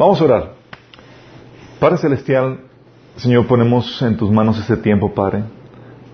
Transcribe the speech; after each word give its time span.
Vamos 0.00 0.18
a 0.18 0.24
orar. 0.24 0.52
Padre 1.78 1.98
Celestial, 1.98 2.60
Señor, 3.16 3.46
ponemos 3.46 4.00
en 4.00 4.16
tus 4.16 4.30
manos 4.30 4.58
este 4.58 4.78
tiempo, 4.78 5.12
Padre. 5.12 5.42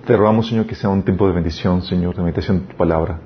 Te 0.04 0.16
rogamos, 0.16 0.48
Señor, 0.48 0.66
que 0.66 0.74
sea 0.74 0.90
un 0.90 1.04
tiempo 1.04 1.28
de 1.28 1.32
bendición, 1.32 1.82
Señor, 1.82 2.16
de 2.16 2.22
meditación 2.22 2.62
de 2.62 2.66
tu 2.66 2.76
palabra. 2.76 3.20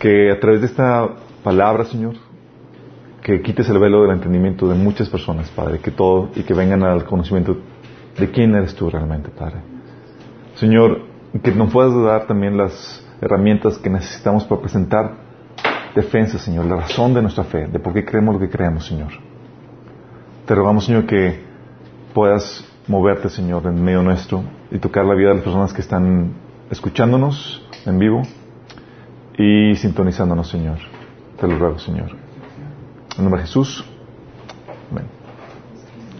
Que 0.00 0.32
a 0.32 0.40
través 0.40 0.62
de 0.62 0.66
esta 0.66 1.10
palabra, 1.44 1.84
Señor, 1.84 2.14
que 3.22 3.40
quites 3.40 3.68
el 3.68 3.78
velo 3.78 4.02
del 4.02 4.10
entendimiento 4.10 4.68
de 4.68 4.74
muchas 4.74 5.08
personas, 5.08 5.48
Padre, 5.50 5.78
que 5.78 5.92
todo 5.92 6.30
y 6.34 6.42
que 6.42 6.54
vengan 6.54 6.82
al 6.82 7.04
conocimiento 7.04 7.56
de 8.18 8.30
quién 8.32 8.56
eres 8.56 8.74
tú 8.74 8.90
realmente, 8.90 9.28
Padre. 9.28 9.60
Señor, 10.56 11.02
que 11.40 11.52
nos 11.52 11.72
puedas 11.72 11.94
dar 12.02 12.26
también 12.26 12.56
las 12.56 13.06
herramientas 13.20 13.78
que 13.78 13.90
necesitamos 13.90 14.42
para 14.42 14.60
presentar 14.60 15.12
defensa, 15.94 16.36
Señor, 16.40 16.64
la 16.64 16.78
razón 16.78 17.14
de 17.14 17.22
nuestra 17.22 17.44
fe, 17.44 17.68
de 17.68 17.78
por 17.78 17.92
qué 17.92 18.04
creemos 18.04 18.34
lo 18.34 18.40
que 18.40 18.50
creemos, 18.50 18.84
Señor. 18.84 19.12
Te 20.46 20.54
rogamos, 20.54 20.86
Señor, 20.86 21.06
que 21.06 21.40
puedas 22.14 22.64
moverte, 22.86 23.28
Señor, 23.28 23.66
en 23.66 23.82
medio 23.82 24.02
nuestro 24.02 24.42
y 24.70 24.78
tocar 24.78 25.04
la 25.04 25.14
vida 25.14 25.28
de 25.28 25.34
las 25.36 25.44
personas 25.44 25.72
que 25.72 25.80
están 25.80 26.32
escuchándonos 26.70 27.66
en 27.86 27.98
vivo 27.98 28.22
y 29.38 29.74
sintonizándonos, 29.76 30.48
Señor. 30.48 30.78
Te 31.40 31.46
lo 31.46 31.58
ruego, 31.58 31.78
Señor. 31.78 32.10
En 33.16 33.24
nombre 33.24 33.40
de 33.40 33.46
Jesús. 33.46 33.84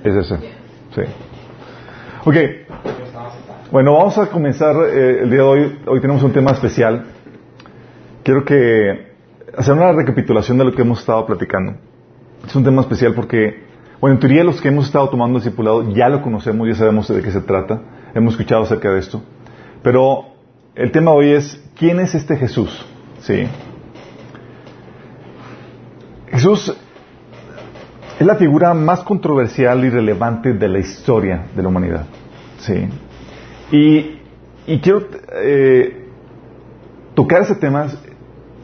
Es 0.05 0.17
ese. 0.17 0.37
Sí. 0.95 1.03
Ok. 2.25 2.37
Bueno, 3.71 3.95
vamos 3.95 4.19
a 4.19 4.27
comenzar 4.29 4.75
eh, 4.89 5.21
el 5.23 5.31
día 5.31 5.39
de 5.39 5.45
hoy. 5.45 5.79
Hoy 5.87 6.01
tenemos 6.01 6.23
un 6.25 6.33
tema 6.33 6.51
especial. 6.51 7.07
Quiero 8.25 8.45
que 8.45 9.13
hacer 9.57 9.75
una 9.75 9.93
recapitulación 9.93 10.59
de 10.59 10.65
lo 10.65 10.73
que 10.73 10.83
hemos 10.83 10.99
estado 10.99 11.25
platicando. 11.25 11.75
Es 12.45 12.55
un 12.57 12.65
tema 12.65 12.83
especial 12.83 13.15
porque, 13.15 13.63
bueno, 14.03 14.17
en 14.17 14.21
teoría 14.21 14.43
los 14.43 14.61
que 14.61 14.67
hemos 14.67 14.87
estado 14.87 15.09
tomando 15.09 15.39
discipulado 15.39 15.89
ya 15.95 16.09
lo 16.09 16.23
conocemos, 16.23 16.67
ya 16.67 16.75
sabemos 16.75 17.07
de 17.07 17.23
qué 17.23 17.31
se 17.31 17.41
trata, 17.41 17.81
hemos 18.13 18.35
escuchado 18.35 18.65
acerca 18.65 18.91
de 18.91 18.99
esto. 18.99 19.23
Pero 19.81 20.25
el 20.75 20.91
tema 20.91 21.13
hoy 21.13 21.31
es, 21.31 21.63
¿quién 21.79 22.01
es 22.01 22.13
este 22.17 22.37
Jesús? 22.37 22.85
Sí. 23.21 23.47
Jesús 26.33 26.77
es 28.19 28.27
la 28.27 28.35
figura 28.35 28.75
más 28.75 29.05
controversial 29.05 29.85
y 29.85 29.91
relevante 29.91 30.53
de 30.53 30.69
la 30.69 30.81
historia 30.81 31.47
de 31.55 31.63
la 31.63 31.69
humanidad. 31.69 32.07
Sí. 32.59 32.89
Y, 33.71 34.19
y 34.67 34.81
quiero 34.81 35.07
eh, 35.33 36.09
tocar 37.15 37.43
ese 37.43 37.55
tema 37.55 37.87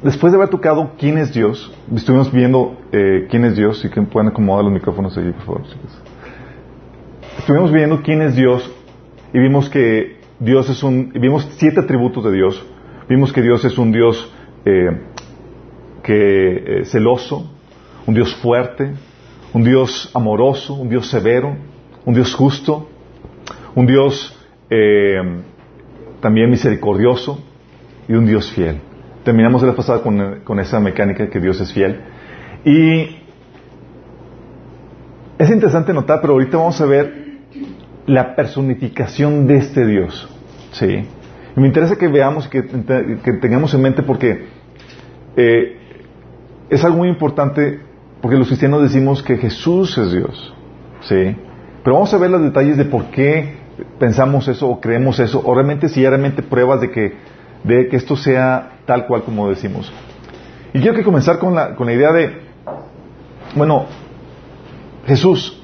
después 0.02 0.32
de 0.32 0.36
haber 0.36 0.48
tocado 0.48 0.92
quién 0.98 1.18
es 1.18 1.32
Dios. 1.32 1.72
Estuvimos 1.94 2.32
viendo 2.32 2.76
eh, 2.92 3.26
quién 3.30 3.44
es 3.44 3.56
Dios 3.56 3.84
y 3.84 3.90
que 3.90 4.00
pueden 4.02 4.28
acomodar 4.28 4.64
los 4.64 4.72
micrófonos 4.72 5.16
allí, 5.16 5.32
por 5.32 5.42
favor. 5.42 5.62
Chicos. 5.64 6.02
Estuvimos 7.38 7.72
viendo 7.72 8.02
quién 8.02 8.22
es 8.22 8.36
Dios 8.36 8.70
y 9.32 9.38
vimos 9.38 9.68
que 9.68 10.18
Dios 10.38 10.68
es 10.70 10.82
un. 10.82 11.12
Vimos 11.12 11.48
siete 11.56 11.80
atributos 11.80 12.24
de 12.24 12.32
Dios. 12.32 12.64
Vimos 13.08 13.32
que 13.32 13.42
Dios 13.42 13.64
es 13.64 13.78
un 13.78 13.92
Dios 13.92 14.32
eh, 14.64 15.00
que 16.02 16.82
celoso, 16.84 17.50
un 18.06 18.14
Dios 18.14 18.34
fuerte, 18.36 18.92
un 19.52 19.64
Dios 19.64 20.10
amoroso, 20.14 20.74
un 20.74 20.88
Dios 20.88 21.08
severo, 21.08 21.56
un 22.04 22.14
Dios 22.14 22.34
justo, 22.34 22.88
un 23.74 23.86
Dios 23.86 24.36
eh, 24.70 25.42
también 26.20 26.50
misericordioso 26.50 27.38
y 28.08 28.14
un 28.14 28.26
Dios 28.26 28.50
fiel. 28.52 28.80
Terminamos 29.28 29.62
la 29.62 29.76
pasada 29.76 30.00
con, 30.00 30.40
con 30.42 30.58
esa 30.58 30.80
mecánica 30.80 31.28
que 31.28 31.38
Dios 31.38 31.60
es 31.60 31.70
fiel. 31.70 32.00
Y 32.64 33.18
es 35.36 35.50
interesante 35.50 35.92
notar, 35.92 36.22
pero 36.22 36.32
ahorita 36.32 36.56
vamos 36.56 36.80
a 36.80 36.86
ver 36.86 37.12
la 38.06 38.34
personificación 38.34 39.46
de 39.46 39.58
este 39.58 39.84
Dios. 39.86 40.34
¿sí? 40.72 41.04
Me 41.56 41.66
interesa 41.66 41.96
que 41.96 42.08
veamos, 42.08 42.48
que, 42.48 42.64
que 42.64 43.32
tengamos 43.34 43.74
en 43.74 43.82
mente 43.82 44.02
porque 44.02 44.46
eh, 45.36 45.76
es 46.70 46.82
algo 46.82 46.96
muy 46.96 47.10
importante 47.10 47.80
porque 48.22 48.38
los 48.38 48.46
cristianos 48.46 48.82
decimos 48.82 49.22
que 49.22 49.36
Jesús 49.36 49.98
es 49.98 50.10
Dios. 50.10 50.54
¿Sí? 51.02 51.36
Pero 51.84 51.96
vamos 51.96 52.14
a 52.14 52.16
ver 52.16 52.30
los 52.30 52.40
detalles 52.40 52.78
de 52.78 52.86
por 52.86 53.10
qué 53.10 53.58
pensamos 53.98 54.48
eso 54.48 54.70
o 54.70 54.80
creemos 54.80 55.20
eso, 55.20 55.42
o 55.44 55.54
realmente 55.54 55.90
si 55.90 56.00
hay 56.00 56.08
realmente 56.08 56.42
pruebas 56.42 56.80
de 56.80 56.90
que, 56.90 57.12
de 57.64 57.88
que 57.88 57.96
esto 57.98 58.16
sea 58.16 58.77
tal 58.88 59.06
cual 59.06 59.22
como 59.22 59.50
decimos. 59.50 59.92
Y 60.72 60.80
quiero 60.80 60.96
que 60.96 61.04
comenzar 61.04 61.38
con 61.38 61.54
la, 61.54 61.76
con 61.76 61.86
la 61.86 61.92
idea 61.92 62.10
de, 62.10 62.40
bueno, 63.54 63.84
Jesús. 65.06 65.62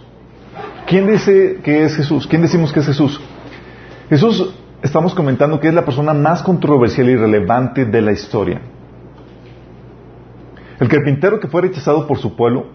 ¿Quién 0.86 1.06
dice 1.06 1.60
que 1.64 1.84
es 1.84 1.96
Jesús? 1.96 2.26
¿Quién 2.26 2.42
decimos 2.42 2.70
que 2.70 2.80
es 2.80 2.86
Jesús? 2.86 3.18
Jesús, 4.10 4.54
estamos 4.82 5.14
comentando 5.14 5.58
que 5.58 5.68
es 5.68 5.74
la 5.74 5.86
persona 5.86 6.12
más 6.12 6.42
controversial 6.42 7.08
y 7.08 7.16
relevante 7.16 7.86
de 7.86 8.02
la 8.02 8.12
historia. 8.12 8.60
El 10.78 10.88
carpintero 10.88 11.40
que 11.40 11.48
fue 11.48 11.62
rechazado 11.62 12.06
por 12.06 12.18
su 12.18 12.36
pueblo, 12.36 12.66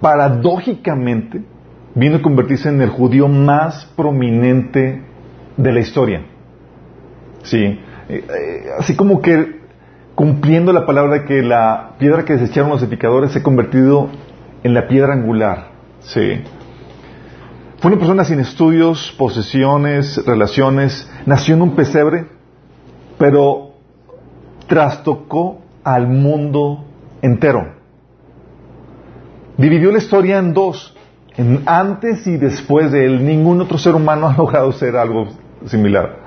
paradójicamente, 0.00 1.44
vino 1.94 2.16
a 2.16 2.22
convertirse 2.22 2.70
en 2.70 2.80
el 2.80 2.88
judío 2.88 3.28
más 3.28 3.84
prominente 3.96 5.02
de 5.58 5.72
la 5.72 5.80
historia. 5.80 6.22
Sí, 7.42 7.78
así 8.78 8.96
como 8.96 9.22
que 9.22 9.62
cumpliendo 10.14 10.72
la 10.72 10.86
palabra 10.86 11.20
de 11.20 11.24
que 11.24 11.42
la 11.42 11.92
piedra 11.98 12.24
que 12.24 12.34
desecharon 12.34 12.70
los 12.70 12.82
edificadores 12.82 13.32
se 13.32 13.40
ha 13.40 13.42
convertido 13.42 14.08
en 14.62 14.74
la 14.74 14.86
piedra 14.88 15.14
angular. 15.14 15.70
Sí. 16.00 16.42
Fue 17.78 17.90
una 17.90 17.98
persona 17.98 18.24
sin 18.24 18.38
estudios, 18.38 19.12
posesiones, 19.18 20.24
relaciones, 20.24 21.10
nació 21.26 21.54
en 21.54 21.62
un 21.62 21.74
pesebre, 21.74 22.26
pero 23.18 23.72
trastocó 24.68 25.62
al 25.82 26.06
mundo 26.06 26.84
entero. 27.22 27.74
Dividió 29.56 29.90
la 29.90 29.98
historia 29.98 30.38
en 30.38 30.54
dos, 30.54 30.96
en 31.36 31.62
antes 31.66 32.26
y 32.26 32.36
después 32.36 32.92
de 32.92 33.04
él. 33.04 33.24
Ningún 33.24 33.60
otro 33.60 33.78
ser 33.78 33.94
humano 33.94 34.28
ha 34.28 34.32
logrado 34.36 34.72
ser 34.72 34.96
algo 34.96 35.28
similar. 35.66 36.21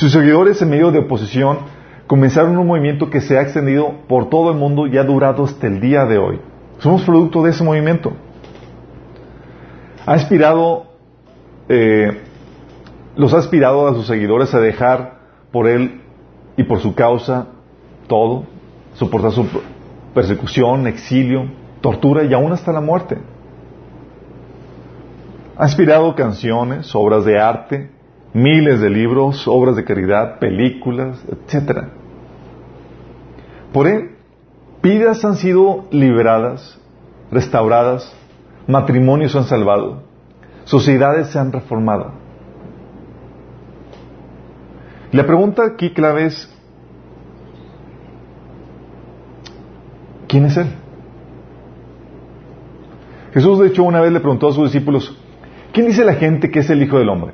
Sus 0.00 0.12
seguidores 0.12 0.62
en 0.62 0.70
medio 0.70 0.90
de 0.92 1.00
oposición 1.00 1.58
comenzaron 2.06 2.56
un 2.56 2.66
movimiento 2.66 3.10
que 3.10 3.20
se 3.20 3.36
ha 3.36 3.42
extendido 3.42 3.96
por 4.08 4.30
todo 4.30 4.50
el 4.50 4.56
mundo 4.56 4.86
y 4.86 4.96
ha 4.96 5.04
durado 5.04 5.44
hasta 5.44 5.66
el 5.66 5.78
día 5.78 6.06
de 6.06 6.16
hoy. 6.16 6.40
Somos 6.78 7.02
producto 7.02 7.42
de 7.42 7.50
ese 7.50 7.62
movimiento. 7.62 8.14
Ha 10.06 10.14
inspirado, 10.14 10.86
eh, 11.68 12.18
los 13.14 13.34
ha 13.34 13.36
inspirado 13.36 13.86
a 13.88 13.92
sus 13.92 14.06
seguidores 14.06 14.54
a 14.54 14.60
dejar 14.60 15.18
por 15.52 15.68
él 15.68 16.00
y 16.56 16.62
por 16.62 16.80
su 16.80 16.94
causa 16.94 17.48
todo, 18.06 18.44
soportar 18.94 19.32
su 19.32 19.46
persecución, 20.14 20.86
exilio, 20.86 21.44
tortura 21.82 22.24
y 22.24 22.32
aún 22.32 22.52
hasta 22.52 22.72
la 22.72 22.80
muerte. 22.80 23.18
Ha 25.58 25.64
inspirado 25.64 26.14
canciones, 26.14 26.90
obras 26.94 27.26
de 27.26 27.38
arte, 27.38 27.99
miles 28.32 28.80
de 28.80 28.90
libros, 28.90 29.46
obras 29.48 29.76
de 29.76 29.84
caridad, 29.84 30.38
películas, 30.38 31.22
etc. 31.28 31.88
Por 33.72 33.86
él, 33.86 34.16
vidas 34.82 35.24
han 35.24 35.36
sido 35.36 35.84
liberadas, 35.90 36.78
restauradas, 37.30 38.14
matrimonios 38.66 39.32
se 39.32 39.38
han 39.38 39.44
salvado, 39.44 40.02
sociedades 40.64 41.28
se 41.28 41.38
han 41.38 41.52
reformado. 41.52 42.12
La 45.12 45.26
pregunta 45.26 45.64
aquí 45.64 45.90
clave 45.90 46.26
es, 46.26 46.48
¿quién 50.28 50.44
es 50.44 50.56
Él? 50.56 50.68
Jesús, 53.34 53.58
de 53.58 53.68
hecho, 53.68 53.82
una 53.82 54.00
vez 54.00 54.12
le 54.12 54.20
preguntó 54.20 54.48
a 54.48 54.52
sus 54.52 54.72
discípulos, 54.72 55.16
¿quién 55.72 55.86
dice 55.86 56.04
la 56.04 56.14
gente 56.14 56.50
que 56.50 56.60
es 56.60 56.70
el 56.70 56.82
Hijo 56.82 56.98
del 56.98 57.08
Hombre? 57.08 57.32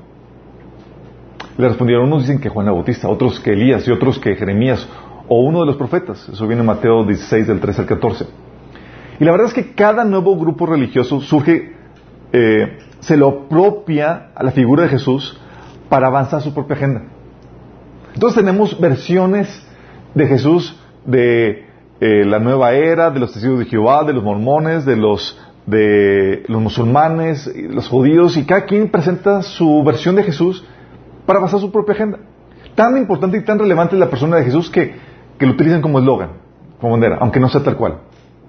Le 1.58 1.68
respondieron, 1.68 2.06
unos 2.06 2.22
dicen 2.22 2.40
que 2.40 2.48
Juan 2.48 2.66
el 2.66 2.74
Bautista, 2.74 3.08
otros 3.08 3.40
que 3.40 3.52
Elías 3.52 3.86
y 3.88 3.90
otros 3.90 4.18
que 4.18 4.36
Jeremías 4.36 4.86
o 5.28 5.40
uno 5.40 5.60
de 5.60 5.66
los 5.66 5.76
profetas. 5.76 6.28
Eso 6.28 6.46
viene 6.46 6.60
en 6.60 6.66
Mateo 6.66 7.04
16 7.04 7.46
del 7.46 7.60
13 7.60 7.80
al 7.82 7.86
14. 7.86 8.26
Y 9.18 9.24
la 9.24 9.32
verdad 9.32 9.48
es 9.48 9.54
que 9.54 9.72
cada 9.74 10.04
nuevo 10.04 10.36
grupo 10.36 10.66
religioso 10.66 11.20
surge, 11.20 11.72
eh, 12.32 12.78
se 13.00 13.16
lo 13.16 13.28
apropia 13.28 14.28
a 14.34 14.42
la 14.42 14.50
figura 14.50 14.82
de 14.82 14.90
Jesús 14.90 15.40
para 15.88 16.08
avanzar 16.08 16.42
su 16.42 16.52
propia 16.52 16.76
agenda. 16.76 17.02
Entonces 18.12 18.38
tenemos 18.38 18.78
versiones 18.78 19.66
de 20.14 20.26
Jesús 20.26 20.78
de 21.06 21.64
eh, 22.00 22.24
la 22.26 22.38
nueva 22.38 22.72
era, 22.72 23.10
de 23.10 23.20
los 23.20 23.32
testigos 23.32 23.58
de 23.58 23.64
Jehová, 23.66 24.04
de 24.04 24.12
los 24.12 24.22
mormones, 24.22 24.84
de 24.84 24.96
los 24.96 25.40
de 25.64 26.44
los 26.46 26.62
musulmanes, 26.62 27.52
los 27.56 27.88
judíos, 27.88 28.36
y 28.36 28.44
cada 28.44 28.66
quien 28.66 28.88
presenta 28.88 29.42
su 29.42 29.82
versión 29.82 30.14
de 30.14 30.22
Jesús 30.22 30.64
para 31.26 31.40
basar 31.40 31.60
su 31.60 31.70
propia 31.70 31.94
agenda. 31.94 32.18
Tan 32.74 32.96
importante 32.96 33.38
y 33.38 33.44
tan 33.44 33.58
relevante 33.58 33.94
es 33.96 34.00
la 34.00 34.08
persona 34.08 34.36
de 34.36 34.44
Jesús 34.44 34.70
que, 34.70 34.94
que 35.38 35.46
lo 35.46 35.52
utilizan 35.52 35.82
como 35.82 35.98
eslogan, 35.98 36.30
como 36.80 36.92
bandera, 36.92 37.18
aunque 37.20 37.40
no 37.40 37.48
sea 37.48 37.62
tal 37.62 37.76
cual 37.76 37.98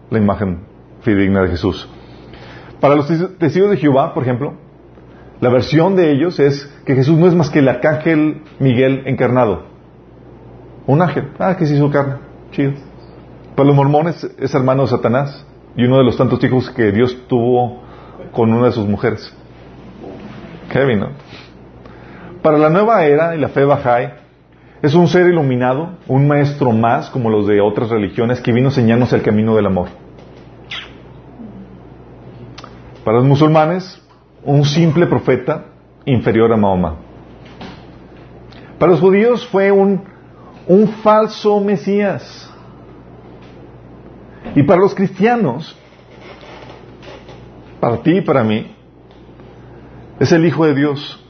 la 0.10 0.20
imagen 0.20 0.60
fidedigna 1.02 1.42
de 1.42 1.50
Jesús. 1.50 1.90
Para 2.80 2.96
los 2.96 3.08
testigos 3.38 3.72
de 3.72 3.78
Jehová, 3.78 4.14
por 4.14 4.24
ejemplo, 4.24 4.54
la 5.40 5.50
versión 5.50 5.96
de 5.96 6.12
ellos 6.12 6.40
es 6.40 6.66
que 6.86 6.96
Jesús 6.96 7.18
no 7.18 7.28
es 7.28 7.36
más 7.36 7.50
que 7.50 7.60
el 7.60 7.68
arcángel 7.68 8.42
Miguel 8.60 9.04
encarnado. 9.06 9.64
Un 10.86 11.02
ángel. 11.02 11.32
Ah, 11.38 11.56
que 11.58 11.66
se 11.66 11.76
hizo 11.76 11.92
carne. 11.92 12.16
Chido. 12.52 12.74
Para 13.56 13.68
los 13.68 13.76
mormones 13.76 14.24
es 14.40 14.54
hermano 14.56 14.84
de 14.84 14.90
Satanás 14.90 15.46
y 15.76 15.86
uno 15.86 15.98
de 15.98 16.04
los 16.04 16.18
tantos 16.18 16.44
hijos 16.44 16.70
que 16.72 16.92
Dios 16.92 17.16
tuvo 17.28 17.82
con 18.32 18.54
una 18.54 18.68
de 18.68 18.72
sus 18.72 18.88
mujeres. 18.88 19.34
Kevin, 20.72 21.00
¿no? 21.00 21.10
Para 22.48 22.60
la 22.60 22.70
nueva 22.70 23.04
era 23.04 23.36
y 23.36 23.40
la 23.40 23.50
fe 23.50 23.66
Bahá'í, 23.66 24.10
es 24.82 24.94
un 24.94 25.10
ser 25.10 25.28
iluminado, 25.28 25.98
un 26.08 26.30
maestro 26.30 26.72
más, 26.72 27.10
como 27.10 27.30
los 27.30 27.46
de 27.46 27.60
otras 27.60 27.90
religiones, 27.90 28.40
que 28.40 28.54
vino 28.54 28.68
a 28.68 28.72
enseñarnos 28.72 29.12
el 29.12 29.22
camino 29.22 29.54
del 29.54 29.66
amor. 29.66 29.90
Para 33.04 33.18
los 33.18 33.28
musulmanes, 33.28 34.02
un 34.46 34.64
simple 34.64 35.08
profeta 35.08 35.66
inferior 36.06 36.54
a 36.54 36.56
Mahoma. 36.56 36.96
Para 38.80 38.94
los 38.94 39.02
judíos 39.02 39.46
fue 39.46 39.70
un, 39.70 40.06
un 40.68 40.88
falso 40.88 41.60
Mesías. 41.60 42.50
Y 44.56 44.64
para 44.64 44.80
los 44.80 44.96
cristianos, 44.96 45.78
para 47.82 47.98
ti 47.98 48.20
y 48.20 48.22
para 48.22 48.46
mí, 48.46 48.74
es 50.22 50.32
el 50.32 50.46
Hijo 50.46 50.66
de 50.66 50.76
Dios, 50.76 51.27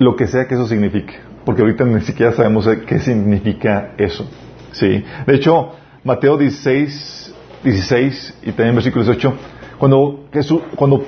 lo 0.00 0.16
que 0.16 0.26
sea 0.26 0.48
que 0.48 0.54
eso 0.54 0.66
signifique, 0.66 1.14
porque 1.44 1.60
ahorita 1.60 1.84
ni 1.84 2.00
siquiera 2.00 2.32
sabemos 2.32 2.66
qué 2.86 2.98
significa 2.98 3.92
eso. 3.98 4.26
¿sí? 4.72 5.04
De 5.26 5.34
hecho, 5.34 5.72
Mateo 6.04 6.38
16, 6.38 7.34
16 7.62 8.38
y 8.44 8.52
también 8.52 8.74
versículo 8.76 9.04
18, 9.04 9.34
cuando, 9.78 10.24
Jesús, 10.32 10.62
cuando 10.74 11.04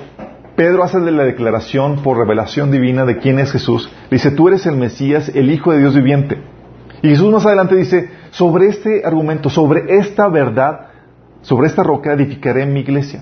Pedro 0.55 0.83
hace 0.83 0.99
la 0.99 1.23
declaración 1.23 2.03
por 2.03 2.19
revelación 2.19 2.69
divina 2.69 3.03
de 3.03 3.17
quién 3.17 3.39
es 3.39 3.51
Jesús, 3.51 3.89
dice, 4.11 4.29
tú 4.29 4.47
eres 4.47 4.67
el 4.67 4.77
Mesías, 4.77 5.31
el 5.33 5.49
Hijo 5.49 5.71
de 5.71 5.79
Dios 5.79 5.95
viviente. 5.95 6.37
Y 7.01 7.09
Jesús 7.09 7.31
más 7.31 7.47
adelante 7.47 7.75
dice, 7.75 8.11
sobre 8.29 8.67
este 8.67 9.03
argumento, 9.03 9.49
sobre 9.49 9.97
esta 9.97 10.27
verdad, 10.27 10.89
sobre 11.41 11.65
esta 11.65 11.81
roca 11.81 12.13
edificaré 12.13 12.67
mi 12.67 12.81
iglesia. 12.81 13.21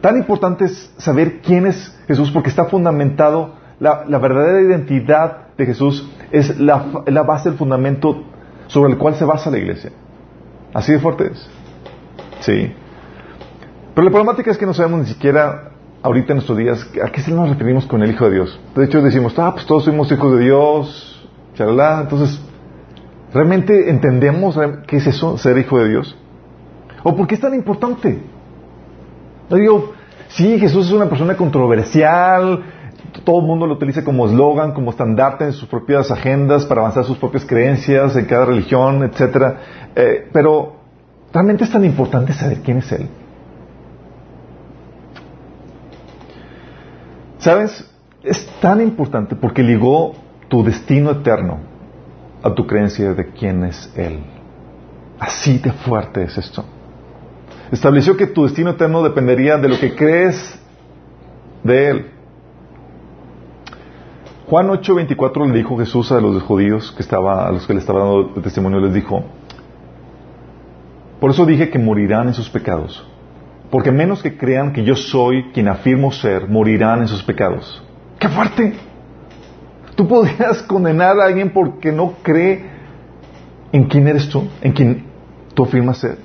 Tan 0.00 0.16
importante 0.16 0.64
es 0.64 0.92
saber 0.98 1.40
quién 1.42 1.66
es 1.66 1.96
Jesús 2.08 2.32
porque 2.32 2.48
está 2.48 2.64
fundamentado, 2.64 3.61
la, 3.82 4.18
verdadera 4.18 4.60
identidad 4.60 5.48
de 5.58 5.66
Jesús 5.66 6.08
es 6.30 6.58
la, 6.60 7.02
la, 7.06 7.22
base, 7.24 7.48
el 7.48 7.56
fundamento 7.56 8.22
sobre 8.68 8.92
el 8.92 8.98
cual 8.98 9.16
se 9.16 9.24
basa 9.24 9.50
la 9.50 9.58
iglesia. 9.58 9.90
Así 10.72 10.92
de 10.92 11.00
fuerte 11.00 11.32
es. 11.32 11.50
Sí. 12.40 12.72
Pero 13.94 14.04
la 14.04 14.10
problemática 14.10 14.52
es 14.52 14.58
que 14.58 14.66
no 14.66 14.72
sabemos 14.72 15.00
ni 15.00 15.06
siquiera 15.06 15.72
ahorita 16.00 16.32
en 16.32 16.36
nuestros 16.36 16.58
días 16.58 16.88
a 17.04 17.10
qué 17.10 17.20
se 17.20 17.32
nos 17.32 17.48
referimos 17.48 17.84
con 17.86 18.02
el 18.02 18.10
Hijo 18.10 18.26
de 18.26 18.34
Dios. 18.34 18.60
De 18.76 18.84
hecho 18.84 19.02
decimos, 19.02 19.36
ah, 19.38 19.52
pues 19.52 19.66
todos 19.66 19.84
somos 19.84 20.10
hijos 20.12 20.38
de 20.38 20.44
Dios, 20.44 21.28
charalá. 21.54 22.02
Entonces, 22.02 22.40
¿realmente 23.34 23.90
entendemos 23.90 24.56
qué 24.86 24.98
es 24.98 25.08
eso, 25.08 25.36
ser 25.38 25.58
hijo 25.58 25.80
de 25.80 25.88
Dios? 25.88 26.16
¿O 27.02 27.16
por 27.16 27.26
qué 27.26 27.34
es 27.34 27.40
tan 27.40 27.52
importante? 27.52 28.22
No 29.50 29.56
digo, 29.56 29.92
sí, 30.28 30.60
Jesús 30.60 30.86
es 30.86 30.92
una 30.92 31.08
persona 31.08 31.36
controversial, 31.36 32.62
todo 33.24 33.40
el 33.40 33.46
mundo 33.46 33.66
lo 33.66 33.74
utiliza 33.74 34.04
como 34.04 34.26
eslogan, 34.26 34.72
como 34.72 34.90
estandarte 34.90 35.44
en 35.44 35.52
sus 35.52 35.68
propias 35.68 36.10
agendas 36.10 36.66
para 36.66 36.80
avanzar 36.82 37.04
sus 37.04 37.18
propias 37.18 37.44
creencias 37.44 38.16
en 38.16 38.24
cada 38.26 38.44
religión, 38.44 39.02
etcétera. 39.02 39.56
Eh, 39.94 40.28
pero 40.32 40.76
realmente 41.32 41.64
es 41.64 41.70
tan 41.70 41.84
importante 41.84 42.32
saber 42.32 42.58
quién 42.60 42.78
es 42.78 42.92
Él. 42.92 43.08
¿Sabes? 47.38 47.90
Es 48.22 48.46
tan 48.60 48.80
importante 48.80 49.34
porque 49.34 49.62
ligó 49.62 50.12
tu 50.48 50.62
destino 50.62 51.10
eterno 51.10 51.58
a 52.42 52.54
tu 52.54 52.66
creencia 52.66 53.14
de 53.14 53.26
quién 53.30 53.64
es 53.64 53.92
Él. 53.96 54.20
Así 55.18 55.58
de 55.58 55.72
fuerte 55.72 56.22
es 56.22 56.36
esto. 56.38 56.64
Estableció 57.70 58.16
que 58.16 58.26
tu 58.26 58.44
destino 58.44 58.70
eterno 58.70 59.02
dependería 59.02 59.56
de 59.56 59.68
lo 59.68 59.78
que 59.78 59.94
crees 59.94 60.60
de 61.64 61.88
Él. 61.88 62.10
Juan 64.52 64.68
8:24 64.68 65.46
le 65.46 65.56
dijo 65.56 65.78
Jesús 65.78 66.12
a 66.12 66.20
los 66.20 66.42
judíos 66.42 66.92
que 66.94 67.00
estaba, 67.00 67.48
a 67.48 67.52
los 67.52 67.66
que 67.66 67.72
le 67.72 67.80
estaba 67.80 68.00
dando 68.00 68.34
testimonio, 68.42 68.80
les 68.80 68.92
dijo, 68.92 69.24
por 71.18 71.30
eso 71.30 71.46
dije 71.46 71.70
que 71.70 71.78
morirán 71.78 72.28
en 72.28 72.34
sus 72.34 72.50
pecados, 72.50 73.02
porque 73.70 73.90
menos 73.90 74.22
que 74.22 74.36
crean 74.36 74.74
que 74.74 74.84
yo 74.84 74.94
soy 74.94 75.44
quien 75.54 75.68
afirmo 75.68 76.12
ser, 76.12 76.50
morirán 76.50 77.00
en 77.00 77.08
sus 77.08 77.22
pecados. 77.22 77.82
¡Qué 78.18 78.28
fuerte! 78.28 78.74
Tú 79.94 80.06
podrías 80.06 80.62
condenar 80.64 81.18
a 81.18 81.24
alguien 81.24 81.54
porque 81.54 81.90
no 81.90 82.16
cree 82.22 82.66
en 83.72 83.84
quién 83.84 84.06
eres 84.06 84.28
tú, 84.28 84.46
en 84.60 84.72
quien 84.72 85.06
tú 85.54 85.64
afirmas 85.64 85.96
ser. 85.96 86.18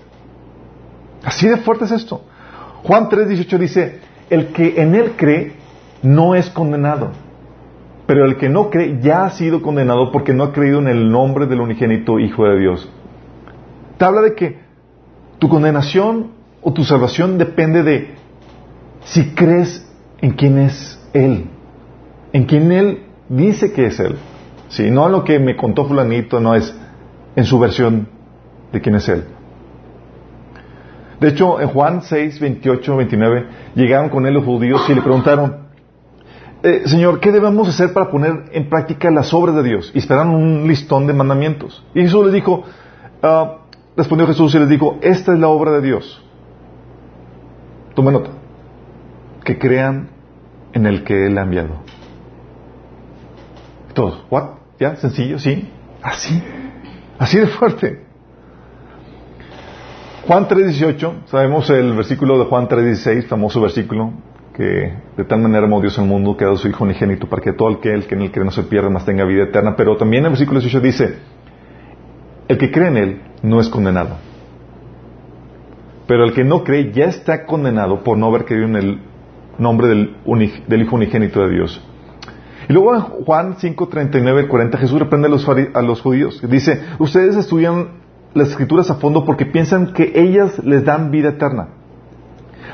Así 1.23 1.47
de 1.47 1.55
fuerte 1.55 1.85
es 1.85 1.91
esto. 1.91 2.25
Juan 2.83 3.07
3:18 3.07 3.57
dice, 3.57 4.01
el 4.29 4.47
que 4.47 4.81
en 4.81 4.95
él 4.95 5.13
cree 5.15 5.53
no 6.03 6.35
es 6.35 6.49
condenado, 6.49 7.11
pero 8.07 8.25
el 8.25 8.37
que 8.37 8.47
no 8.47 8.69
cree 8.69 8.99
ya 9.01 9.25
ha 9.25 9.29
sido 9.31 9.61
condenado 9.61 10.11
porque 10.11 10.33
no 10.33 10.45
ha 10.45 10.53
creído 10.53 10.79
en 10.79 10.87
el 10.87 11.11
nombre 11.11 11.45
del 11.45 11.59
unigénito 11.59 12.19
Hijo 12.19 12.45
de 12.45 12.57
Dios. 12.57 12.89
Te 13.97 14.05
habla 14.05 14.21
de 14.21 14.33
que 14.33 14.59
tu 15.39 15.49
condenación 15.49 16.31
o 16.61 16.71
tu 16.71 16.85
salvación 16.85 17.37
depende 17.37 17.83
de 17.83 18.15
si 19.03 19.35
crees 19.35 19.85
en 20.21 20.31
quién 20.31 20.57
es 20.57 20.99
Él, 21.13 21.45
en 22.31 22.45
quién 22.45 22.71
Él 22.71 23.03
dice 23.27 23.73
que 23.73 23.87
es 23.87 23.99
Él. 23.99 24.15
Si 24.69 24.89
no 24.89 25.05
en 25.07 25.11
lo 25.11 25.23
que 25.23 25.37
me 25.39 25.57
contó 25.57 25.85
fulanito, 25.85 26.39
no 26.39 26.55
es 26.55 26.75
en 27.35 27.43
su 27.43 27.59
versión 27.59 28.07
de 28.71 28.81
quién 28.81 28.95
es 28.95 29.07
Él. 29.09 29.25
De 31.19 31.29
hecho, 31.29 31.59
en 31.59 31.67
Juan 31.67 32.03
6, 32.03 32.39
28, 32.39 32.95
29, 32.95 33.45
llegaron 33.75 34.09
con 34.09 34.27
él 34.27 34.35
los 34.35 34.45
judíos 34.45 34.87
y 34.87 34.93
le 34.93 35.01
preguntaron, 35.01 35.66
eh, 36.67 36.81
Señor, 36.85 37.21
¿qué 37.21 37.31
debemos 37.31 37.69
hacer 37.69 37.93
para 37.93 38.09
poner 38.09 38.49
en 38.51 38.67
práctica 38.67 39.09
las 39.09 39.33
obras 39.33 39.55
de 39.55 39.63
Dios? 39.63 39.91
Y 39.93 39.99
esperaron 39.99 40.35
un 40.35 40.67
listón 40.67 41.07
de 41.07 41.13
mandamientos. 41.13 41.83
Y 41.93 42.01
Jesús 42.01 42.25
les 42.25 42.33
dijo, 42.33 42.65
ah, 43.23 43.59
respondió 43.95 44.27
Jesús 44.27 44.53
y 44.53 44.59
les 44.59 44.67
dijo, 44.67 44.97
esta 45.01 45.33
es 45.33 45.39
la 45.39 45.47
obra 45.47 45.71
de 45.71 45.81
Dios. 45.81 46.21
Tome 47.95 48.11
nota. 48.11 48.31
Que 49.45 49.57
crean 49.57 50.09
en 50.73 50.85
el 50.85 51.05
que 51.05 51.27
Él 51.27 51.37
ha 51.37 51.43
enviado. 51.43 51.75
Todos, 53.93 54.25
¿what? 54.29 54.49
¿Ya? 54.77 54.97
¿Sencillo? 54.97 55.39
¿Sí? 55.39 55.69
Así. 56.03 56.43
Así 57.17 57.39
de 57.39 57.47
fuerte. 57.47 58.05
Juan 60.27 60.49
3.18, 60.49 61.27
sabemos 61.27 61.69
el 61.69 61.93
versículo 61.93 62.37
de 62.37 62.45
Juan 62.45 62.67
3.16, 62.67 63.27
famoso 63.27 63.61
versículo, 63.61 64.11
que 64.57 64.91
de 65.15 65.23
tal 65.23 65.39
manera 65.39 65.67
amó 65.67 65.79
Dios 65.79 65.99
al 65.99 66.07
mundo 66.07 66.35
que 66.35 66.43
ha 66.43 66.47
dado 66.47 66.57
su 66.57 66.67
Hijo 66.67 66.83
unigénito 66.83 67.29
para 67.29 67.43
que 67.43 67.53
todo 67.53 67.69
el 67.69 67.77
que, 67.77 67.93
en 67.93 68.21
el 68.21 68.31
que 68.31 68.39
no 68.39 68.49
se 68.49 68.63
pierda 68.63 68.89
más 68.89 69.05
tenga 69.05 69.23
vida 69.23 69.43
eterna. 69.43 69.75
Pero 69.77 69.95
también 69.97 70.23
el 70.23 70.31
versículo 70.31 70.59
18 70.59 70.81
dice, 70.83 71.19
el 72.47 72.57
que 72.57 72.71
cree 72.71 72.87
en 72.87 72.97
Él 72.97 73.21
no 73.43 73.59
es 73.59 73.69
condenado. 73.69 74.17
Pero 76.07 76.23
el 76.23 76.33
que 76.33 76.43
no 76.43 76.63
cree 76.63 76.91
ya 76.91 77.05
está 77.05 77.45
condenado 77.45 78.03
por 78.03 78.17
no 78.17 78.25
haber 78.27 78.45
creído 78.45 78.65
en 78.65 78.75
el 78.77 78.99
nombre 79.59 79.87
del, 79.87 80.81
Hijo 80.81 80.95
unigénito 80.95 81.41
de 81.41 81.53
Dios. 81.53 81.85
Y 82.67 82.73
luego 82.73 82.95
en 82.95 83.01
Juan 83.01 83.55
5, 83.59 83.87
39 83.87 84.47
40 84.47 84.77
Jesús 84.79 84.99
reprende 84.99 85.27
a 85.27 85.31
los, 85.31 85.47
a 85.47 85.81
los 85.83 86.01
judíos. 86.01 86.41
Dice, 86.49 86.81
ustedes 86.97 87.35
estudian 87.35 87.89
las 88.33 88.49
escrituras 88.49 88.89
a 88.89 88.95
fondo 88.95 89.23
porque 89.23 89.45
piensan 89.45 89.93
que 89.93 90.13
ellas 90.15 90.57
les 90.63 90.83
dan 90.83 91.11
vida 91.11 91.29
eterna. 91.29 91.69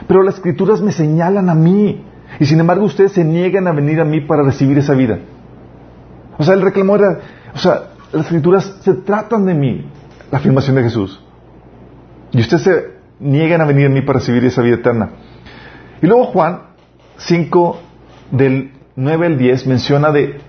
Pero 0.07 0.23
las 0.23 0.35
escrituras 0.35 0.81
me 0.81 0.91
señalan 0.91 1.49
a 1.49 1.55
mí. 1.55 2.03
Y 2.39 2.45
sin 2.45 2.59
embargo 2.59 2.85
ustedes 2.85 3.13
se 3.13 3.23
niegan 3.23 3.67
a 3.67 3.71
venir 3.71 3.99
a 3.99 4.05
mí 4.05 4.21
para 4.21 4.43
recibir 4.43 4.77
esa 4.77 4.93
vida. 4.93 5.19
O 6.37 6.43
sea, 6.43 6.55
el 6.55 6.61
reclamo 6.61 6.95
era, 6.95 7.19
o 7.53 7.57
sea, 7.57 7.91
las 8.11 8.25
escrituras 8.25 8.77
se 8.81 8.93
tratan 8.93 9.45
de 9.45 9.53
mí, 9.53 9.85
la 10.31 10.39
afirmación 10.39 10.75
de 10.75 10.83
Jesús. 10.83 11.23
Y 12.31 12.39
ustedes 12.39 12.63
se 12.63 12.91
niegan 13.19 13.61
a 13.61 13.65
venir 13.65 13.85
a 13.85 13.89
mí 13.89 14.01
para 14.01 14.19
recibir 14.19 14.43
esa 14.45 14.61
vida 14.61 14.75
eterna. 14.75 15.11
Y 16.01 16.07
luego 16.07 16.25
Juan 16.25 16.61
5 17.17 17.79
del 18.31 18.71
9 18.95 19.25
al 19.27 19.37
10 19.37 19.67
menciona 19.67 20.11
de 20.11 20.39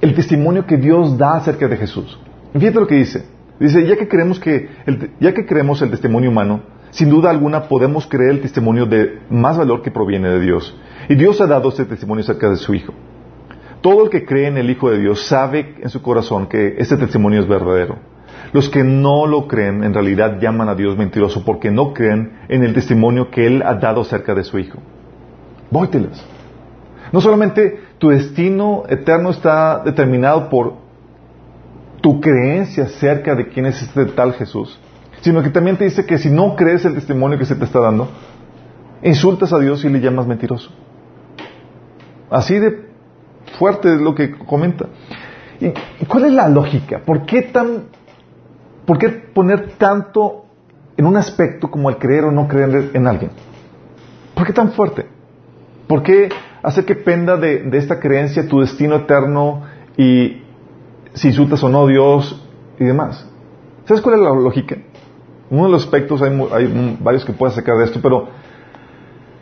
el 0.00 0.14
testimonio 0.14 0.66
que 0.66 0.76
Dios 0.76 1.16
da 1.16 1.36
acerca 1.36 1.68
de 1.68 1.76
Jesús. 1.76 2.18
Fíjate 2.52 2.80
lo 2.80 2.86
que 2.86 2.96
dice. 2.96 3.24
Dice, 3.58 3.86
ya 3.86 3.96
que 3.96 4.08
creemos 4.08 4.40
que 4.40 4.68
el, 4.84 5.12
ya 5.20 5.32
que 5.32 5.46
creemos 5.46 5.80
el 5.82 5.90
testimonio 5.90 6.30
humano, 6.30 6.60
sin 6.94 7.10
duda 7.10 7.28
alguna 7.28 7.64
podemos 7.64 8.06
creer 8.06 8.30
el 8.30 8.40
testimonio 8.40 8.86
de 8.86 9.18
más 9.28 9.58
valor 9.58 9.82
que 9.82 9.90
proviene 9.90 10.28
de 10.28 10.40
Dios. 10.40 10.76
Y 11.08 11.16
Dios 11.16 11.40
ha 11.40 11.46
dado 11.46 11.68
este 11.68 11.84
testimonio 11.84 12.22
acerca 12.22 12.48
de 12.48 12.56
su 12.56 12.72
Hijo. 12.72 12.94
Todo 13.80 14.04
el 14.04 14.10
que 14.10 14.24
cree 14.24 14.46
en 14.46 14.58
el 14.58 14.70
Hijo 14.70 14.90
de 14.90 15.00
Dios 15.00 15.26
sabe 15.26 15.74
en 15.80 15.88
su 15.88 16.00
corazón 16.02 16.46
que 16.46 16.76
este 16.78 16.96
testimonio 16.96 17.40
es 17.40 17.48
verdadero. 17.48 17.98
Los 18.52 18.68
que 18.68 18.84
no 18.84 19.26
lo 19.26 19.48
creen 19.48 19.82
en 19.82 19.92
realidad 19.92 20.38
llaman 20.40 20.68
a 20.68 20.76
Dios 20.76 20.96
mentiroso 20.96 21.44
porque 21.44 21.72
no 21.72 21.92
creen 21.92 22.38
en 22.48 22.62
el 22.62 22.72
testimonio 22.72 23.28
que 23.28 23.44
Él 23.44 23.64
ha 23.66 23.74
dado 23.74 24.02
acerca 24.02 24.32
de 24.32 24.44
su 24.44 24.60
Hijo. 24.60 24.78
Vóyteles. 25.72 26.24
No 27.10 27.20
solamente 27.20 27.80
tu 27.98 28.10
destino 28.10 28.84
eterno 28.88 29.30
está 29.30 29.82
determinado 29.84 30.48
por 30.48 30.74
tu 32.00 32.20
creencia 32.20 32.84
acerca 32.84 33.34
de 33.34 33.48
quién 33.48 33.66
es 33.66 33.82
este 33.82 34.04
tal 34.06 34.34
Jesús, 34.34 34.78
sino 35.24 35.42
que 35.42 35.48
también 35.48 35.78
te 35.78 35.84
dice 35.84 36.04
que 36.04 36.18
si 36.18 36.28
no 36.28 36.54
crees 36.54 36.84
el 36.84 36.92
testimonio 36.92 37.38
que 37.38 37.46
se 37.46 37.54
te 37.56 37.64
está 37.64 37.80
dando, 37.80 38.10
insultas 39.02 39.54
a 39.54 39.58
Dios 39.58 39.82
y 39.82 39.88
le 39.88 39.98
llamas 39.98 40.26
mentiroso. 40.26 40.70
Así 42.30 42.58
de 42.58 42.90
fuerte 43.58 43.94
es 43.94 44.02
lo 44.02 44.14
que 44.14 44.32
comenta. 44.32 44.84
¿Y 45.58 46.04
cuál 46.04 46.26
es 46.26 46.32
la 46.32 46.46
lógica? 46.46 47.00
¿Por 47.06 47.24
qué, 47.24 47.40
tan, 47.40 47.84
¿Por 48.84 48.98
qué 48.98 49.08
poner 49.08 49.72
tanto 49.78 50.44
en 50.94 51.06
un 51.06 51.16
aspecto 51.16 51.70
como 51.70 51.88
el 51.88 51.96
creer 51.96 52.24
o 52.24 52.30
no 52.30 52.46
creer 52.46 52.90
en 52.92 53.06
alguien? 53.06 53.30
¿Por 54.34 54.46
qué 54.46 54.52
tan 54.52 54.72
fuerte? 54.72 55.06
¿Por 55.86 56.02
qué 56.02 56.28
hacer 56.62 56.84
que 56.84 56.96
penda 56.96 57.38
de, 57.38 57.66
esta 57.72 57.98
creencia 57.98 58.46
tu 58.46 58.60
destino 58.60 58.96
eterno 58.96 59.62
y 59.96 60.42
si 61.14 61.28
insultas 61.28 61.64
o 61.64 61.70
no 61.70 61.86
a 61.86 61.88
Dios 61.88 62.46
y 62.78 62.84
demás? 62.84 63.26
¿Sabes 63.86 64.02
cuál 64.02 64.16
es 64.16 64.20
la 64.20 64.34
lógica? 64.34 64.76
Uno 65.50 65.64
de 65.64 65.70
los 65.70 65.84
aspectos, 65.84 66.22
hay, 66.22 66.30
hay 66.52 66.98
varios 67.00 67.24
que 67.24 67.32
puedes 67.32 67.54
sacar 67.54 67.76
de 67.76 67.84
esto, 67.84 68.00
pero 68.02 68.28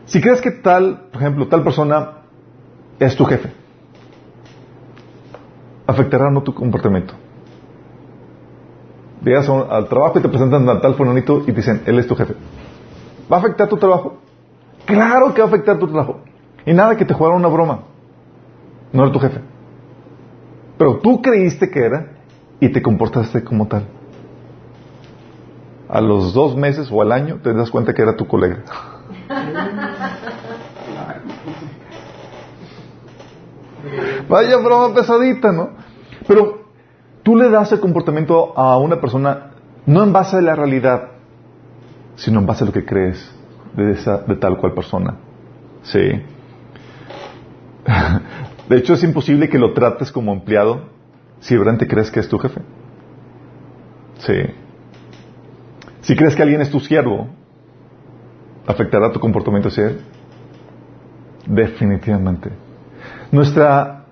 si 0.05 0.21
crees 0.21 0.41
que 0.41 0.51
tal, 0.51 1.09
por 1.13 1.23
ejemplo, 1.23 1.49
tal 1.49 1.63
persona 1.63 2.23
es 2.99 3.17
tu 3.17 3.25
jefe, 3.25 3.51
afectará 5.87 6.31
no 6.31 6.43
tu 6.43 6.55
comportamiento. 6.55 7.15
Llegas 9.25 9.49
al 9.49 9.89
trabajo 9.89 10.19
y 10.19 10.23
te 10.23 10.29
presentan 10.29 10.69
a 10.69 10.81
tal 10.81 10.95
fulanito 10.95 11.43
y 11.43 11.47
te 11.47 11.53
dicen, 11.53 11.83
él 11.87 11.99
es 11.99 12.07
tu 12.07 12.17
jefe. 12.17 12.35
¿Va 13.33 13.37
a 13.37 13.41
afectar 13.41 13.69
tu 13.69 13.77
trabajo? 13.77 14.19
Claro 14.85 15.33
que 15.33 15.41
va 15.41 15.47
a 15.47 15.49
afectar 15.49 15.79
tu 15.79 15.87
trabajo. 15.87 16.21
Y 16.67 16.73
nada 16.73 16.97
que 16.97 17.05
te 17.05 17.15
jugara 17.15 17.37
una 17.37 17.49
broma. 17.49 17.83
No 18.93 19.05
era 19.05 19.13
tu 19.13 19.21
jefe. 19.21 19.41
Pero 20.77 20.99
tú 20.99 21.23
creíste 21.23 21.71
que 21.71 21.81
era 21.81 22.09
y 22.59 22.69
te 22.71 22.83
comportaste 22.83 23.45
como 23.45 23.69
tal. 23.69 23.87
A 25.93 26.01
los 26.01 26.33
dos 26.33 26.57
meses 26.57 26.89
o 26.91 27.03
al 27.03 27.13
año 27.13 27.41
te 27.43 27.53
das 27.53 27.71
cuenta 27.71 27.93
que 27.93 28.01
era 28.01 28.17
tu 28.17 28.27
colega. 28.27 28.65
Vaya 34.27 34.57
broma 34.57 34.95
pesadita, 34.95 35.53
¿no? 35.53 35.73
Pero 36.27 36.63
tú 37.23 37.37
le 37.37 37.51
das 37.51 37.73
el 37.73 37.81
comportamiento 37.81 38.59
a 38.59 38.79
una 38.79 39.03
persona 39.03 39.51
no 39.85 40.03
en 40.03 40.15
base 40.15 40.39
a 40.39 40.41
la 40.41 40.57
realidad, 40.57 41.11
sino 42.17 42.41
en 42.41 42.47
base 42.47 42.65
a 42.65 42.69
lo 42.69 42.73
que 42.73 42.87
crees 42.87 43.31
de, 43.77 43.91
esa, 43.91 44.17
de 44.23 44.37
tal 44.37 44.57
cual 44.57 44.73
persona. 44.73 45.17
Sí. 45.83 46.01
De 48.67 48.79
hecho, 48.79 48.95
es 48.95 49.05
imposible 49.05 49.51
que 49.51 49.59
lo 49.59 49.75
trates 49.75 50.11
como 50.11 50.33
empleado 50.33 50.85
si 51.41 51.55
realmente 51.55 51.87
crees 51.87 52.11
que 52.11 52.21
es 52.21 52.29
tu 52.31 52.39
jefe. 52.39 52.63
Sí. 54.21 54.62
Si 56.03 56.17
crees 56.17 56.35
que 56.35 56.43
alguien 56.43 56.61
es 56.61 56.71
tu 56.71 56.81
siervo, 56.81 57.29
¿afectará 58.67 59.13
tu 59.13 59.21
comportamiento 59.21 59.69
hacia 59.69 59.87
él? 59.87 60.01
Definitivamente. 61.47 62.51
Nuestra, 63.31 64.05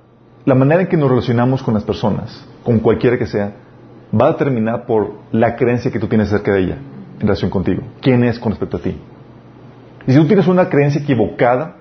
la 0.44 0.54
manera 0.54 0.82
en 0.82 0.88
que 0.88 0.96
nos 0.96 1.10
relacionamos 1.10 1.62
con 1.62 1.74
las 1.74 1.84
personas, 1.84 2.46
con 2.64 2.78
cualquiera 2.78 3.18
que 3.18 3.26
sea, 3.26 3.52
va 4.18 4.28
a 4.28 4.32
determinar 4.32 4.86
por 4.86 5.14
la 5.32 5.56
creencia 5.56 5.90
que 5.90 5.98
tú 5.98 6.06
tienes 6.06 6.28
acerca 6.28 6.52
de 6.52 6.60
ella 6.60 6.78
en 7.14 7.20
relación 7.20 7.50
contigo. 7.50 7.82
¿Quién 8.00 8.24
es 8.24 8.38
con 8.38 8.52
respecto 8.52 8.76
a 8.76 8.80
ti? 8.80 8.96
Y 10.06 10.12
si 10.12 10.18
tú 10.18 10.26
tienes 10.26 10.46
una 10.46 10.68
creencia 10.68 11.00
equivocada, 11.00 11.76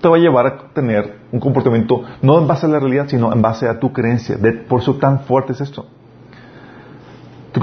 te 0.00 0.08
va 0.08 0.16
a 0.16 0.20
llevar 0.20 0.46
a 0.46 0.58
tener 0.72 1.18
un 1.30 1.40
comportamiento 1.40 2.02
no 2.20 2.38
en 2.38 2.46
base 2.46 2.66
a 2.66 2.68
la 2.68 2.80
realidad, 2.80 3.06
sino 3.08 3.32
en 3.32 3.42
base 3.42 3.68
a 3.68 3.78
tu 3.78 3.92
creencia. 3.92 4.36
por 4.68 4.80
eso 4.80 4.96
tan 4.96 5.20
fuerte 5.20 5.52
es 5.52 5.60
esto. 5.60 5.86
Tu, 7.52 7.60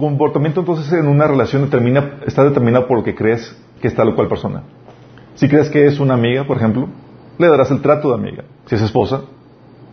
comportamiento 0.00 0.60
entonces 0.60 0.92
en 0.92 1.06
una 1.06 1.26
relación 1.26 1.62
determina, 1.62 2.18
está 2.26 2.42
determinado 2.42 2.88
por 2.88 2.98
lo 2.98 3.04
que 3.04 3.14
crees 3.14 3.56
que 3.80 3.88
está 3.88 4.04
la 4.04 4.14
cual 4.14 4.28
persona. 4.28 4.62
Si 5.36 5.48
crees 5.48 5.70
que 5.70 5.86
es 5.86 6.00
una 6.00 6.14
amiga, 6.14 6.44
por 6.44 6.56
ejemplo, 6.56 6.88
le 7.38 7.48
darás 7.48 7.70
el 7.70 7.80
trato 7.80 8.08
de 8.08 8.14
amiga. 8.14 8.44
Si 8.66 8.74
es 8.74 8.82
esposa, 8.82 9.22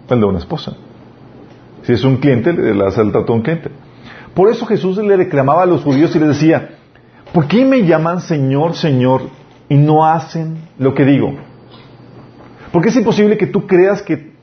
el 0.09 0.19
de 0.19 0.25
una 0.25 0.39
esposa. 0.39 0.73
Si 1.83 1.93
es 1.93 2.03
un 2.03 2.17
cliente, 2.17 2.53
le 2.53 2.75
darás 2.75 2.97
el 2.97 3.11
trato 3.11 3.33
de 3.33 3.37
un 3.37 3.41
cliente. 3.43 3.69
Por 4.33 4.49
eso 4.49 4.65
Jesús 4.65 4.97
le 4.97 5.15
reclamaba 5.15 5.63
a 5.63 5.65
los 5.65 5.83
judíos 5.83 6.15
y 6.15 6.19
les 6.19 6.29
decía, 6.29 6.69
¿por 7.31 7.47
qué 7.47 7.65
me 7.65 7.85
llaman 7.85 8.21
Señor, 8.21 8.75
Señor 8.75 9.21
y 9.67 9.75
no 9.75 10.05
hacen 10.05 10.57
lo 10.79 10.93
que 10.93 11.05
digo? 11.05 11.33
Porque 12.71 12.89
es 12.89 12.95
imposible 12.95 13.37
que 13.37 13.47
tú 13.47 13.67
creas 13.67 14.01
que 14.01 14.33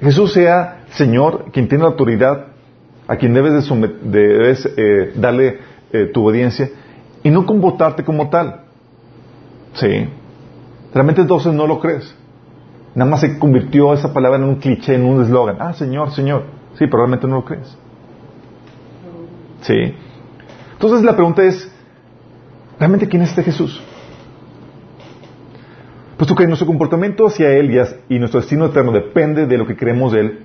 Jesús 0.00 0.32
sea 0.32 0.84
Señor, 0.90 1.46
quien 1.52 1.68
tiene 1.68 1.82
la 1.82 1.90
autoridad, 1.90 2.53
a 3.06 3.16
quien 3.16 3.34
debes, 3.34 3.68
de 4.02 4.56
eh, 4.76 5.12
darle 5.16 5.58
eh, 5.92 6.10
tu 6.12 6.26
obediencia, 6.26 6.70
y 7.22 7.30
no 7.30 7.46
comportarte 7.46 8.04
como 8.04 8.28
tal. 8.28 8.62
Sí. 9.74 10.08
Realmente 10.92 11.22
entonces 11.22 11.52
no 11.52 11.66
lo 11.66 11.80
crees. 11.80 12.14
Nada 12.94 13.10
más 13.10 13.20
se 13.20 13.38
convirtió 13.38 13.92
esa 13.92 14.12
palabra 14.12 14.38
en 14.38 14.44
un 14.44 14.56
cliché, 14.56 14.94
en 14.94 15.04
un 15.04 15.22
eslogan. 15.22 15.56
Ah, 15.58 15.72
Señor, 15.72 16.12
Señor. 16.12 16.44
Sí, 16.74 16.86
pero 16.86 16.98
realmente 16.98 17.26
no 17.26 17.36
lo 17.36 17.44
crees. 17.44 17.76
Sí. 19.62 19.94
Entonces 20.72 21.02
la 21.02 21.14
pregunta 21.14 21.42
es, 21.42 21.70
¿realmente 22.78 23.08
quién 23.08 23.22
es 23.22 23.30
este 23.30 23.42
Jesús? 23.42 23.82
Puesto 26.16 26.34
que 26.36 26.46
nuestro 26.46 26.66
comportamiento 26.66 27.26
hacia 27.26 27.50
Él 27.50 27.70
y, 28.08 28.18
nuestro 28.18 28.40
destino 28.40 28.66
eterno 28.66 28.92
depende 28.92 29.46
de 29.46 29.58
lo 29.58 29.66
que 29.66 29.76
creemos 29.76 30.12
de 30.12 30.20
Él, 30.20 30.44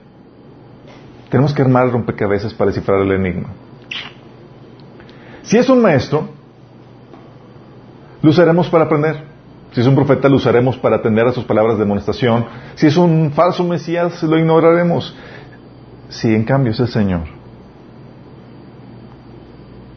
tenemos 1.30 1.54
que 1.54 1.62
armar 1.62 1.86
el 1.86 1.92
rompecabezas 1.92 2.54
para 2.54 2.72
descifrar 2.72 3.02
el 3.02 3.12
enigma. 3.12 3.50
Si 5.44 5.58
es 5.58 5.70
un 5.70 5.82
maestro, 5.82 6.30
lo 8.22 8.30
usaremos 8.30 8.70
para 8.70 8.86
aprender. 8.86 9.24
Si 9.72 9.82
es 9.82 9.88
un 9.88 9.96
profeta, 9.96 10.28
lo 10.28 10.38
usaremos 10.38 10.78
para 10.78 10.98
atender 10.98 11.28
a 11.28 11.32
sus 11.32 11.44
palabras 11.44 11.78
de 11.78 11.84
amonestación. 11.84 12.46
Si 12.76 12.88
es 12.88 12.98
un 12.98 13.32
falso 13.32 13.64
Mesías, 13.64 14.22
lo 14.24 14.38
ignoraremos. 14.38 15.16
Si 16.10 16.34
en 16.34 16.44
cambio 16.44 16.72
es 16.72 16.80
el 16.80 16.88
Señor, 16.88 17.22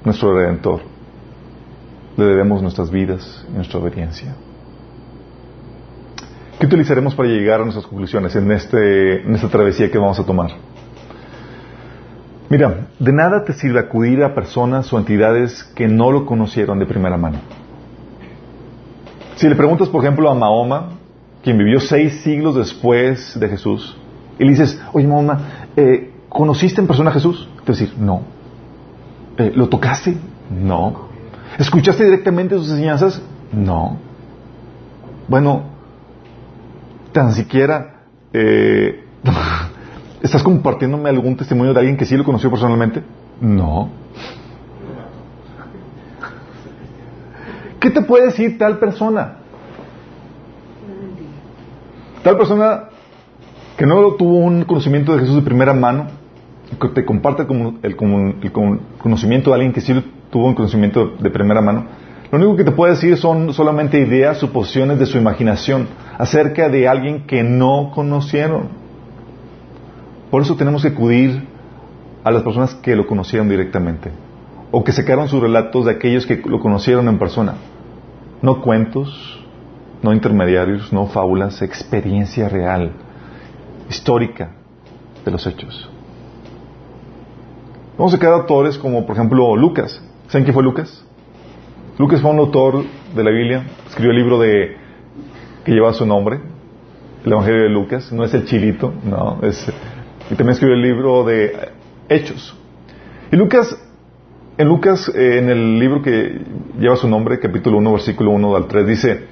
nuestro 0.04 0.34
Redentor, 0.34 0.80
le 2.18 2.24
debemos 2.24 2.60
nuestras 2.60 2.90
vidas 2.90 3.46
y 3.50 3.56
nuestra 3.56 3.78
obediencia. 3.78 4.34
¿Qué 6.58 6.66
utilizaremos 6.66 7.14
para 7.14 7.28
llegar 7.28 7.60
a 7.60 7.64
nuestras 7.64 7.86
conclusiones 7.86 8.36
en, 8.36 8.52
este, 8.52 9.22
en 9.22 9.34
esta 9.34 9.48
travesía 9.48 9.90
que 9.90 9.98
vamos 9.98 10.20
a 10.20 10.24
tomar? 10.24 10.50
Mira, 12.52 12.88
de 12.98 13.12
nada 13.14 13.44
te 13.44 13.54
sirve 13.54 13.80
acudir 13.80 14.22
a 14.22 14.34
personas 14.34 14.92
o 14.92 14.98
entidades 14.98 15.64
que 15.74 15.88
no 15.88 16.12
lo 16.12 16.26
conocieron 16.26 16.78
de 16.78 16.84
primera 16.84 17.16
mano. 17.16 17.38
Si 19.36 19.48
le 19.48 19.56
preguntas, 19.56 19.88
por 19.88 20.04
ejemplo, 20.04 20.28
a 20.30 20.34
Mahoma, 20.34 20.90
quien 21.42 21.56
vivió 21.56 21.80
seis 21.80 22.20
siglos 22.20 22.54
después 22.54 23.40
de 23.40 23.48
Jesús, 23.48 23.96
y 24.38 24.44
le 24.44 24.50
dices, 24.50 24.78
oye 24.92 25.06
Mahoma, 25.06 25.68
eh, 25.76 26.12
¿conociste 26.28 26.82
en 26.82 26.86
persona 26.86 27.08
a 27.08 27.14
Jesús? 27.14 27.48
Te 27.64 27.72
va 27.72 27.78
a 27.78 27.80
decir, 27.80 27.94
no. 27.98 28.20
Eh, 29.38 29.50
¿Lo 29.54 29.70
tocaste? 29.70 30.18
No. 30.50 31.08
¿Escuchaste 31.58 32.04
directamente 32.04 32.54
sus 32.56 32.70
enseñanzas? 32.70 33.22
No. 33.50 33.96
Bueno, 35.26 35.62
tan 37.12 37.32
siquiera 37.32 38.02
eh, 38.34 39.06
estás 40.22 40.42
compartiéndome 40.42 41.08
algún 41.10 41.36
testimonio 41.36 41.74
de 41.74 41.80
alguien 41.80 41.96
que 41.96 42.04
sí 42.04 42.16
lo 42.16 42.24
conoció 42.24 42.48
personalmente? 42.48 43.02
No. 43.40 43.90
¿Qué 47.80 47.90
te 47.90 48.02
puede 48.02 48.26
decir 48.26 48.58
tal 48.58 48.78
persona? 48.78 49.38
Tal 52.22 52.36
persona 52.36 52.84
que 53.76 53.84
no 53.84 54.12
tuvo 54.12 54.36
un 54.36 54.64
conocimiento 54.64 55.14
de 55.14 55.20
Jesús 55.20 55.34
de 55.36 55.42
primera 55.42 55.74
mano, 55.74 56.06
que 56.80 56.88
te 56.88 57.04
comparte 57.04 57.42
el, 57.42 57.78
el, 57.82 58.52
conocimiento 58.98 59.50
de 59.50 59.54
alguien 59.54 59.72
que 59.72 59.80
sí 59.80 59.92
tuvo 60.30 60.46
un 60.46 60.54
conocimiento 60.54 61.16
de 61.18 61.30
primera 61.30 61.60
mano, 61.60 61.86
lo 62.30 62.38
único 62.38 62.56
que 62.56 62.64
te 62.64 62.70
puede 62.70 62.92
decir 62.92 63.16
son 63.16 63.52
solamente 63.52 63.98
ideas, 63.98 64.38
suposiciones 64.38 64.98
de 65.00 65.06
su 65.06 65.18
imaginación 65.18 65.88
acerca 66.16 66.68
de 66.68 66.86
alguien 66.86 67.26
que 67.26 67.42
no 67.42 67.90
conocieron. 67.92 68.81
Por 70.32 70.40
eso 70.40 70.56
tenemos 70.56 70.80
que 70.80 70.88
acudir 70.88 71.46
a 72.24 72.30
las 72.30 72.42
personas 72.42 72.74
que 72.76 72.96
lo 72.96 73.06
conocieron 73.06 73.50
directamente 73.50 74.10
o 74.70 74.82
que 74.82 74.90
sacaron 74.90 75.28
sus 75.28 75.42
relatos 75.42 75.84
de 75.84 75.90
aquellos 75.90 76.24
que 76.24 76.36
lo 76.36 76.58
conocieron 76.58 77.06
en 77.08 77.18
persona. 77.18 77.56
No 78.40 78.62
cuentos, 78.62 79.44
no 80.02 80.10
intermediarios, 80.14 80.90
no 80.90 81.04
fábulas, 81.04 81.60
experiencia 81.60 82.48
real, 82.48 82.92
histórica 83.90 84.52
de 85.22 85.30
los 85.32 85.46
hechos. 85.46 85.90
Vamos 87.98 88.14
a 88.14 88.16
sacar 88.16 88.32
autores 88.32 88.78
como, 88.78 89.04
por 89.04 89.16
ejemplo, 89.16 89.54
Lucas. 89.54 90.02
¿Saben 90.28 90.44
quién 90.44 90.54
fue 90.54 90.62
Lucas? 90.62 91.04
Lucas 91.98 92.22
fue 92.22 92.30
un 92.30 92.38
autor 92.38 92.84
de 93.14 93.22
la 93.22 93.30
Biblia, 93.30 93.66
escribió 93.86 94.12
el 94.12 94.16
libro 94.16 94.38
de 94.38 94.78
que 95.62 95.72
lleva 95.72 95.92
su 95.92 96.06
nombre, 96.06 96.40
el 97.22 97.32
Evangelio 97.32 97.64
de 97.64 97.68
Lucas, 97.68 98.10
no 98.12 98.24
es 98.24 98.32
el 98.32 98.46
chilito, 98.46 98.94
no, 99.04 99.40
es, 99.42 99.70
y 100.30 100.34
también 100.34 100.50
escribió 100.50 100.74
el 100.76 100.82
libro 100.82 101.24
de 101.24 101.70
Hechos. 102.08 102.56
Y 103.30 103.36
Lucas, 103.36 103.76
en 104.58 104.68
Lucas, 104.68 105.10
eh, 105.14 105.38
en 105.38 105.48
el 105.50 105.78
libro 105.78 106.02
que 106.02 106.40
lleva 106.78 106.96
su 106.96 107.08
nombre, 107.08 107.38
capítulo 107.40 107.78
1, 107.78 107.92
versículo 107.92 108.30
1 108.30 108.56
al 108.56 108.66
3, 108.66 108.86
dice, 108.86 109.26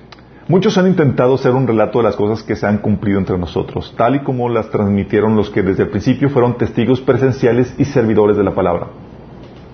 muchos 0.48 0.76
han 0.78 0.86
intentado 0.86 1.34
hacer 1.34 1.52
un 1.52 1.66
relato 1.66 1.98
de 1.98 2.04
las 2.04 2.16
cosas 2.16 2.42
que 2.42 2.56
se 2.56 2.66
han 2.66 2.78
cumplido 2.78 3.18
entre 3.18 3.38
nosotros, 3.38 3.94
tal 3.96 4.16
y 4.16 4.20
como 4.20 4.48
las 4.48 4.70
transmitieron 4.70 5.36
los 5.36 5.50
que 5.50 5.62
desde 5.62 5.84
el 5.84 5.90
principio 5.90 6.30
fueron 6.30 6.56
testigos 6.56 7.00
presenciales 7.00 7.74
y 7.78 7.84
servidores 7.84 8.36
de 8.36 8.44
la 8.44 8.54
palabra. 8.54 8.88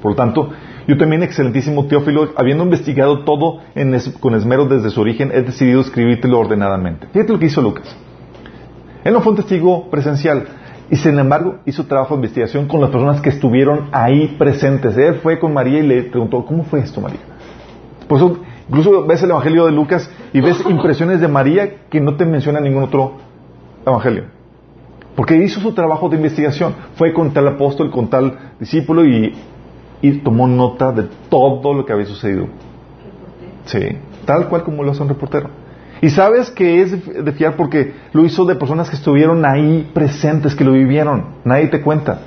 Por 0.02 0.12
lo 0.12 0.16
tanto, 0.16 0.50
yo 0.86 0.96
también, 0.96 1.22
excelentísimo 1.24 1.86
Teófilo, 1.86 2.32
habiendo 2.36 2.62
investigado 2.62 3.24
todo 3.24 3.60
con 4.20 4.34
esmero 4.34 4.66
desde 4.66 4.90
su 4.90 5.00
origen, 5.00 5.32
he 5.32 5.42
decidido 5.42 5.80
escribírtelo 5.80 6.38
ordenadamente. 6.38 7.08
Fíjate 7.12 7.32
lo 7.32 7.38
que 7.40 7.46
hizo 7.46 7.60
Lucas. 7.60 7.96
Él 9.02 9.12
no 9.12 9.20
fue 9.20 9.32
un 9.32 9.36
testigo 9.36 9.90
presencial 9.90 10.46
y 10.90 10.96
sin 10.96 11.18
embargo 11.18 11.56
hizo 11.66 11.84
trabajo 11.86 12.14
de 12.14 12.18
investigación 12.18 12.68
con 12.68 12.80
las 12.80 12.90
personas 12.90 13.20
que 13.20 13.30
estuvieron 13.30 13.88
ahí 13.92 14.36
presentes. 14.38 14.96
Él 14.96 15.16
fue 15.16 15.38
con 15.38 15.52
María 15.52 15.80
y 15.80 15.86
le 15.86 16.02
preguntó, 16.04 16.44
¿cómo 16.44 16.64
fue 16.64 16.80
esto, 16.80 17.00
María? 17.00 17.20
Por 18.08 18.18
eso, 18.18 18.38
incluso 18.68 19.04
ves 19.04 19.22
el 19.22 19.30
Evangelio 19.30 19.66
de 19.66 19.72
Lucas 19.72 20.10
y 20.32 20.40
ves 20.40 20.62
impresiones 20.68 21.20
de 21.20 21.28
María 21.28 21.86
que 21.90 22.00
no 22.00 22.16
te 22.16 22.24
menciona 22.24 22.60
ningún 22.60 22.84
otro 22.84 23.14
Evangelio. 23.84 24.24
Porque 25.16 25.36
hizo 25.36 25.60
su 25.60 25.72
trabajo 25.72 26.08
de 26.08 26.16
investigación. 26.16 26.74
Fue 26.96 27.12
con 27.14 27.32
tal 27.32 27.48
apóstol, 27.48 27.90
con 27.90 28.08
tal 28.08 28.38
discípulo 28.60 29.04
y 29.04 29.32
y 30.02 30.18
tomó 30.18 30.46
nota 30.46 30.92
de 30.92 31.08
todo 31.28 31.74
lo 31.74 31.84
que 31.84 31.92
había 31.92 32.06
sucedido. 32.06 32.46
Sí, 33.64 33.80
tal 34.24 34.48
cual 34.48 34.62
como 34.62 34.82
lo 34.82 34.92
hace 34.92 35.02
un 35.02 35.08
reportero. 35.08 35.50
Y 36.02 36.10
sabes 36.10 36.50
que 36.50 36.82
es 36.82 37.24
de 37.24 37.32
fiar 37.32 37.56
porque 37.56 37.94
lo 38.12 38.24
hizo 38.24 38.44
de 38.44 38.54
personas 38.54 38.90
que 38.90 38.96
estuvieron 38.96 39.44
ahí 39.46 39.90
presentes, 39.94 40.54
que 40.54 40.64
lo 40.64 40.72
vivieron. 40.72 41.36
Nadie 41.44 41.68
te 41.68 41.80
cuenta. 41.80 42.20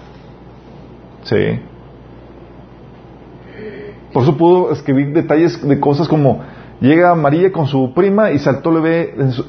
Sí. 1.23 1.59
Por 4.11 4.23
eso 4.23 4.37
pudo 4.37 4.71
escribir 4.71 5.13
detalles 5.13 5.65
de 5.67 5.79
cosas 5.79 6.07
como 6.07 6.41
llega 6.81 7.13
María 7.13 7.51
con 7.51 7.67
su 7.67 7.93
prima 7.93 8.31
y 8.31 8.39
saltó 8.39 8.69
el 8.69 8.81
bebé 8.81 9.13
en 9.17 9.31
su, 9.31 9.45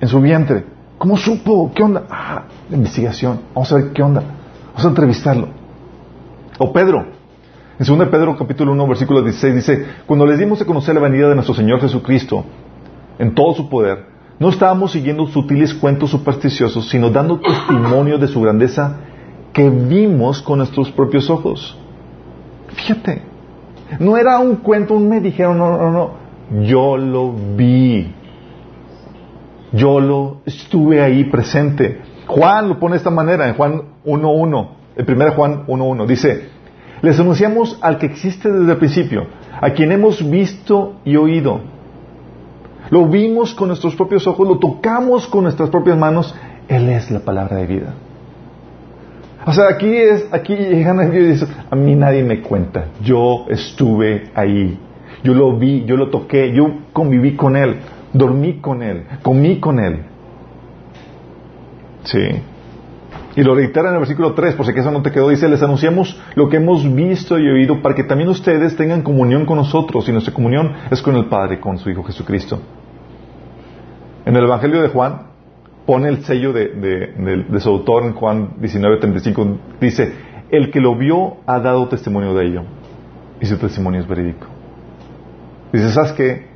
en 0.00 0.08
su 0.08 0.20
vientre. 0.20 0.64
¿Cómo 0.98 1.16
supo? 1.16 1.72
¿Qué 1.74 1.82
onda? 1.82 2.04
Ah, 2.10 2.44
investigación. 2.70 3.40
Vamos 3.54 3.72
a 3.72 3.76
ver 3.76 3.92
qué 3.92 4.02
onda. 4.02 4.22
Vamos 4.68 4.84
a 4.84 4.88
entrevistarlo. 4.88 5.48
O 6.58 6.72
Pedro. 6.72 7.06
En 7.78 7.98
2 7.98 8.08
Pedro 8.08 8.36
capítulo 8.36 8.72
1 8.72 8.86
versículo 8.86 9.22
16 9.22 9.54
dice, 9.54 9.86
cuando 10.06 10.26
les 10.26 10.38
dimos 10.38 10.60
a 10.60 10.64
conocer 10.64 10.94
la 10.94 11.00
venida 11.00 11.28
de 11.28 11.34
nuestro 11.34 11.54
Señor 11.54 11.80
Jesucristo 11.80 12.44
en 13.18 13.34
todo 13.34 13.54
su 13.54 13.68
poder, 13.68 14.06
no 14.38 14.48
estábamos 14.48 14.92
siguiendo 14.92 15.26
sutiles 15.26 15.74
cuentos 15.74 16.10
supersticiosos, 16.10 16.88
sino 16.88 17.10
dando 17.10 17.38
testimonio 17.38 18.18
de 18.18 18.28
su 18.28 18.40
grandeza 18.40 18.96
que 19.52 19.68
vimos 19.68 20.42
con 20.42 20.58
nuestros 20.58 20.90
propios 20.90 21.30
ojos. 21.30 21.78
Fíjate, 22.68 23.22
no 24.00 24.16
era 24.16 24.38
un 24.38 24.56
cuento, 24.56 24.94
un 24.94 25.08
me 25.08 25.20
dijeron, 25.20 25.58
no, 25.58 25.76
no, 25.76 25.90
no, 25.90 26.62
yo 26.64 26.96
lo 26.96 27.32
vi. 27.56 28.14
Yo 29.72 30.00
lo 30.00 30.38
estuve 30.44 31.02
ahí 31.02 31.24
presente. 31.24 32.00
Juan 32.26 32.68
lo 32.68 32.78
pone 32.78 32.94
de 32.94 32.98
esta 32.98 33.10
manera 33.10 33.48
en 33.48 33.54
Juan 33.54 33.82
1.1 34.04 34.82
el 34.96 35.06
1 35.08 35.32
Juan 35.32 35.66
1.1, 35.66 36.06
dice, 36.06 36.48
les 37.00 37.18
anunciamos 37.18 37.78
al 37.80 37.98
que 37.98 38.06
existe 38.06 38.50
desde 38.50 38.72
el 38.72 38.78
principio, 38.78 39.26
a 39.60 39.70
quien 39.70 39.92
hemos 39.92 40.28
visto 40.28 40.96
y 41.04 41.16
oído. 41.16 41.60
Lo 42.92 43.06
vimos 43.06 43.54
con 43.54 43.68
nuestros 43.68 43.96
propios 43.96 44.26
ojos, 44.26 44.46
lo 44.46 44.58
tocamos 44.58 45.26
con 45.26 45.44
nuestras 45.44 45.70
propias 45.70 45.96
manos. 45.96 46.34
Él 46.68 46.90
es 46.90 47.10
la 47.10 47.20
palabra 47.20 47.56
de 47.56 47.66
vida. 47.66 47.94
O 49.46 49.52
sea, 49.54 49.68
aquí 49.70 49.96
es, 49.96 50.28
aquí 50.30 50.54
llegan 50.54 51.00
a 51.00 51.06
Dios 51.06 51.24
y 51.24 51.28
dicen, 51.28 51.48
a 51.70 51.74
mí 51.74 51.94
nadie 51.94 52.22
me 52.22 52.42
cuenta. 52.42 52.88
Yo 53.02 53.46
estuve 53.48 54.30
ahí. 54.34 54.78
Yo 55.24 55.32
lo 55.32 55.56
vi, 55.56 55.86
yo 55.86 55.96
lo 55.96 56.10
toqué, 56.10 56.52
yo 56.54 56.66
conviví 56.92 57.34
con 57.34 57.56
Él, 57.56 57.76
dormí 58.12 58.58
con 58.58 58.82
Él, 58.82 59.04
comí 59.22 59.58
con 59.58 59.80
Él. 59.80 60.02
Sí. 62.02 62.42
Y 63.36 63.42
lo 63.42 63.54
reitera 63.54 63.88
en 63.88 63.94
el 63.94 64.00
versículo 64.00 64.34
3, 64.34 64.54
por 64.54 64.66
si 64.66 64.78
eso 64.78 64.90
no 64.90 65.00
te 65.00 65.12
quedó, 65.12 65.30
dice, 65.30 65.48
les 65.48 65.62
anunciamos 65.62 66.20
lo 66.34 66.50
que 66.50 66.58
hemos 66.58 66.94
visto 66.94 67.38
y 67.38 67.48
oído 67.48 67.80
para 67.80 67.94
que 67.94 68.04
también 68.04 68.28
ustedes 68.28 68.76
tengan 68.76 69.00
comunión 69.00 69.46
con 69.46 69.56
nosotros 69.56 70.06
y 70.10 70.12
nuestra 70.12 70.34
comunión 70.34 70.74
es 70.90 71.00
con 71.00 71.16
el 71.16 71.24
Padre, 71.24 71.58
con 71.58 71.78
su 71.78 71.88
Hijo 71.88 72.02
Jesucristo. 72.02 72.60
En 74.24 74.36
el 74.36 74.44
Evangelio 74.44 74.82
de 74.82 74.88
Juan 74.88 75.22
pone 75.86 76.08
el 76.08 76.24
sello 76.24 76.52
de, 76.52 77.60
su 77.60 77.68
autor 77.68 78.04
en 78.04 78.12
Juan 78.12 78.50
19:35, 78.60 79.58
dice, 79.80 80.12
el 80.50 80.70
que 80.70 80.80
lo 80.80 80.96
vio 80.96 81.38
ha 81.46 81.58
dado 81.58 81.88
testimonio 81.88 82.34
de 82.34 82.46
ello 82.46 82.62
y 83.40 83.46
su 83.46 83.58
testimonio 83.58 84.00
es 84.00 84.06
verídico. 84.06 84.46
Dice, 85.72 85.90
¿sabes 85.90 86.12
qué? 86.12 86.46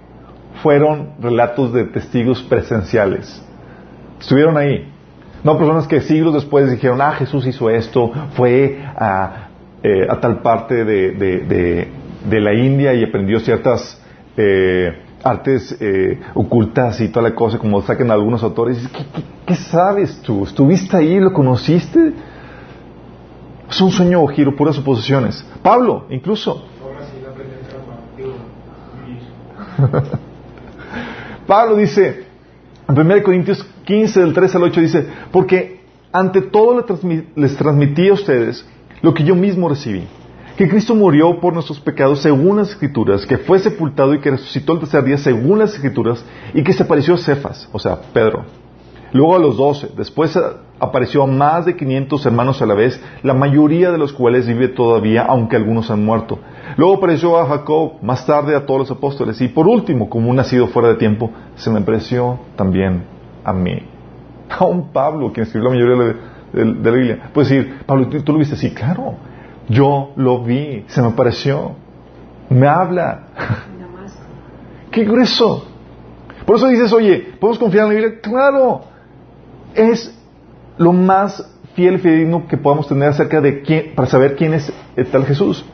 Fueron 0.63 1.15
relatos 1.21 1.73
de 1.73 1.85
testigos 1.85 2.43
presenciales. 2.43 3.43
Estuvieron 4.21 4.57
ahí, 4.57 4.93
no 5.43 5.59
personas 5.59 5.87
que 5.87 6.01
siglos 6.01 6.35
después 6.35 6.71
dijeron, 6.71 7.01
ah, 7.01 7.13
Jesús 7.13 7.47
hizo 7.47 7.69
esto, 7.69 8.13
fue 8.35 8.83
a, 8.97 9.49
eh, 9.83 10.07
tal 10.21 10.41
parte 10.41 10.85
de, 10.85 11.89
la 12.31 12.55
India 12.55 12.95
y 12.95 13.05
aprendió 13.05 13.41
ciertas 13.41 14.01
eh, 14.37 15.06
artes 15.27 15.77
eh, 15.81 16.21
ocultas 16.35 17.01
y 17.01 17.09
toda 17.09 17.29
la 17.29 17.35
cosa, 17.35 17.59
como 17.59 17.83
saquen 17.83 18.11
algunos 18.11 18.43
autores. 18.43 18.79
¿Qué, 19.45 19.55
sabes 19.55 20.21
tú? 20.23 20.45
¿Estuviste 20.45 20.97
ahí? 20.97 21.19
¿Lo 21.21 21.33
conociste? 21.33 22.13
Es 23.69 23.81
un 23.81 23.91
sueño 23.91 24.23
o 24.23 24.27
giro, 24.29 24.55
puras 24.55 24.77
suposiciones. 24.77 25.45
Pablo, 25.63 26.07
incluso. 26.11 26.65
Pablo 31.47 31.77
dice, 31.77 32.25
en 32.89 32.99
1 32.99 33.23
Corintios 33.23 33.67
15, 33.85 34.21
del 34.21 34.33
3 34.33 34.55
al 34.55 34.63
8 34.63 34.81
dice, 34.81 35.07
porque 35.31 35.81
ante 36.13 36.43
todo 36.43 36.85
les 37.35 37.57
transmití 37.57 38.09
a 38.09 38.15
ustedes 38.15 38.67
lo 39.03 39.13
que 39.13 39.25
yo 39.25 39.35
mismo 39.35 39.69
recibí, 39.69 40.07
que 40.57 40.69
Cristo 40.69 40.95
murió 40.95 41.39
por 41.41 41.53
nuestros 41.53 41.79
pecados 41.81 42.23
según 42.23 42.57
las 42.57 42.71
Escrituras, 42.71 43.27
que 43.27 43.39
fue 43.39 43.59
sepultado 43.59 44.15
y 44.15 44.21
que 44.21 44.31
resucitó 44.31 44.73
el 44.73 44.81
tercer 44.81 45.05
día 45.05 45.19
según 45.19 45.59
las 45.59 45.75
Escrituras, 45.75 46.25
y 46.55 46.63
que 46.63 46.73
se 46.73 46.83
apareció 46.83 47.15
a 47.15 47.19
Cefas, 47.19 47.69
o 47.73 47.79
sea, 47.79 48.01
Pedro. 48.13 48.45
Luego 49.13 49.37
a 49.37 49.39
los 49.39 49.57
doce, 49.57 49.89
después 49.97 50.39
apareció 50.79 51.23
a 51.23 51.27
más 51.27 51.65
de 51.65 51.77
500 51.77 52.27
hermanos 52.27 52.61
a 52.61 52.67
la 52.67 52.75
vez, 52.75 53.01
la 53.23 53.35
mayoría 53.35 53.91
de 53.91 53.99
los 53.99 54.13
cuales 54.13 54.47
vive 54.47 54.69
todavía, 54.69 55.23
aunque 55.23 55.57
algunos 55.57 55.91
han 55.91 56.05
muerto. 56.05 56.39
Luego 56.77 56.97
apareció 56.97 57.39
a 57.39 57.47
Jacob, 57.47 58.03
más 58.03 58.27
tarde 58.27 58.57
a 58.57 58.67
todos 58.67 58.81
los 58.81 58.91
apóstoles, 58.91 59.41
y 59.41 59.49
por 59.49 59.69
último, 59.69 60.09
como 60.09 60.31
un 60.31 60.37
nacido 60.37 60.67
fuera 60.69 60.89
de 60.89 60.97
tiempo, 60.97 61.31
se 61.55 61.71
me 61.71 61.81
apareció 61.81 62.39
también 62.57 63.05
a 63.45 63.53
mí. 63.53 63.79
un 64.61 64.93
Pablo, 64.93 65.33
quien 65.33 65.47
escribió 65.47 65.71
la 65.71 65.77
mayoría 65.77 66.17
de, 66.53 66.65
la 66.65 66.91
Biblia, 66.91 67.31
puede 67.33 67.49
decir, 67.49 67.79
Pablo, 67.87 68.09
¿tú, 68.09 68.33
lo 68.33 68.39
viste? 68.39 68.57
Sí, 68.57 68.71
claro. 68.71 69.15
Yo 69.69 70.13
lo 70.17 70.43
vi, 70.43 70.85
se 70.89 71.03
me 71.03 71.09
apareció. 71.09 71.73
Me 72.49 72.69
habla. 72.69 73.25
¡Qué 74.91 75.05
grueso! 75.05 75.67
Por 76.45 76.57
eso 76.57 76.69
dices, 76.69 76.93
oye, 76.93 77.35
¿podemos 77.41 77.59
confiar 77.59 77.85
en 77.85 77.89
la 77.89 78.01
Biblia? 78.01 78.21
Claro. 78.21 78.83
Es 79.75 80.17
lo 80.79 80.93
más 80.93 81.53
fiel 81.75 81.97
y 81.97 81.99
fidedigno 81.99 82.47
que 82.47 82.57
podamos 82.57 82.89
tener 82.89 83.09
acerca 83.09 83.41
de 83.41 83.63
quién, 83.63 83.95
para 83.95 84.09
saber 84.09 84.37
quién 84.37 84.55
es 84.55 84.73
el 84.95 85.07
tal 85.07 85.27
Jesús. 85.27 85.65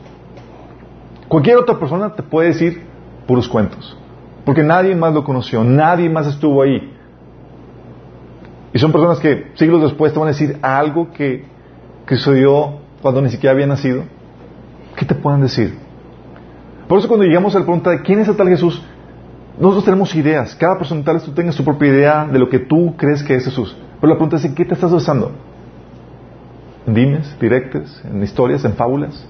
Cualquier 1.27 1.57
otra 1.57 1.79
persona 1.79 2.13
te 2.13 2.23
puede 2.23 2.49
decir 2.49 2.83
puros 3.27 3.47
cuentos. 3.47 3.97
Porque 4.43 4.63
nadie 4.63 4.95
más 4.95 5.13
lo 5.13 5.23
conoció, 5.23 5.63
nadie 5.63 6.09
más 6.09 6.27
estuvo 6.27 6.61
ahí. 6.61 6.91
Y 8.73 8.79
son 8.79 8.91
personas 8.91 9.19
que 9.19 9.51
siglos 9.55 9.83
después 9.83 10.11
te 10.11 10.19
van 10.19 10.29
a 10.29 10.31
decir 10.31 10.57
algo 10.61 11.11
que, 11.11 11.45
que 12.07 12.15
sucedió 12.15 12.82
cuando 13.03 13.21
ni 13.21 13.29
siquiera 13.29 13.51
había 13.51 13.67
nacido. 13.67 14.05
¿Qué 14.95 15.05
te 15.05 15.13
pueden 15.13 15.41
decir? 15.41 15.77
Por 16.87 16.97
eso 16.97 17.07
cuando 17.07 17.25
llegamos 17.25 17.53
a 17.53 17.59
la 17.59 17.65
pregunta 17.65 17.89
de 17.89 18.01
quién 18.01 18.19
es 18.19 18.29
el 18.29 18.35
tal 18.35 18.47
Jesús, 18.47 18.81
nosotros 19.59 19.83
tenemos 19.83 20.15
ideas. 20.15 20.55
Cada 20.55 20.77
persona 20.77 21.03
tal 21.03 21.15
vez 21.15 21.23
tú 21.23 21.31
tengas 21.31 21.53
su 21.53 21.65
propia 21.65 21.89
idea 21.89 22.25
de 22.25 22.39
lo 22.39 22.47
que 22.49 22.59
tú 22.59 22.95
crees 22.97 23.21
que 23.21 23.35
es 23.35 23.43
Jesús. 23.43 23.75
Pero 23.99 24.13
la 24.13 24.15
pregunta 24.15 24.37
es 24.37 24.45
¿en 24.45 24.55
qué 24.55 24.63
te 24.63 24.73
estás 24.73 24.91
usando? 24.93 25.33
¿En 26.87 26.93
dimes, 26.93 27.37
directes, 27.39 28.01
en 28.05 28.23
historias, 28.23 28.63
en 28.63 28.73
fábulas? 28.73 29.27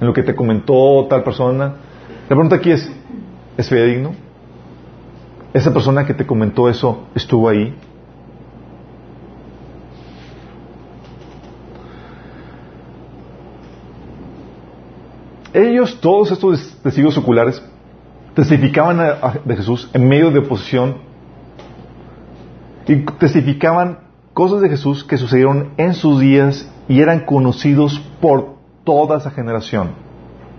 ¿En 0.00 0.06
lo 0.06 0.12
que 0.12 0.22
te 0.22 0.34
comentó 0.34 1.06
tal 1.10 1.24
persona? 1.24 1.74
La 2.22 2.28
pregunta 2.28 2.56
aquí 2.56 2.70
es, 2.70 2.90
¿es 3.56 3.68
fidedigno? 3.68 4.12
¿Esa 5.52 5.72
persona 5.72 6.06
que 6.06 6.14
te 6.14 6.24
comentó 6.24 6.68
eso 6.68 7.06
estuvo 7.16 7.48
ahí? 7.48 7.74
Ellos, 15.52 16.00
todos 16.00 16.30
estos 16.30 16.76
testigos 16.82 17.16
oculares, 17.18 17.62
testificaban 18.34 18.98
de 19.44 19.56
Jesús 19.56 19.90
en 19.92 20.08
medio 20.08 20.30
de 20.30 20.40
oposición 20.40 20.98
y 22.86 22.96
testificaban 23.18 23.98
cosas 24.34 24.60
de 24.60 24.68
Jesús 24.68 25.04
que 25.04 25.16
sucedieron 25.16 25.72
en 25.76 25.94
sus 25.94 26.20
días 26.20 26.70
y 26.88 27.00
eran 27.00 27.20
conocidos 27.20 28.00
por 28.20 28.56
toda 28.84 29.18
esa 29.18 29.30
generación. 29.30 29.90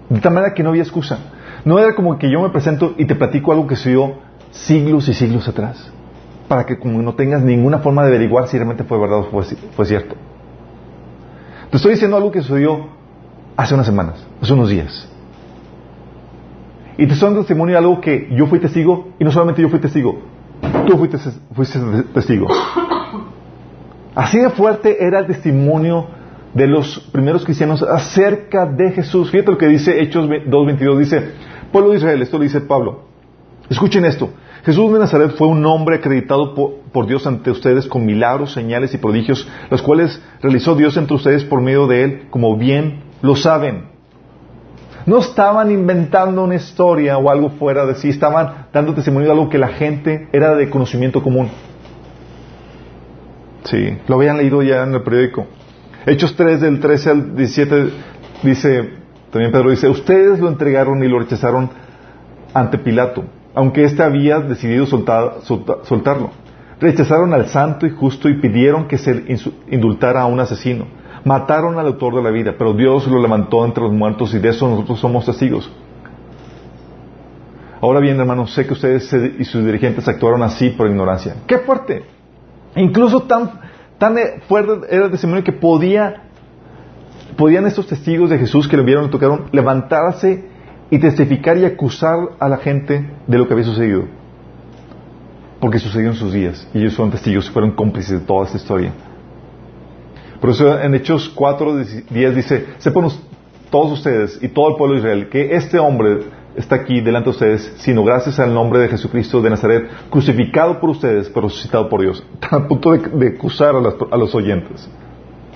De 0.10 0.20
tal 0.20 0.34
manera 0.34 0.54
que 0.54 0.64
no 0.64 0.70
había 0.70 0.84
excusa. 0.84 1.20
No 1.64 1.80
era 1.80 1.96
como 1.96 2.18
que 2.18 2.30
yo 2.32 2.42
me 2.42 2.50
presento 2.50 2.94
y 2.98 3.06
te 3.06 3.16
platico 3.16 3.52
algo 3.52 3.68
que 3.68 3.76
sucedió 3.76 4.16
siglos 4.52 5.08
y 5.08 5.14
siglos 5.14 5.48
atrás, 5.48 5.92
para 6.48 6.66
que 6.66 6.78
como 6.80 7.02
no 7.02 7.14
tengas 7.14 7.42
ninguna 7.42 7.80
forma 7.80 8.02
de 8.04 8.10
averiguar 8.10 8.48
si 8.48 8.58
realmente 8.58 8.84
fue 8.84 9.00
verdad 9.00 9.20
o 9.20 9.44
fue, 9.76 9.86
cierto. 9.86 10.16
Te 11.70 11.78
estoy 11.78 11.94
diciendo 11.94 12.18
algo 12.18 12.32
que 12.32 12.42
sucedió 12.42 12.88
hace 13.56 13.74
unas 13.74 13.86
semanas, 13.86 14.26
hace 14.42 14.54
unos 14.54 14.70
días. 14.70 15.08
Y 16.98 17.08
te 17.08 17.14
estoy 17.14 17.28
dando 17.28 17.42
testimonio 17.42 17.74
de 17.74 17.80
algo 17.80 18.02
que 18.02 18.30
yo 18.32 18.48
fui 18.48 18.60
testigo, 18.60 19.10
y 19.20 19.24
no 19.24 19.32
solamente 19.32 19.62
yo 19.62 19.70
fui 19.70 19.80
testigo, 19.80 20.20
tú 20.86 20.98
fuiste, 20.98 21.80
testigo. 22.14 22.48
Así 24.14 24.40
de 24.40 24.50
fuerte 24.50 25.04
era 25.04 25.20
el 25.20 25.28
testimonio 25.28 26.08
de 26.54 26.68
los 26.68 27.00
primeros 27.12 27.46
cristianos 27.46 27.82
acerca 27.82 28.66
de 28.66 28.92
Jesús. 28.92 29.32
Fíjate 29.32 29.52
lo 29.52 29.58
que 29.58 29.68
dice 29.68 30.02
Hechos 30.02 30.28
2.22, 30.28 30.98
dice, 30.98 31.32
pueblo 31.72 31.92
de 31.92 31.98
Israel, 31.98 32.22
esto 32.22 32.38
lo 32.38 32.44
dice 32.44 32.62
Pablo. 32.62 33.06
Escuchen 33.70 34.04
esto. 34.04 34.30
Jesús 34.66 34.92
de 34.94 35.00
Nazaret 35.00 35.32
fue 35.38 35.48
un 35.48 35.66
hombre 35.66 35.96
acreditado 35.96 36.54
por, 36.54 37.08
Dios 37.08 37.26
ante 37.26 37.50
ustedes 37.50 37.88
con 37.88 38.06
milagros, 38.06 38.54
señales 38.54 38.94
y 38.94 38.98
prodigios, 38.98 39.48
los 39.70 39.82
cuales 39.82 40.22
realizó 40.42 40.76
Dios 40.76 40.98
entre 40.98 41.16
ustedes 41.16 41.44
por 41.46 41.62
medio 41.62 41.88
de 41.88 42.04
él, 42.04 42.22
como 42.30 42.58
bien 42.58 43.04
lo 43.22 43.36
saben. 43.36 43.90
No 45.06 45.20
estaban 45.20 45.72
inventando 45.72 46.44
una 46.44 46.56
historia 46.56 47.18
o 47.18 47.30
algo 47.30 47.50
fuera 47.52 47.86
de 47.86 47.96
sí, 47.96 48.10
estaban 48.10 48.68
dando 48.72 48.94
testimonio 48.94 49.28
de 49.28 49.34
algo 49.34 49.50
que 49.50 49.58
la 49.58 49.70
gente 49.70 50.30
era 50.32 50.56
de 50.56 50.70
conocimiento 50.70 51.24
común. 51.24 51.50
Sí, 53.64 53.98
lo 54.08 54.16
habían 54.16 54.38
leído 54.38 54.62
ya 54.62 54.84
en 54.84 54.94
el 54.94 55.02
periódico. 55.02 55.48
Hechos 56.06 56.36
3 56.36 56.62
del 56.62 56.80
13 56.80 57.10
al 57.10 57.36
17 57.36 57.90
dice, 58.44 58.90
también 59.32 59.52
Pedro 59.52 59.70
dice, 59.70 59.88
ustedes 59.88 60.40
lo 60.40 60.48
entregaron 60.50 61.04
y 61.04 61.08
lo 61.08 61.20
rechazaron 61.20 61.70
ante 62.54 62.78
Pilato, 62.78 63.24
aunque 63.56 63.84
éste 63.84 64.04
había 64.04 64.40
decidido 64.40 64.86
soltarlo. 64.86 66.32
Rechazaron 66.80 67.34
al 67.34 67.48
santo 67.48 67.86
y 67.86 67.92
justo 67.92 68.30
y 68.30 68.40
pidieron 68.40 68.88
que 68.88 68.98
se 68.98 69.24
indultara 69.70 70.22
a 70.22 70.26
un 70.26 70.40
asesino. 70.40 71.01
Mataron 71.24 71.78
al 71.78 71.88
autor 71.88 72.16
de 72.16 72.24
la 72.24 72.32
vida, 72.32 72.56
pero 72.58 72.74
Dios 72.74 73.08
lo 73.08 73.22
levantó 73.22 73.64
entre 73.66 73.84
los 73.84 73.94
muertos 73.94 74.34
y 74.34 74.40
de 74.40 74.50
eso 74.50 74.68
nosotros 74.68 75.00
somos 75.00 75.26
testigos. 75.26 75.72
Ahora 77.82 78.00
bien, 78.00 78.20
hermanos, 78.20 78.54
sé 78.54 78.66
que 78.66 78.74
ustedes 78.74 79.12
y 79.40 79.44
sus 79.44 79.66
dirigentes 79.66 80.08
actuaron 80.08 80.44
así 80.44 80.70
por 80.70 80.88
ignorancia. 80.88 81.36
¡Qué 81.48 81.60
fuerte! 81.60 82.04
Incluso 82.76 83.24
tan, 83.24 83.60
tan 83.98 84.16
fuerte 84.48 84.88
era 84.90 85.06
el 85.06 85.12
testimonio 85.12 85.44
que 85.44 85.52
podía, 85.52 86.24
podían 87.38 87.66
estos 87.66 87.88
testigos 87.88 88.30
de 88.30 88.38
Jesús 88.38 88.68
que 88.68 88.78
lo 88.78 88.84
vieron 88.84 89.06
y 89.06 89.10
tocaron 89.10 89.46
levantarse 89.52 90.46
y 90.92 91.00
testificar 91.00 91.58
y 91.58 91.66
acusar 91.66 92.18
a 92.40 92.50
la 92.50 92.58
gente 92.58 93.10
de 93.26 93.38
lo 93.38 93.48
que 93.48 93.54
había 93.54 93.66
sucedido. 93.66 94.06
Porque 95.60 95.80
sucedió 95.80 96.10
en 96.10 96.16
sus 96.16 96.34
días 96.34 96.68
y 96.74 96.80
ellos 96.80 96.96
fueron 96.96 97.12
testigos 97.12 97.50
fueron 97.50 97.72
cómplices 97.72 98.20
de 98.20 98.26
toda 98.26 98.46
esta 98.46 98.58
historia. 98.58 98.92
Por 100.42 100.50
eso 100.50 100.82
en 100.82 100.96
Hechos 100.96 101.32
4, 101.36 101.78
10 102.10 102.36
dice, 102.36 102.66
sepan 102.80 103.08
todos 103.70 103.94
ustedes 103.94 104.40
y 104.42 104.48
todo 104.48 104.72
el 104.72 104.76
pueblo 104.76 104.96
de 104.96 105.02
Israel 105.02 105.30
que 105.30 105.56
este 105.56 105.78
hombre 105.78 106.24
está 106.56 106.76
aquí 106.78 107.00
delante 107.00 107.26
de 107.26 107.32
ustedes, 107.32 107.74
sino 107.78 108.04
gracias 108.04 108.40
al 108.40 108.52
nombre 108.52 108.80
de 108.80 108.90
Jesucristo 108.90 109.40
de 109.40 109.52
Nazaret, 109.52 109.88
crucificado 110.10 110.80
por 110.80 110.90
ustedes, 110.90 111.30
pero 111.30 111.48
resucitado 111.48 111.88
por 111.88 112.02
Dios. 112.02 112.26
Tan 112.40 112.64
a 112.64 112.68
punto 112.68 112.92
de, 112.92 113.28
acusar 113.28 113.76
a, 113.76 114.18
los 114.18 114.36
oyentes. 114.36 114.90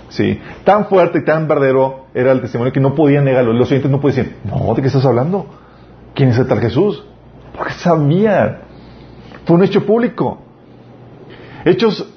¿Sí? 0.10 0.40
Tan 0.64 0.86
fuerte 0.86 1.18
y 1.18 1.26
tan 1.26 1.48
verdadero 1.48 2.06
era 2.14 2.32
el 2.32 2.40
testimonio 2.40 2.72
que 2.72 2.80
no 2.80 2.94
podían 2.94 3.26
negarlo. 3.26 3.54
Los 3.54 3.72
oyentes 3.72 3.90
no 3.90 4.00
podían 4.00 4.28
decir, 4.28 4.38
no, 4.46 4.74
¿de 4.76 4.82
qué 4.82 4.88
estás 4.88 5.06
hablando? 5.06 5.48
¿Quién 6.14 6.30
es 6.30 6.38
el 6.38 6.48
tal 6.48 6.62
Jesús? 6.62 7.04
Porque 7.58 7.74
sabían. 7.74 8.60
Fue 9.46 9.56
un 9.56 9.64
hecho 9.64 9.84
público. 9.84 10.38
Hechos 11.66 12.08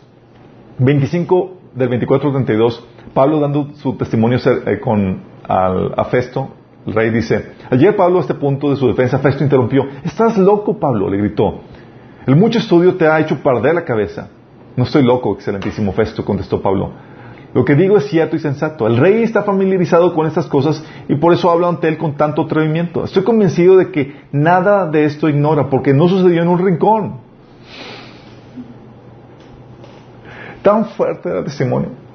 25 0.78 1.57
del 1.78 1.88
24 1.88 2.28
al 2.28 2.34
32, 2.34 2.86
Pablo 3.14 3.40
dando 3.40 3.68
su 3.74 3.96
testimonio 3.96 4.38
eh, 4.66 4.80
con, 4.80 5.22
a 5.48 6.04
Festo, 6.10 6.48
el 6.86 6.94
rey 6.94 7.10
dice, 7.10 7.52
ayer 7.70 7.94
Pablo 7.96 8.18
a 8.18 8.20
este 8.22 8.34
punto 8.34 8.70
de 8.70 8.76
su 8.76 8.86
defensa, 8.86 9.18
Festo 9.18 9.44
interrumpió, 9.44 9.86
estás 10.04 10.36
loco 10.36 10.78
Pablo, 10.78 11.08
le 11.08 11.18
gritó, 11.18 11.60
el 12.26 12.36
mucho 12.36 12.58
estudio 12.58 12.96
te 12.96 13.06
ha 13.06 13.20
hecho 13.20 13.42
perder 13.42 13.74
la 13.74 13.84
cabeza. 13.84 14.28
No 14.76 14.84
estoy 14.84 15.02
loco, 15.02 15.32
excelentísimo 15.34 15.92
Festo, 15.92 16.24
contestó 16.24 16.60
Pablo. 16.60 16.92
Lo 17.54 17.64
que 17.64 17.74
digo 17.74 17.96
es 17.96 18.04
cierto 18.04 18.36
y 18.36 18.38
sensato. 18.38 18.86
El 18.86 18.98
rey 18.98 19.22
está 19.22 19.42
familiarizado 19.42 20.14
con 20.14 20.26
estas 20.26 20.46
cosas 20.46 20.84
y 21.08 21.14
por 21.14 21.32
eso 21.32 21.50
hablo 21.50 21.66
ante 21.66 21.88
él 21.88 21.96
con 21.96 22.16
tanto 22.16 22.42
atrevimiento. 22.42 23.04
Estoy 23.04 23.24
convencido 23.24 23.78
de 23.78 23.90
que 23.90 24.14
nada 24.30 24.86
de 24.86 25.06
esto 25.06 25.28
ignora 25.28 25.70
porque 25.70 25.94
no 25.94 26.08
sucedió 26.08 26.42
en 26.42 26.48
un 26.48 26.58
rincón. 26.58 27.27
Tan 30.62 30.86
fuerte 30.86 31.28
era 31.28 31.38
el 31.38 31.44
testimonio 31.44 32.08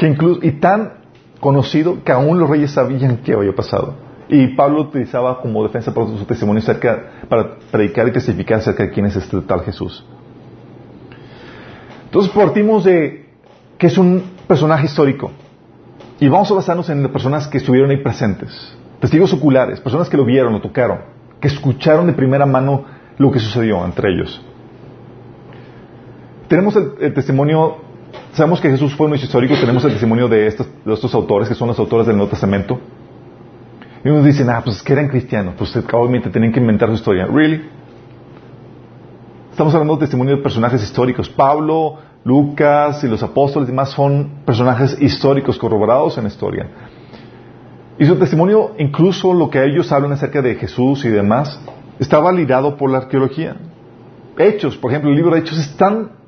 que 0.00 0.06
incluso, 0.06 0.40
y 0.42 0.52
tan 0.52 0.94
conocido 1.40 2.02
que 2.02 2.10
aún 2.10 2.38
los 2.38 2.48
reyes 2.48 2.70
sabían 2.70 3.18
qué 3.18 3.34
había 3.34 3.54
pasado. 3.54 3.94
Y 4.30 4.48
Pablo 4.48 4.82
utilizaba 4.82 5.42
como 5.42 5.62
defensa 5.62 5.92
por 5.92 6.06
su 6.06 6.24
testimonio 6.24 6.62
acerca, 6.62 7.26
para 7.28 7.56
predicar 7.70 8.08
y 8.08 8.12
testificar 8.12 8.58
acerca 8.58 8.84
de 8.84 8.90
quién 8.90 9.04
es 9.04 9.16
este 9.16 9.38
tal 9.42 9.60
Jesús. 9.60 10.02
Entonces 12.04 12.32
partimos 12.32 12.84
de 12.84 13.28
que 13.76 13.88
es 13.88 13.98
un 13.98 14.22
personaje 14.46 14.86
histórico. 14.86 15.32
Y 16.18 16.28
vamos 16.28 16.50
a 16.50 16.54
basarnos 16.54 16.88
en 16.88 17.02
las 17.02 17.12
personas 17.12 17.46
que 17.46 17.58
estuvieron 17.58 17.90
ahí 17.90 17.98
presentes. 17.98 18.74
Testigos 19.00 19.34
oculares, 19.34 19.80
personas 19.80 20.08
que 20.08 20.16
lo 20.16 20.24
vieron, 20.24 20.52
lo 20.54 20.62
tocaron, 20.62 21.00
que 21.40 21.48
escucharon 21.48 22.06
de 22.06 22.14
primera 22.14 22.46
mano 22.46 22.84
lo 23.18 23.30
que 23.30 23.38
sucedió 23.38 23.84
entre 23.84 24.12
ellos. 24.12 24.42
Tenemos 26.50 26.76
el 26.76 27.14
testimonio 27.14 27.78
Sabemos 28.32 28.60
que 28.60 28.70
Jesús 28.70 28.94
fue 28.94 29.06
un 29.06 29.14
hecho 29.14 29.24
histórico, 29.24 29.54
tenemos 29.58 29.84
el 29.84 29.90
testimonio 29.90 30.28
de 30.28 30.46
estos, 30.46 30.68
de 30.84 30.94
estos 30.94 31.14
autores, 31.14 31.48
que 31.48 31.54
son 31.54 31.68
los 31.68 31.78
autores 31.78 32.06
del 32.06 32.16
Nuevo 32.16 32.30
Testamento. 32.30 32.78
Y 34.04 34.08
unos 34.08 34.24
dicen, 34.24 34.48
ah, 34.50 34.62
pues 34.64 34.76
es 34.76 34.82
que 34.82 34.92
eran 34.92 35.08
cristianos, 35.08 35.54
pues 35.58 35.76
obviamente 35.92 36.30
tenían 36.30 36.52
que 36.52 36.60
inventar 36.60 36.88
su 36.88 36.94
historia. 36.94 37.26
¿Really? 37.26 37.68
Estamos 39.50 39.74
hablando 39.74 39.96
de 39.96 40.00
testimonio 40.00 40.36
de 40.36 40.42
personajes 40.42 40.82
históricos. 40.82 41.28
Pablo, 41.28 41.98
Lucas 42.24 43.02
y 43.04 43.08
los 43.08 43.22
apóstoles 43.22 43.68
y 43.68 43.72
demás 43.72 43.90
son 43.90 44.42
personajes 44.46 44.96
históricos 45.00 45.58
corroborados 45.58 46.16
en 46.16 46.24
la 46.24 46.30
historia. 46.30 46.68
Y 47.98 48.06
su 48.06 48.16
testimonio, 48.16 48.72
incluso 48.78 49.34
lo 49.34 49.50
que 49.50 49.62
ellos 49.62 49.90
hablan 49.92 50.12
acerca 50.12 50.40
de 50.40 50.54
Jesús 50.54 51.04
y 51.04 51.08
demás, 51.08 51.60
está 51.98 52.20
validado 52.20 52.76
por 52.76 52.90
la 52.90 52.98
arqueología. 52.98 53.56
Hechos, 54.38 54.76
por 54.76 54.92
ejemplo, 54.92 55.10
el 55.10 55.16
libro 55.16 55.34
de 55.34 55.40
Hechos 55.40 55.58
es 55.58 55.76
tan 55.76 56.19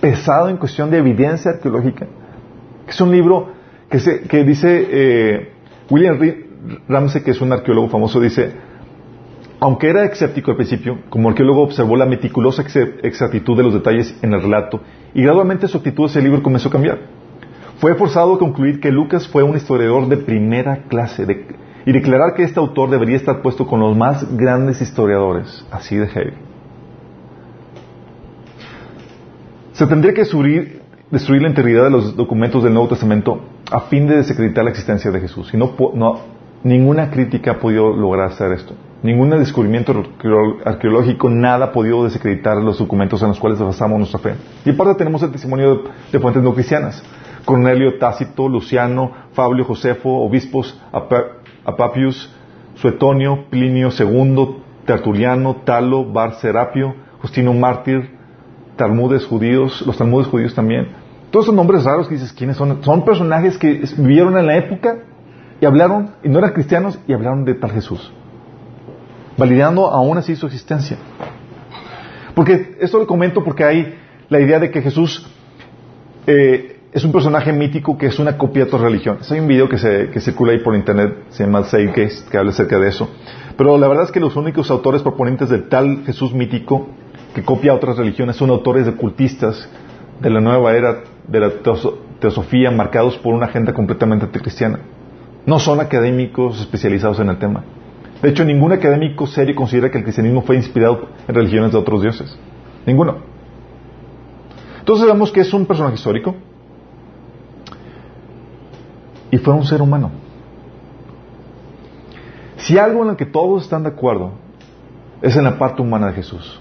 pesado 0.00 0.48
en 0.48 0.56
cuestión 0.56 0.90
de 0.90 0.98
evidencia 0.98 1.52
arqueológica. 1.52 2.06
Es 2.88 3.00
un 3.00 3.12
libro 3.12 3.52
que, 3.88 4.00
se, 4.00 4.22
que 4.22 4.44
dice, 4.44 4.86
eh, 4.90 5.52
William 5.90 6.18
Ramsey, 6.88 7.22
que 7.22 7.32
es 7.32 7.40
un 7.40 7.52
arqueólogo 7.52 7.88
famoso, 7.88 8.20
dice, 8.20 8.52
aunque 9.60 9.90
era 9.90 10.04
escéptico 10.04 10.50
al 10.50 10.56
principio, 10.56 11.00
como 11.10 11.28
arqueólogo 11.28 11.62
observó 11.62 11.96
la 11.96 12.06
meticulosa 12.06 12.64
exactitud 13.02 13.56
de 13.56 13.62
los 13.62 13.74
detalles 13.74 14.16
en 14.22 14.32
el 14.32 14.42
relato 14.42 14.80
y 15.12 15.22
gradualmente 15.22 15.68
su 15.68 15.78
actitud 15.78 16.06
hacia 16.06 16.20
el 16.20 16.24
libro 16.24 16.42
comenzó 16.42 16.68
a 16.68 16.72
cambiar. 16.72 16.98
Fue 17.78 17.94
forzado 17.94 18.34
a 18.34 18.38
concluir 18.38 18.80
que 18.80 18.90
Lucas 18.90 19.28
fue 19.28 19.42
un 19.42 19.56
historiador 19.56 20.08
de 20.08 20.16
primera 20.16 20.84
clase 20.88 21.26
y 21.86 21.92
declarar 21.92 22.34
que 22.34 22.42
este 22.42 22.58
autor 22.58 22.90
debería 22.90 23.16
estar 23.16 23.42
puesto 23.42 23.66
con 23.66 23.80
los 23.80 23.96
más 23.96 24.36
grandes 24.36 24.80
historiadores, 24.80 25.66
así 25.70 25.96
de 25.96 26.06
heavy. 26.06 26.49
Se 29.80 29.86
tendría 29.86 30.12
que 30.12 30.20
destruir, 30.20 30.82
destruir 31.10 31.40
la 31.40 31.48
integridad 31.48 31.84
de 31.84 31.90
los 31.90 32.14
documentos 32.14 32.62
del 32.62 32.74
Nuevo 32.74 32.88
Testamento 32.88 33.40
a 33.72 33.80
fin 33.80 34.06
de 34.06 34.16
desacreditar 34.16 34.62
la 34.62 34.68
existencia 34.68 35.10
de 35.10 35.20
Jesús. 35.20 35.54
Y 35.54 35.56
no, 35.56 35.74
ninguna 36.62 37.10
crítica 37.10 37.52
ha 37.52 37.58
podido 37.58 37.90
lograr 37.96 38.26
hacer 38.26 38.52
esto. 38.52 38.74
Ningún 39.02 39.30
descubrimiento 39.30 40.04
arqueológico, 40.66 41.30
nada 41.30 41.64
ha 41.64 41.72
podido 41.72 42.04
desacreditar 42.04 42.58
los 42.58 42.78
documentos 42.78 43.22
en 43.22 43.28
los 43.28 43.40
cuales 43.40 43.58
basamos 43.58 43.98
nuestra 43.98 44.20
fe. 44.20 44.34
Y 44.66 44.70
aparte 44.72 44.96
tenemos 44.96 45.22
el 45.22 45.32
testimonio 45.32 45.84
de, 46.12 46.20
fuentes 46.20 46.42
no 46.42 46.52
cristianas. 46.52 47.02
Cornelio, 47.46 47.98
Tácito, 47.98 48.50
Luciano, 48.50 49.12
Fabio, 49.32 49.64
Josefo, 49.64 50.10
obispos, 50.10 50.78
Apapius, 51.64 52.30
Suetonio, 52.74 53.46
Plinio 53.48 53.88
II, 53.98 54.56
Tertuliano, 54.84 55.62
Talo, 55.64 56.04
Bar 56.04 56.34
Serapio, 56.34 56.94
Justino 57.22 57.54
Mártir, 57.54 58.19
talmudes 58.80 59.26
judíos, 59.26 59.84
los 59.86 59.98
talmudes 59.98 60.26
judíos 60.26 60.54
también. 60.54 60.88
Todos 61.30 61.44
esos 61.44 61.54
nombres 61.54 61.84
raros 61.84 62.08
que 62.08 62.14
dices, 62.14 62.32
¿quiénes 62.32 62.56
son? 62.56 62.82
Son 62.82 63.04
personajes 63.04 63.58
que 63.58 63.84
vivieron 63.98 64.38
en 64.38 64.46
la 64.46 64.56
época 64.56 65.00
y 65.60 65.66
hablaron, 65.66 66.12
y 66.24 66.30
no 66.30 66.38
eran 66.38 66.52
cristianos, 66.52 66.98
y 67.06 67.12
hablaron 67.12 67.44
de 67.44 67.54
tal 67.54 67.72
Jesús, 67.72 68.10
validando 69.36 69.86
aún 69.88 70.16
así 70.16 70.34
su 70.34 70.46
existencia. 70.46 70.96
Porque 72.34 72.78
esto 72.80 72.98
lo 72.98 73.06
comento 73.06 73.44
porque 73.44 73.64
hay 73.64 73.98
la 74.30 74.40
idea 74.40 74.58
de 74.58 74.70
que 74.70 74.80
Jesús 74.80 75.30
eh, 76.26 76.78
es 76.92 77.04
un 77.04 77.12
personaje 77.12 77.52
mítico 77.52 77.98
que 77.98 78.06
es 78.06 78.18
una 78.18 78.38
copia 78.38 78.64
de 78.64 78.68
otras 78.68 78.80
religiones. 78.80 79.30
Hay 79.30 79.40
un 79.40 79.46
video 79.46 79.68
que, 79.68 79.76
se, 79.76 80.18
circula 80.20 80.52
ahí 80.52 80.60
por 80.60 80.74
internet, 80.74 81.26
se 81.28 81.44
llama 81.44 81.64
Zeitgeist, 81.64 82.30
que 82.30 82.38
habla 82.38 82.50
acerca 82.50 82.78
de 82.78 82.88
eso. 82.88 83.10
Pero 83.58 83.76
la 83.76 83.88
verdad 83.88 84.04
es 84.04 84.10
que 84.10 84.20
los 84.20 84.36
únicos 84.36 84.70
autores 84.70 85.02
proponentes 85.02 85.50
del 85.50 85.68
tal 85.68 86.02
Jesús 86.06 86.32
mítico 86.32 86.88
que 87.34 87.44
copia 87.44 87.72
a 87.72 87.74
otras 87.74 87.96
religiones 87.96 88.36
son 88.36 88.50
autores 88.50 88.86
de 88.86 88.94
cultistas 88.94 89.68
de 90.20 90.30
la 90.30 90.40
nueva 90.40 90.74
era 90.76 91.02
de 91.26 91.40
la 91.40 91.50
teosofía 92.18 92.70
marcados 92.70 93.16
por 93.18 93.34
una 93.34 93.46
agenda 93.46 93.72
completamente 93.72 94.26
anticristiana. 94.26 94.80
No 95.46 95.58
son 95.58 95.80
académicos 95.80 96.60
especializados 96.60 97.20
en 97.20 97.30
el 97.30 97.38
tema. 97.38 97.64
De 98.20 98.28
hecho, 98.28 98.44
ningún 98.44 98.72
académico 98.72 99.26
serio 99.26 99.54
considera 99.54 99.90
que 99.90 99.98
el 99.98 100.04
cristianismo 100.04 100.42
fue 100.42 100.56
inspirado 100.56 101.08
en 101.26 101.34
religiones 101.34 101.72
de 101.72 101.78
otros 101.78 102.02
dioses. 102.02 102.38
Ninguno. 102.84 103.18
Entonces 104.80 105.06
vemos 105.06 105.30
que 105.30 105.40
es 105.40 105.54
un 105.54 105.66
personaje 105.66 105.94
histórico 105.94 106.34
y 109.30 109.38
fue 109.38 109.54
un 109.54 109.64
ser 109.64 109.80
humano. 109.80 110.10
Si 112.56 112.76
algo 112.76 113.04
en 113.04 113.10
el 113.10 113.16
que 113.16 113.26
todos 113.26 113.62
están 113.62 113.84
de 113.84 113.90
acuerdo 113.90 114.32
es 115.22 115.36
en 115.36 115.44
la 115.44 115.58
parte 115.58 115.80
humana 115.80 116.08
de 116.08 116.14
Jesús. 116.14 116.60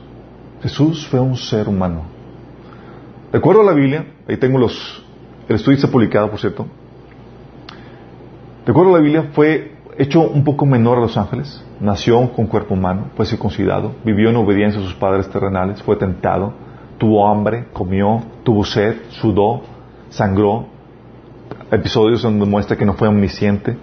Jesús 0.62 1.08
fue 1.08 1.20
un 1.20 1.38
ser 1.38 1.68
humano. 1.68 2.04
De 3.32 3.38
acuerdo 3.38 3.62
a 3.62 3.66
la 3.66 3.74
Biblia, 3.74 4.06
ahí 4.28 4.38
tengo 4.38 4.58
los, 4.58 5.04
el 5.48 5.56
estudio 5.56 5.78
está 5.78 5.90
publicado, 5.90 6.30
por 6.30 6.40
cierto. 6.40 6.66
De 8.66 8.72
acuerdo 8.72 8.96
a 8.96 8.98
la 8.98 9.04
Biblia, 9.04 9.30
fue 9.34 9.78
hecho 9.98 10.22
un 10.22 10.44
poco 10.44 10.66
menor 10.66 10.98
a 10.98 11.02
los 11.02 11.18
ángeles, 11.18 11.64
nació 11.80 12.32
con 12.34 12.48
cuerpo 12.48 12.74
humano, 12.74 13.08
fue 13.16 13.26
circuncidado, 13.26 13.94
vivió 14.04 14.30
en 14.30 14.36
obediencia 14.36 14.82
a 14.82 14.84
sus 14.84 14.94
padres 14.96 15.30
terrenales, 15.30 15.82
fue 15.82 15.96
tentado, 15.96 16.54
tuvo 16.98 17.28
hambre, 17.28 17.68
comió, 17.74 18.22
tuvo 18.44 18.64
sed, 18.66 18.98
sudó, 19.10 19.62
sangró. 20.10 20.68
Episodios 21.72 22.22
donde 22.22 22.46
muestra 22.46 22.78
que 22.78 22.86
no 22.86 22.94
fue 22.94 23.08
omnisciente. 23.08 23.78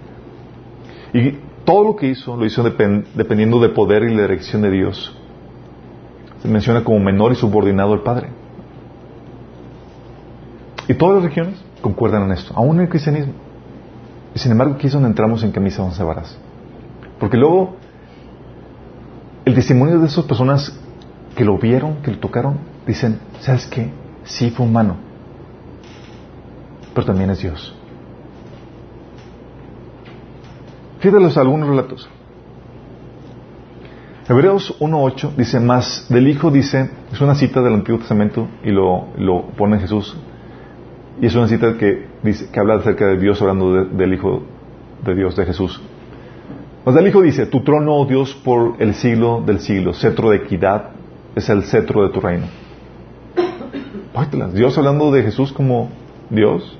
Y 1.13 1.37
todo 1.65 1.83
lo 1.83 1.95
que 1.95 2.07
hizo, 2.07 2.37
lo 2.37 2.45
hizo 2.45 2.63
dependiendo 2.63 3.59
del 3.59 3.71
poder 3.71 4.03
y 4.03 4.13
la 4.13 4.23
dirección 4.23 4.61
de 4.61 4.71
Dios. 4.71 5.16
Se 6.41 6.47
menciona 6.47 6.83
como 6.83 6.99
menor 6.99 7.31
y 7.31 7.35
subordinado 7.35 7.93
al 7.93 8.03
Padre. 8.03 8.29
Y 10.87 10.93
todas 10.93 11.15
las 11.15 11.23
religiones 11.23 11.61
concuerdan 11.81 12.23
en 12.23 12.31
esto, 12.31 12.53
aún 12.55 12.79
el 12.79 12.89
cristianismo. 12.89 13.33
Y 14.33 14.39
sin 14.39 14.51
embargo, 14.51 14.75
aquí 14.75 14.87
es 14.87 14.93
donde 14.93 15.09
entramos 15.09 15.43
en 15.43 15.51
camisa 15.51 15.83
once 15.83 16.03
varas. 16.03 16.37
Porque 17.19 17.37
luego, 17.37 17.75
el 19.45 19.55
testimonio 19.55 19.99
de 19.99 20.07
esas 20.07 20.25
personas 20.25 20.79
que 21.35 21.43
lo 21.43 21.57
vieron, 21.57 22.01
que 22.01 22.11
lo 22.11 22.19
tocaron, 22.19 22.59
dicen, 22.85 23.19
¿sabes 23.39 23.65
qué? 23.67 23.91
Sí 24.23 24.49
fue 24.49 24.65
humano, 24.65 24.97
pero 26.93 27.07
también 27.07 27.29
es 27.29 27.39
Dios. 27.39 27.73
Fíjate 30.99 31.39
algunos 31.39 31.69
relatos. 31.69 32.09
Hebreos 34.29 34.75
1.8 34.79 35.35
dice 35.37 35.59
más, 35.61 36.07
del 36.09 36.27
Hijo 36.27 36.51
dice, 36.51 36.89
es 37.13 37.21
una 37.21 37.33
cita 37.35 37.61
del 37.61 37.75
Antiguo 37.75 37.99
Testamento 37.99 38.47
y 38.61 38.71
lo, 38.71 39.07
lo 39.17 39.47
pone 39.57 39.79
Jesús 39.79 40.17
y 41.21 41.25
es 41.25 41.35
una 41.35 41.47
cita 41.47 41.77
que, 41.77 42.07
dice, 42.23 42.49
que 42.51 42.59
habla 42.59 42.75
acerca 42.75 43.07
de 43.07 43.17
Dios 43.17 43.41
hablando 43.41 43.85
del 43.85 44.13
Hijo 44.13 44.43
de 45.05 45.15
Dios, 45.15 45.35
de 45.35 45.45
Jesús. 45.45 45.81
Mas 46.85 46.95
el 46.95 47.07
Hijo 47.07 47.21
dice, 47.21 47.45
tu 47.45 47.61
trono, 47.61 47.95
oh 47.95 48.05
Dios, 48.05 48.33
por 48.43 48.75
el 48.79 48.93
siglo 48.95 49.41
del 49.45 49.59
siglo, 49.59 49.93
cetro 49.93 50.29
de 50.31 50.37
equidad 50.37 50.89
es 51.35 51.49
el 51.49 51.63
cetro 51.63 52.05
de 52.05 52.13
tu 52.13 52.19
reino. 52.19 52.47
Dios 54.53 54.77
hablando 54.77 55.11
de 55.11 55.23
Jesús 55.23 55.53
como 55.53 55.89
Dios. 56.29 56.77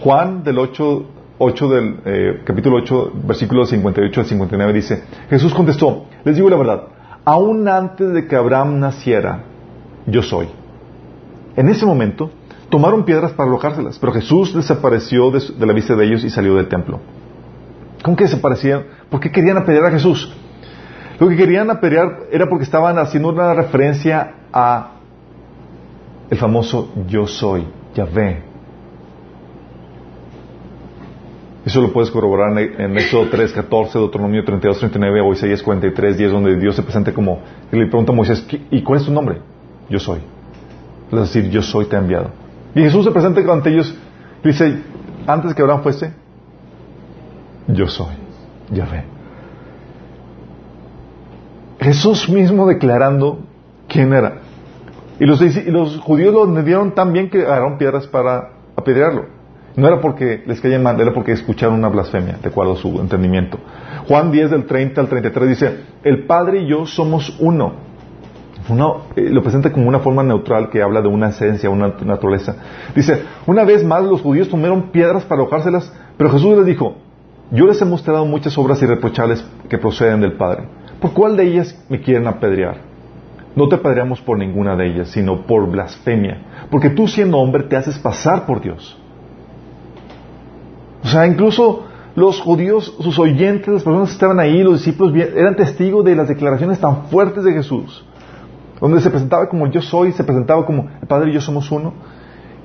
Juan 0.00 0.44
del 0.44 0.58
8, 0.58 1.04
8 1.44 1.68
del 1.68 1.96
eh, 2.04 2.42
capítulo 2.44 2.76
8, 2.76 3.12
versículos 3.24 3.68
58 3.70 4.20
al 4.20 4.26
59 4.26 4.72
dice, 4.72 5.02
Jesús 5.28 5.52
contestó, 5.52 6.06
les 6.24 6.36
digo 6.36 6.48
la 6.48 6.56
verdad, 6.56 6.82
aún 7.24 7.66
antes 7.66 8.12
de 8.12 8.26
que 8.28 8.36
Abraham 8.36 8.78
naciera, 8.78 9.42
yo 10.06 10.22
soy. 10.22 10.48
En 11.56 11.68
ese 11.68 11.84
momento, 11.84 12.30
tomaron 12.70 13.04
piedras 13.04 13.32
para 13.32 13.48
alojárselas, 13.48 13.98
pero 13.98 14.12
Jesús 14.12 14.54
desapareció 14.54 15.30
de, 15.32 15.66
la 15.66 15.72
vista 15.72 15.96
de 15.96 16.04
ellos 16.04 16.22
y 16.22 16.30
salió 16.30 16.54
del 16.54 16.68
templo. 16.68 17.00
¿Cómo 18.04 18.16
que 18.16 18.24
desaparecían? 18.24 18.84
¿Por 19.10 19.20
qué 19.20 19.30
querían 19.30 19.56
apedrear 19.56 19.86
a 19.86 19.90
Jesús? 19.90 20.32
Lo 21.18 21.28
que 21.28 21.36
querían 21.36 21.70
apedrear 21.70 22.20
era 22.30 22.48
porque 22.48 22.64
estaban 22.64 22.98
haciendo 22.98 23.30
una 23.30 23.52
referencia 23.52 24.34
a 24.52 24.92
el 26.30 26.38
famoso 26.38 26.92
yo 27.08 27.26
soy, 27.26 27.66
Yahvé. 27.94 28.51
Eso 31.64 31.80
lo 31.80 31.92
puedes 31.92 32.10
corroborar 32.10 32.58
en 32.58 32.96
Éxodo 32.98 33.28
3, 33.30 33.52
14, 33.52 33.98
Deuteronomio 33.98 34.44
32, 34.44 34.78
39 34.78 35.20
o 35.20 35.32
Isaías 35.32 35.62
43, 35.62 36.18
10, 36.18 36.32
donde 36.32 36.56
Dios 36.56 36.74
se 36.74 36.82
presenta 36.82 37.12
como, 37.12 37.40
y 37.70 37.76
le 37.76 37.86
pregunta 37.86 38.12
a 38.12 38.16
Moisés, 38.16 38.44
¿y 38.70 38.82
cuál 38.82 38.98
es 38.98 39.06
tu 39.06 39.12
nombre? 39.12 39.38
Yo 39.88 40.00
soy. 40.00 40.20
Es 41.12 41.18
decir, 41.18 41.50
yo 41.50 41.62
soy 41.62 41.84
te 41.84 41.94
he 41.94 41.98
enviado. 42.00 42.30
Y 42.74 42.80
Jesús 42.80 43.04
se 43.04 43.12
presenta 43.12 43.40
ante 43.52 43.70
ellos 43.70 43.94
y 44.42 44.48
dice, 44.48 44.82
antes 45.26 45.54
que 45.54 45.62
Abraham 45.62 45.82
fuese, 45.82 46.12
yo 47.68 47.86
soy, 47.86 48.14
Yahvé. 48.70 49.04
Jesús 51.78 52.28
mismo 52.28 52.66
declarando 52.66 53.40
quién 53.88 54.12
era. 54.12 54.38
Y 55.20 55.26
los, 55.26 55.40
los 55.66 55.98
judíos 56.00 56.32
lo 56.32 56.44
entendieron 56.44 56.92
tan 56.92 57.12
bien 57.12 57.30
que 57.30 57.42
agarraron 57.42 57.78
piedras 57.78 58.06
para 58.08 58.50
apedrearlo. 58.74 59.41
No 59.74 59.88
era 59.88 60.00
porque 60.00 60.42
les 60.46 60.60
caían 60.60 60.82
mal, 60.82 61.00
era 61.00 61.14
porque 61.14 61.32
escucharon 61.32 61.76
una 61.76 61.88
blasfemia, 61.88 62.38
de 62.42 62.48
acuerdo 62.48 62.72
a 62.72 62.76
su 62.76 63.00
entendimiento. 63.00 63.58
Juan 64.06 64.30
10 64.30 64.50
del 64.50 64.66
30 64.66 65.00
al 65.00 65.08
33 65.08 65.48
dice, 65.48 65.76
el 66.04 66.24
Padre 66.24 66.62
y 66.62 66.66
yo 66.68 66.84
somos 66.86 67.36
uno. 67.40 67.92
Eh, 69.16 69.28
lo 69.30 69.42
presenta 69.42 69.72
como 69.72 69.88
una 69.88 69.98
forma 69.98 70.22
neutral 70.22 70.70
que 70.70 70.82
habla 70.82 71.00
de 71.02 71.08
una 71.08 71.30
esencia, 71.30 71.68
una 71.68 71.94
naturaleza. 72.04 72.56
Dice, 72.94 73.22
una 73.46 73.64
vez 73.64 73.84
más 73.84 74.04
los 74.04 74.22
judíos 74.22 74.48
tomaron 74.48 74.90
piedras 74.90 75.24
para 75.24 75.42
arrojárselas, 75.42 75.92
pero 76.16 76.30
Jesús 76.30 76.56
les 76.56 76.66
dijo, 76.66 76.96
yo 77.50 77.66
les 77.66 77.80
he 77.82 77.84
mostrado 77.84 78.24
muchas 78.24 78.56
obras 78.56 78.80
irreprochables 78.82 79.44
que 79.68 79.78
proceden 79.78 80.20
del 80.20 80.34
Padre. 80.34 80.64
¿Por 81.00 81.12
cuál 81.12 81.36
de 81.36 81.44
ellas 81.44 81.84
me 81.88 82.00
quieren 82.00 82.26
apedrear? 82.26 82.76
No 83.56 83.68
te 83.68 83.74
apedreamos 83.74 84.20
por 84.20 84.38
ninguna 84.38 84.76
de 84.76 84.86
ellas, 84.86 85.08
sino 85.08 85.42
por 85.42 85.68
blasfemia, 85.70 86.66
porque 86.70 86.88
tú 86.88 87.08
siendo 87.08 87.38
hombre 87.38 87.64
te 87.64 87.76
haces 87.76 87.98
pasar 87.98 88.46
por 88.46 88.62
Dios. 88.62 88.98
O 91.04 91.08
sea, 91.08 91.26
incluso 91.26 91.84
los 92.14 92.40
judíos, 92.40 92.94
sus 93.00 93.18
oyentes, 93.18 93.68
las 93.68 93.82
personas 93.82 94.08
que 94.08 94.14
estaban 94.14 94.38
ahí, 94.40 94.62
los 94.62 94.74
discípulos, 94.74 95.14
eran 95.16 95.56
testigos 95.56 96.04
de 96.04 96.14
las 96.14 96.28
declaraciones 96.28 96.78
tan 96.78 97.06
fuertes 97.06 97.44
de 97.44 97.52
Jesús 97.52 98.04
donde 98.82 99.00
se 99.00 99.10
presentaba 99.10 99.48
como 99.48 99.68
yo 99.68 99.80
soy, 99.80 100.10
se 100.10 100.24
presentaba 100.24 100.66
como 100.66 100.90
el 101.00 101.06
Padre 101.06 101.30
y 101.30 101.34
yo 101.34 101.40
somos 101.40 101.70
uno. 101.70 101.94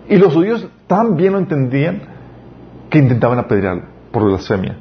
Y 0.09 0.15
los 0.17 0.33
judíos 0.33 0.67
tan 0.87 1.15
bien 1.15 1.33
lo 1.33 1.39
entendían 1.39 2.01
que 2.89 2.97
intentaban 2.97 3.37
apedrearlo 3.37 3.83
por 4.11 4.23
blasfemia. 4.23 4.77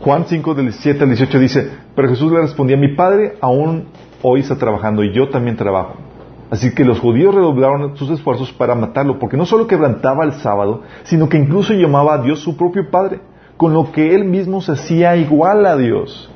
Juan 0.00 0.26
5, 0.28 0.54
del 0.54 0.66
17 0.66 1.02
al 1.02 1.08
18 1.08 1.38
dice, 1.40 1.70
pero 1.96 2.08
Jesús 2.08 2.30
le 2.30 2.40
respondía, 2.40 2.76
mi 2.76 2.94
Padre 2.94 3.34
aún 3.40 3.86
hoy 4.22 4.40
está 4.40 4.56
trabajando 4.56 5.02
y 5.02 5.12
yo 5.12 5.28
también 5.28 5.56
trabajo. 5.56 5.96
Así 6.50 6.74
que 6.74 6.84
los 6.84 6.98
judíos 6.98 7.34
redoblaron 7.34 7.96
sus 7.96 8.10
esfuerzos 8.10 8.52
para 8.52 8.74
matarlo, 8.74 9.18
porque 9.18 9.36
no 9.36 9.46
solo 9.46 9.66
quebrantaba 9.66 10.24
el 10.24 10.32
sábado, 10.32 10.82
sino 11.04 11.28
que 11.28 11.38
incluso 11.38 11.72
llamaba 11.74 12.14
a 12.14 12.18
Dios 12.18 12.40
su 12.40 12.56
propio 12.56 12.90
Padre, 12.90 13.20
con 13.56 13.72
lo 13.72 13.92
que 13.92 14.14
él 14.14 14.24
mismo 14.24 14.60
se 14.60 14.72
hacía 14.72 15.16
igual 15.16 15.64
a 15.66 15.76
Dios. 15.76 16.30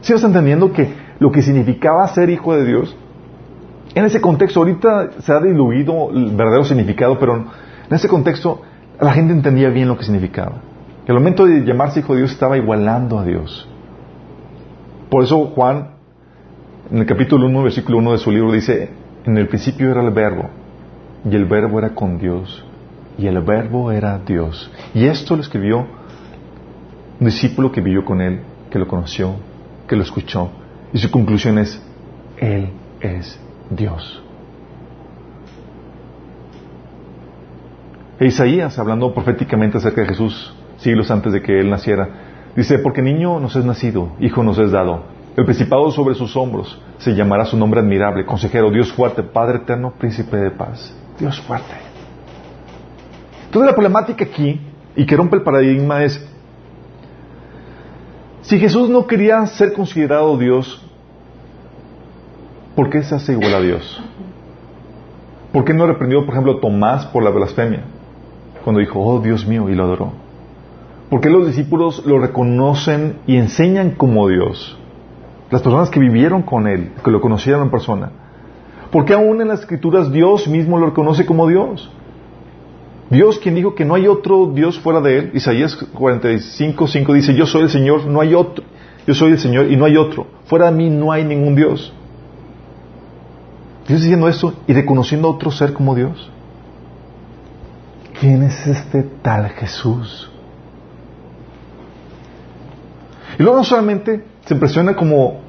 ¿Sí 0.00 0.14
vas 0.14 0.24
entendiendo 0.24 0.72
que 0.72 0.94
lo 1.20 1.30
que 1.30 1.42
significaba 1.42 2.08
ser 2.08 2.30
hijo 2.30 2.56
de 2.56 2.64
Dios. 2.64 2.96
En 3.94 4.04
ese 4.04 4.20
contexto, 4.20 4.60
ahorita 4.60 5.20
se 5.20 5.32
ha 5.32 5.40
diluido 5.40 6.10
el 6.10 6.34
verdadero 6.34 6.64
significado, 6.64 7.18
pero 7.18 7.36
en 7.36 7.46
ese 7.90 8.08
contexto 8.08 8.62
la 8.98 9.12
gente 9.12 9.32
entendía 9.32 9.68
bien 9.68 9.88
lo 9.88 9.96
que 9.96 10.04
significaba. 10.04 10.62
Al 11.06 11.14
momento 11.14 11.44
de 11.44 11.64
llamarse 11.64 12.00
hijo 12.00 12.14
de 12.14 12.20
Dios 12.20 12.32
estaba 12.32 12.56
igualando 12.56 13.18
a 13.18 13.24
Dios. 13.24 13.68
Por 15.10 15.24
eso 15.24 15.46
Juan, 15.46 15.90
en 16.90 16.98
el 16.98 17.06
capítulo 17.06 17.46
1, 17.46 17.62
versículo 17.64 17.98
1 17.98 18.12
de 18.12 18.18
su 18.18 18.30
libro, 18.30 18.52
dice, 18.52 18.90
en 19.24 19.36
el 19.36 19.48
principio 19.48 19.90
era 19.90 20.02
el 20.02 20.10
verbo, 20.10 20.50
y 21.24 21.34
el 21.34 21.44
verbo 21.44 21.78
era 21.78 21.94
con 21.94 22.18
Dios, 22.18 22.64
y 23.18 23.26
el 23.26 23.40
verbo 23.40 23.92
era 23.92 24.18
Dios. 24.18 24.70
Y 24.94 25.06
esto 25.06 25.36
lo 25.36 25.42
escribió 25.42 25.86
un 27.20 27.26
discípulo 27.26 27.70
que 27.70 27.80
vivió 27.80 28.04
con 28.04 28.20
él, 28.20 28.40
que 28.70 28.78
lo 28.78 28.88
conoció, 28.88 29.34
que 29.86 29.96
lo 29.96 30.02
escuchó, 30.02 30.50
y 30.92 30.98
su 30.98 31.10
conclusión 31.10 31.58
es, 31.58 31.80
Él 32.38 32.70
es 33.00 33.38
Dios. 33.70 34.22
E 38.18 38.26
Isaías, 38.26 38.78
hablando 38.78 39.14
proféticamente 39.14 39.78
acerca 39.78 40.02
de 40.02 40.08
Jesús, 40.08 40.54
siglos 40.78 41.10
antes 41.10 41.32
de 41.32 41.40
que 41.40 41.58
él 41.58 41.70
naciera. 41.70 42.08
Dice, 42.54 42.78
porque 42.78 43.00
niño 43.00 43.40
nos 43.40 43.56
es 43.56 43.64
nacido, 43.64 44.12
hijo 44.20 44.42
nos 44.42 44.58
es 44.58 44.70
dado. 44.70 45.04
El 45.40 45.46
principado 45.46 45.90
sobre 45.90 46.14
sus 46.14 46.36
hombros 46.36 46.78
se 46.98 47.14
llamará 47.14 47.46
su 47.46 47.56
nombre 47.56 47.80
admirable, 47.80 48.26
consejero, 48.26 48.70
Dios 48.70 48.92
fuerte, 48.92 49.22
Padre 49.22 49.60
eterno, 49.60 49.94
príncipe 49.98 50.36
de 50.36 50.50
paz. 50.50 50.94
Dios 51.18 51.40
fuerte. 51.40 51.72
Entonces 53.46 53.66
la 53.66 53.74
problemática 53.74 54.22
aquí, 54.22 54.60
y 54.94 55.06
que 55.06 55.16
rompe 55.16 55.36
el 55.36 55.42
paradigma, 55.42 56.04
es, 56.04 56.22
si 58.42 58.58
Jesús 58.58 58.90
no 58.90 59.06
quería 59.06 59.46
ser 59.46 59.72
considerado 59.72 60.36
Dios, 60.36 60.86
¿por 62.76 62.90
qué 62.90 63.02
se 63.02 63.14
hace 63.14 63.32
igual 63.32 63.54
a 63.54 63.60
Dios? 63.62 64.04
¿Por 65.54 65.64
qué 65.64 65.72
no 65.72 65.86
reprendió, 65.86 66.26
por 66.26 66.34
ejemplo, 66.34 66.58
a 66.58 66.60
Tomás 66.60 67.06
por 67.06 67.22
la 67.22 67.30
blasfemia? 67.30 67.84
Cuando 68.62 68.80
dijo, 68.80 69.00
oh 69.00 69.20
Dios 69.20 69.46
mío, 69.46 69.70
y 69.70 69.74
lo 69.74 69.84
adoró. 69.84 70.12
¿Por 71.08 71.22
qué 71.22 71.30
los 71.30 71.46
discípulos 71.46 72.04
lo 72.04 72.18
reconocen 72.18 73.20
y 73.26 73.36
enseñan 73.36 73.92
como 73.92 74.28
Dios? 74.28 74.76
Las 75.50 75.62
personas 75.62 75.90
que 75.90 75.98
vivieron 75.98 76.42
con 76.42 76.66
Él, 76.66 76.92
que 77.04 77.10
lo 77.10 77.20
conocieron 77.20 77.62
en 77.62 77.70
persona. 77.70 78.10
¿Por 78.90 79.04
qué 79.04 79.14
aún 79.14 79.40
en 79.40 79.48
las 79.48 79.60
escrituras 79.60 80.10
Dios 80.12 80.48
mismo 80.48 80.78
lo 80.78 80.86
reconoce 80.86 81.26
como 81.26 81.46
Dios? 81.46 81.90
Dios 83.10 83.38
quien 83.40 83.56
dijo 83.56 83.74
que 83.74 83.84
no 83.84 83.94
hay 83.94 84.06
otro 84.06 84.52
Dios 84.54 84.78
fuera 84.78 85.00
de 85.00 85.18
Él. 85.18 85.30
Isaías 85.34 85.74
45, 85.74 86.86
5 86.86 87.12
dice, 87.12 87.34
yo 87.34 87.46
soy 87.46 87.62
el 87.62 87.70
Señor, 87.70 88.06
no 88.06 88.20
hay 88.20 88.34
otro. 88.34 88.64
Yo 89.06 89.14
soy 89.14 89.32
el 89.32 89.38
Señor 89.38 89.70
y 89.70 89.76
no 89.76 89.84
hay 89.84 89.96
otro. 89.96 90.26
Fuera 90.44 90.70
de 90.70 90.76
mí 90.76 90.90
no 90.90 91.10
hay 91.10 91.24
ningún 91.24 91.56
Dios. 91.56 91.92
Dios 93.88 94.02
diciendo 94.02 94.28
esto 94.28 94.54
y 94.68 94.72
reconociendo 94.72 95.26
a 95.26 95.32
otro 95.32 95.50
ser 95.50 95.72
como 95.72 95.96
Dios. 95.96 96.30
¿Quién 98.20 98.42
es 98.42 98.66
este 98.66 99.02
tal 99.02 99.48
Jesús? 99.50 100.30
Y 103.38 103.42
luego 103.42 103.58
no 103.58 103.64
solamente 103.64 104.24
se 104.46 104.54
impresiona 104.54 104.94
como 104.94 105.40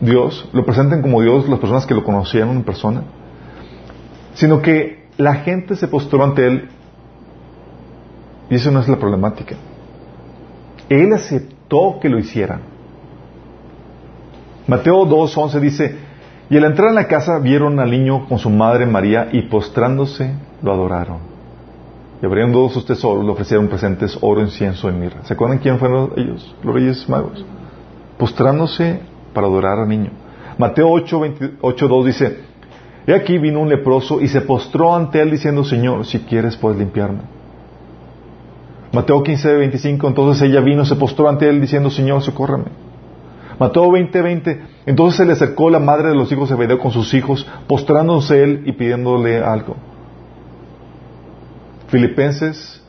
Dios, 0.00 0.48
lo 0.52 0.64
presentan 0.64 1.02
como 1.02 1.22
Dios 1.22 1.48
las 1.48 1.58
personas 1.58 1.86
que 1.86 1.94
lo 1.94 2.04
conocieron 2.04 2.56
en 2.56 2.64
persona, 2.64 3.02
sino 4.34 4.60
que 4.60 5.06
la 5.16 5.36
gente 5.36 5.76
se 5.76 5.88
postró 5.88 6.24
ante 6.24 6.46
Él 6.46 6.68
y 8.50 8.56
eso 8.56 8.70
no 8.70 8.80
es 8.80 8.88
la 8.88 8.98
problemática. 8.98 9.56
Él 10.88 11.12
aceptó 11.12 11.98
que 12.00 12.08
lo 12.08 12.18
hicieran. 12.18 12.60
Mateo 14.66 15.06
2.11 15.06 15.60
dice, 15.60 15.96
y 16.50 16.56
al 16.58 16.64
entrar 16.64 16.90
en 16.90 16.96
la 16.96 17.08
casa 17.08 17.38
vieron 17.38 17.80
al 17.80 17.90
niño 17.90 18.28
con 18.28 18.38
su 18.38 18.50
madre 18.50 18.84
María 18.84 19.28
y 19.32 19.42
postrándose 19.42 20.34
lo 20.62 20.72
adoraron. 20.72 21.18
Y 22.20 22.26
abriendo 22.26 22.68
sus 22.68 22.84
tesoros 22.84 23.24
le 23.24 23.30
ofrecieron 23.30 23.68
presentes 23.68 24.18
oro, 24.20 24.42
incienso 24.42 24.90
y 24.90 24.92
mirra. 24.92 25.24
¿Se 25.24 25.32
acuerdan 25.32 25.58
quién 25.58 25.78
fueron 25.78 26.12
ellos? 26.16 26.54
Los 26.62 26.74
reyes 26.74 27.08
magos. 27.08 27.44
Postrándose 28.22 29.00
para 29.34 29.48
adorar 29.48 29.80
al 29.80 29.88
niño. 29.88 30.10
Mateo 30.56 30.90
8.2 30.90 32.04
dice, 32.04 32.38
He 33.04 33.14
aquí 33.14 33.36
vino 33.36 33.58
un 33.58 33.68
leproso 33.68 34.20
y 34.20 34.28
se 34.28 34.42
postró 34.42 34.94
ante 34.94 35.20
él 35.20 35.32
diciendo, 35.32 35.64
Señor, 35.64 36.06
si 36.06 36.20
quieres 36.20 36.56
puedes 36.56 36.78
limpiarme. 36.78 37.22
Mateo 38.92 39.24
15.25, 39.24 40.06
entonces 40.06 40.48
ella 40.48 40.60
vino, 40.60 40.84
se 40.84 40.94
postró 40.94 41.28
ante 41.28 41.48
él 41.48 41.60
diciendo, 41.60 41.90
Señor, 41.90 42.22
socórrame. 42.22 42.66
Mateo 43.58 43.90
20:20. 43.90 44.60
Entonces 44.86 45.16
se 45.16 45.24
le 45.24 45.32
acercó 45.32 45.68
la 45.68 45.80
madre 45.80 46.10
de 46.10 46.14
los 46.14 46.30
hijos 46.30 46.48
de 46.48 46.54
Zebedeo 46.54 46.78
con 46.78 46.92
sus 46.92 47.12
hijos, 47.14 47.44
postrándose 47.66 48.40
él 48.40 48.62
y 48.66 48.70
pidiéndole 48.70 49.42
algo. 49.42 49.74
Filipenses 51.88 52.81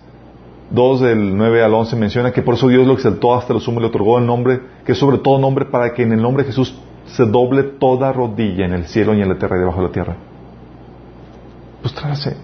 2 0.74 1.02
del 1.02 1.38
9 1.38 1.64
al 1.64 1.74
11 1.74 1.96
menciona 1.96 2.32
que 2.32 2.42
por 2.42 2.56
eso 2.56 2.68
Dios 2.68 2.86
lo 2.88 2.94
exaltó 2.94 3.36
hasta 3.36 3.54
lo 3.54 3.60
sumo 3.60 3.80
y 3.80 3.84
le 3.84 3.88
otorgó 3.90 4.18
el 4.18 4.26
nombre, 4.26 4.60
que 4.84 4.94
es 4.94 4.98
sobre 4.98 5.20
todo 5.20 5.38
nombre, 5.38 5.66
para 5.66 5.94
que 5.94 6.02
en 6.02 6.12
el 6.12 6.22
nombre 6.22 6.44
de 6.44 6.48
Jesús 6.50 6.76
se 7.06 7.26
doble 7.26 7.62
toda 7.64 8.12
rodilla 8.12 8.66
en 8.66 8.74
el 8.74 8.86
cielo 8.86 9.14
y 9.14 9.22
en 9.22 9.30
la 9.30 9.38
tierra 9.38 9.58
y 9.58 9.60
debajo 9.60 9.82
de 9.82 9.88
la 9.88 9.94
tierra. 9.94 10.16
Postrarse. 11.84 12.38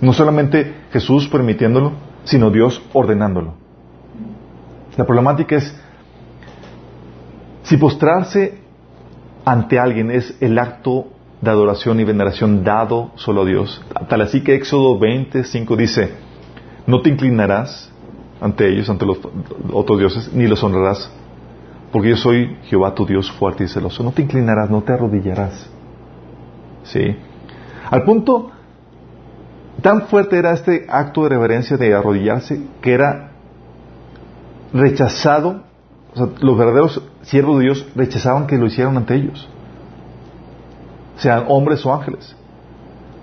No 0.00 0.12
solamente 0.12 0.74
Jesús 0.92 1.28
permitiéndolo, 1.28 1.92
sino 2.24 2.50
Dios 2.50 2.82
ordenándolo. 2.92 3.54
La 4.96 5.04
problemática 5.04 5.56
es 5.56 5.80
si 7.62 7.76
postrarse 7.76 8.58
ante 9.44 9.78
alguien 9.78 10.10
es 10.10 10.36
el 10.40 10.58
acto 10.58 11.06
de 11.40 11.50
adoración 11.50 12.00
y 12.00 12.04
veneración 12.04 12.64
dado 12.64 13.12
solo 13.14 13.42
a 13.42 13.44
Dios, 13.44 13.80
tal 14.08 14.20
así 14.20 14.42
que 14.42 14.54
Éxodo 14.54 14.98
25 14.98 15.76
dice, 15.76 16.12
no 16.86 17.00
te 17.02 17.10
inclinarás 17.10 17.90
ante 18.40 18.68
ellos, 18.68 18.88
ante 18.90 19.06
los 19.06 19.18
otros 19.72 19.98
dioses, 19.98 20.32
ni 20.32 20.46
los 20.46 20.62
honrarás, 20.62 21.10
porque 21.92 22.10
yo 22.10 22.16
soy 22.16 22.56
Jehová 22.64 22.94
tu 22.94 23.06
Dios 23.06 23.30
fuerte 23.30 23.64
y 23.64 23.68
celoso. 23.68 24.02
No 24.02 24.12
te 24.12 24.22
inclinarás, 24.22 24.70
no 24.70 24.82
te 24.82 24.92
arrodillarás. 24.92 25.68
¿Sí? 26.84 27.16
Al 27.90 28.02
punto, 28.04 28.50
tan 29.80 30.02
fuerte 30.02 30.38
era 30.38 30.52
este 30.52 30.86
acto 30.88 31.24
de 31.24 31.28
reverencia 31.30 31.76
de 31.76 31.94
arrodillarse 31.94 32.66
que 32.80 32.92
era 32.92 33.32
rechazado 34.72 35.62
o 36.14 36.16
sea, 36.16 36.28
los 36.40 36.58
verdaderos 36.58 37.02
siervos 37.22 37.58
de 37.58 37.64
Dios 37.64 37.86
rechazaban 37.94 38.46
que 38.46 38.58
lo 38.58 38.66
hicieran 38.66 38.96
ante 38.96 39.14
ellos, 39.14 39.48
sean 41.16 41.44
hombres 41.48 41.84
o 41.86 41.94
ángeles. 41.94 42.36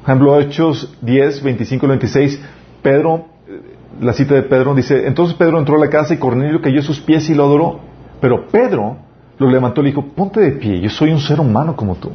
Por 0.02 0.10
ejemplo, 0.10 0.39
Hechos 0.39 0.95
10, 1.02 1.43
25 1.43 1.86
y 1.86 1.89
26, 1.89 2.41
Pedro, 2.82 3.26
la 4.00 4.14
cita 4.14 4.36
de 4.36 4.44
Pedro 4.44 4.74
dice, 4.74 5.08
entonces 5.08 5.36
Pedro 5.36 5.60
entró 5.60 5.76
a 5.76 5.80
la 5.80 5.90
casa 5.90 6.14
y 6.14 6.18
Cornelio 6.18 6.62
cayó 6.62 6.80
a 6.80 6.84
sus 6.84 7.00
pies 7.00 7.30
y 7.30 7.34
lo 7.34 7.44
adoró. 7.44 7.80
Pero 8.22 8.48
Pedro 8.48 8.98
lo 9.38 9.50
levantó 9.50 9.82
y 9.82 9.86
le 9.86 9.90
dijo, 9.92 10.06
ponte 10.16 10.40
de 10.42 10.52
pie, 10.52 10.80
yo 10.80 10.90
soy 10.90 11.12
un 11.12 11.20
ser 11.20 11.40
humano 11.40 11.76
como 11.76 11.96
tú. 11.96 12.12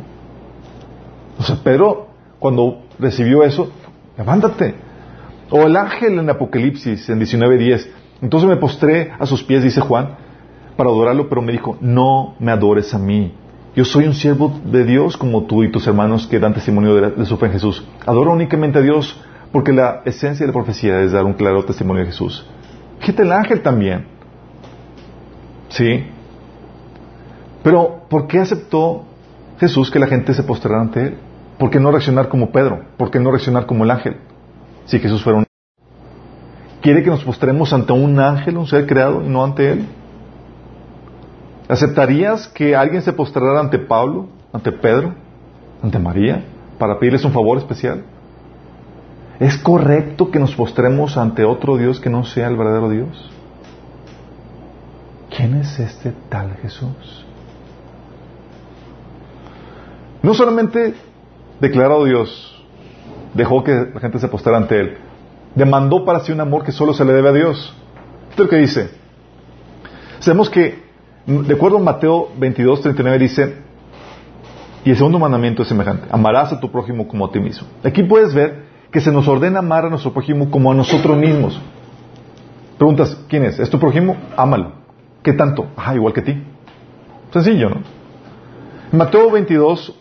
O 1.38 1.42
sea, 1.42 1.56
Pedro, 1.56 2.08
cuando 2.38 2.82
recibió 2.98 3.42
eso, 3.42 3.70
levántate. 4.16 4.74
O 5.50 5.62
el 5.62 5.76
ángel 5.76 6.18
en 6.18 6.30
Apocalipsis, 6.30 7.08
en 7.08 7.20
19.10, 7.20 7.86
entonces 8.22 8.48
me 8.48 8.56
postré 8.56 9.12
a 9.18 9.26
sus 9.26 9.42
pies, 9.42 9.62
dice 9.62 9.80
Juan, 9.80 10.16
para 10.76 10.90
adorarlo, 10.90 11.28
pero 11.28 11.42
me 11.42 11.52
dijo, 11.52 11.76
no 11.80 12.34
me 12.38 12.52
adores 12.52 12.94
a 12.94 12.98
mí. 12.98 13.32
Yo 13.76 13.84
soy 13.84 14.06
un 14.06 14.14
siervo 14.14 14.60
de 14.64 14.84
Dios 14.84 15.16
como 15.16 15.44
tú 15.44 15.64
y 15.64 15.70
tus 15.70 15.86
hermanos 15.86 16.26
que 16.26 16.38
dan 16.38 16.54
testimonio 16.54 16.94
de, 16.94 17.26
su 17.26 17.36
fe 17.36 17.46
en 17.46 17.52
Jesús. 17.52 17.84
Adoro 18.06 18.32
únicamente 18.32 18.78
a 18.78 18.82
Dios 18.82 19.20
porque 19.54 19.72
la 19.72 20.02
esencia 20.04 20.44
de 20.44 20.48
la 20.48 20.52
profecía 20.52 21.00
es 21.02 21.12
dar 21.12 21.24
un 21.24 21.34
claro 21.34 21.64
testimonio 21.64 22.02
de 22.02 22.10
Jesús. 22.10 22.44
Fíjate 22.98 23.22
el 23.22 23.30
ángel 23.30 23.62
también. 23.62 24.04
¿Sí? 25.68 26.04
Pero, 27.62 28.00
¿por 28.10 28.26
qué 28.26 28.40
aceptó 28.40 29.04
Jesús 29.60 29.92
que 29.92 30.00
la 30.00 30.08
gente 30.08 30.34
se 30.34 30.42
postrara 30.42 30.80
ante 30.80 31.06
él? 31.06 31.18
¿Por 31.56 31.70
qué 31.70 31.78
no 31.78 31.92
reaccionar 31.92 32.28
como 32.28 32.50
Pedro? 32.50 32.84
¿Por 32.96 33.12
qué 33.12 33.20
no 33.20 33.30
reaccionar 33.30 33.64
como 33.64 33.84
el 33.84 33.92
ángel? 33.92 34.16
Si 34.86 34.98
Jesús 34.98 35.22
fuera 35.22 35.38
un... 35.38 35.46
¿Quiere 36.82 37.04
que 37.04 37.10
nos 37.10 37.22
postremos 37.22 37.72
ante 37.72 37.92
un 37.92 38.18
ángel, 38.18 38.56
un 38.56 38.66
ser 38.66 38.88
creado, 38.88 39.22
y 39.22 39.28
no 39.28 39.44
ante 39.44 39.70
él? 39.70 39.86
¿Aceptarías 41.68 42.48
que 42.48 42.74
alguien 42.74 43.02
se 43.02 43.12
postrara 43.12 43.60
ante 43.60 43.78
Pablo, 43.78 44.26
ante 44.52 44.72
Pedro, 44.72 45.14
ante 45.80 46.00
María, 46.00 46.42
para 46.76 46.98
pedirles 46.98 47.24
un 47.24 47.32
favor 47.32 47.56
especial? 47.58 48.02
¿Es 49.40 49.58
correcto 49.58 50.30
que 50.30 50.38
nos 50.38 50.54
postremos 50.54 51.16
ante 51.16 51.44
otro 51.44 51.76
Dios 51.76 52.00
que 52.00 52.10
no 52.10 52.24
sea 52.24 52.48
el 52.48 52.56
verdadero 52.56 52.88
Dios? 52.88 53.30
¿Quién 55.36 55.54
es 55.54 55.78
este 55.80 56.12
tal 56.28 56.54
Jesús? 56.62 57.24
No 60.22 60.32
solamente 60.34 60.94
declarado 61.60 62.04
Dios, 62.04 62.64
dejó 63.34 63.64
que 63.64 63.90
la 63.92 64.00
gente 64.00 64.18
se 64.18 64.28
postrara 64.28 64.58
ante 64.58 64.78
Él, 64.78 64.98
demandó 65.54 66.04
para 66.04 66.20
sí 66.20 66.32
un 66.32 66.40
amor 66.40 66.64
que 66.64 66.72
solo 66.72 66.94
se 66.94 67.04
le 67.04 67.12
debe 67.12 67.28
a 67.30 67.32
Dios. 67.32 67.74
Esto 68.30 68.42
es 68.42 68.46
lo 68.46 68.48
que 68.48 68.56
dice. 68.56 68.90
Sabemos 70.20 70.48
que 70.48 70.84
de 71.26 71.54
acuerdo 71.54 71.78
a 71.78 71.80
Mateo 71.80 72.28
22, 72.38 72.82
39 72.82 73.18
dice, 73.18 73.56
y 74.84 74.90
el 74.90 74.96
segundo 74.96 75.18
mandamiento 75.18 75.62
es 75.62 75.68
semejante, 75.68 76.06
amarás 76.10 76.52
a 76.52 76.60
tu 76.60 76.70
prójimo 76.70 77.08
como 77.08 77.26
a 77.26 77.32
ti 77.32 77.40
mismo. 77.40 77.66
Aquí 77.82 78.02
puedes 78.02 78.34
ver 78.34 78.73
que 78.94 79.00
se 79.00 79.10
nos 79.10 79.26
ordena 79.26 79.58
amar 79.58 79.86
a 79.86 79.90
nuestro 79.90 80.12
prójimo 80.12 80.52
como 80.52 80.70
a 80.70 80.74
nosotros 80.74 81.18
mismos. 81.18 81.60
Preguntas, 82.78 83.18
¿quién 83.28 83.44
es? 83.44 83.58
¿Es 83.58 83.68
tu 83.68 83.80
prójimo? 83.80 84.16
Ámalo. 84.36 84.70
¿Qué 85.20 85.32
tanto? 85.32 85.66
Ah, 85.76 85.96
igual 85.96 86.12
que 86.12 86.22
ti. 86.22 86.40
Sencillo, 87.32 87.70
¿no? 87.70 87.76
Mateo 88.92 89.32
22, 89.32 89.96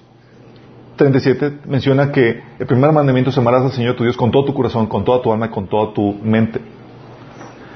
37 0.95 1.61
menciona 1.65 2.11
que 2.11 2.43
el 2.59 2.67
primer 2.67 2.91
mandamiento 2.91 3.31
es 3.31 3.37
amarás 3.39 3.63
al 3.63 3.71
Señor 3.71 3.95
tu 3.95 4.03
Dios 4.03 4.15
con 4.15 4.29
todo 4.29 4.45
tu 4.45 4.53
corazón, 4.53 4.85
con 4.85 5.03
toda 5.03 5.23
tu 5.23 5.33
alma 5.33 5.47
y 5.47 5.49
con 5.49 5.65
toda 5.65 5.91
tu 5.91 6.13
mente. 6.21 6.61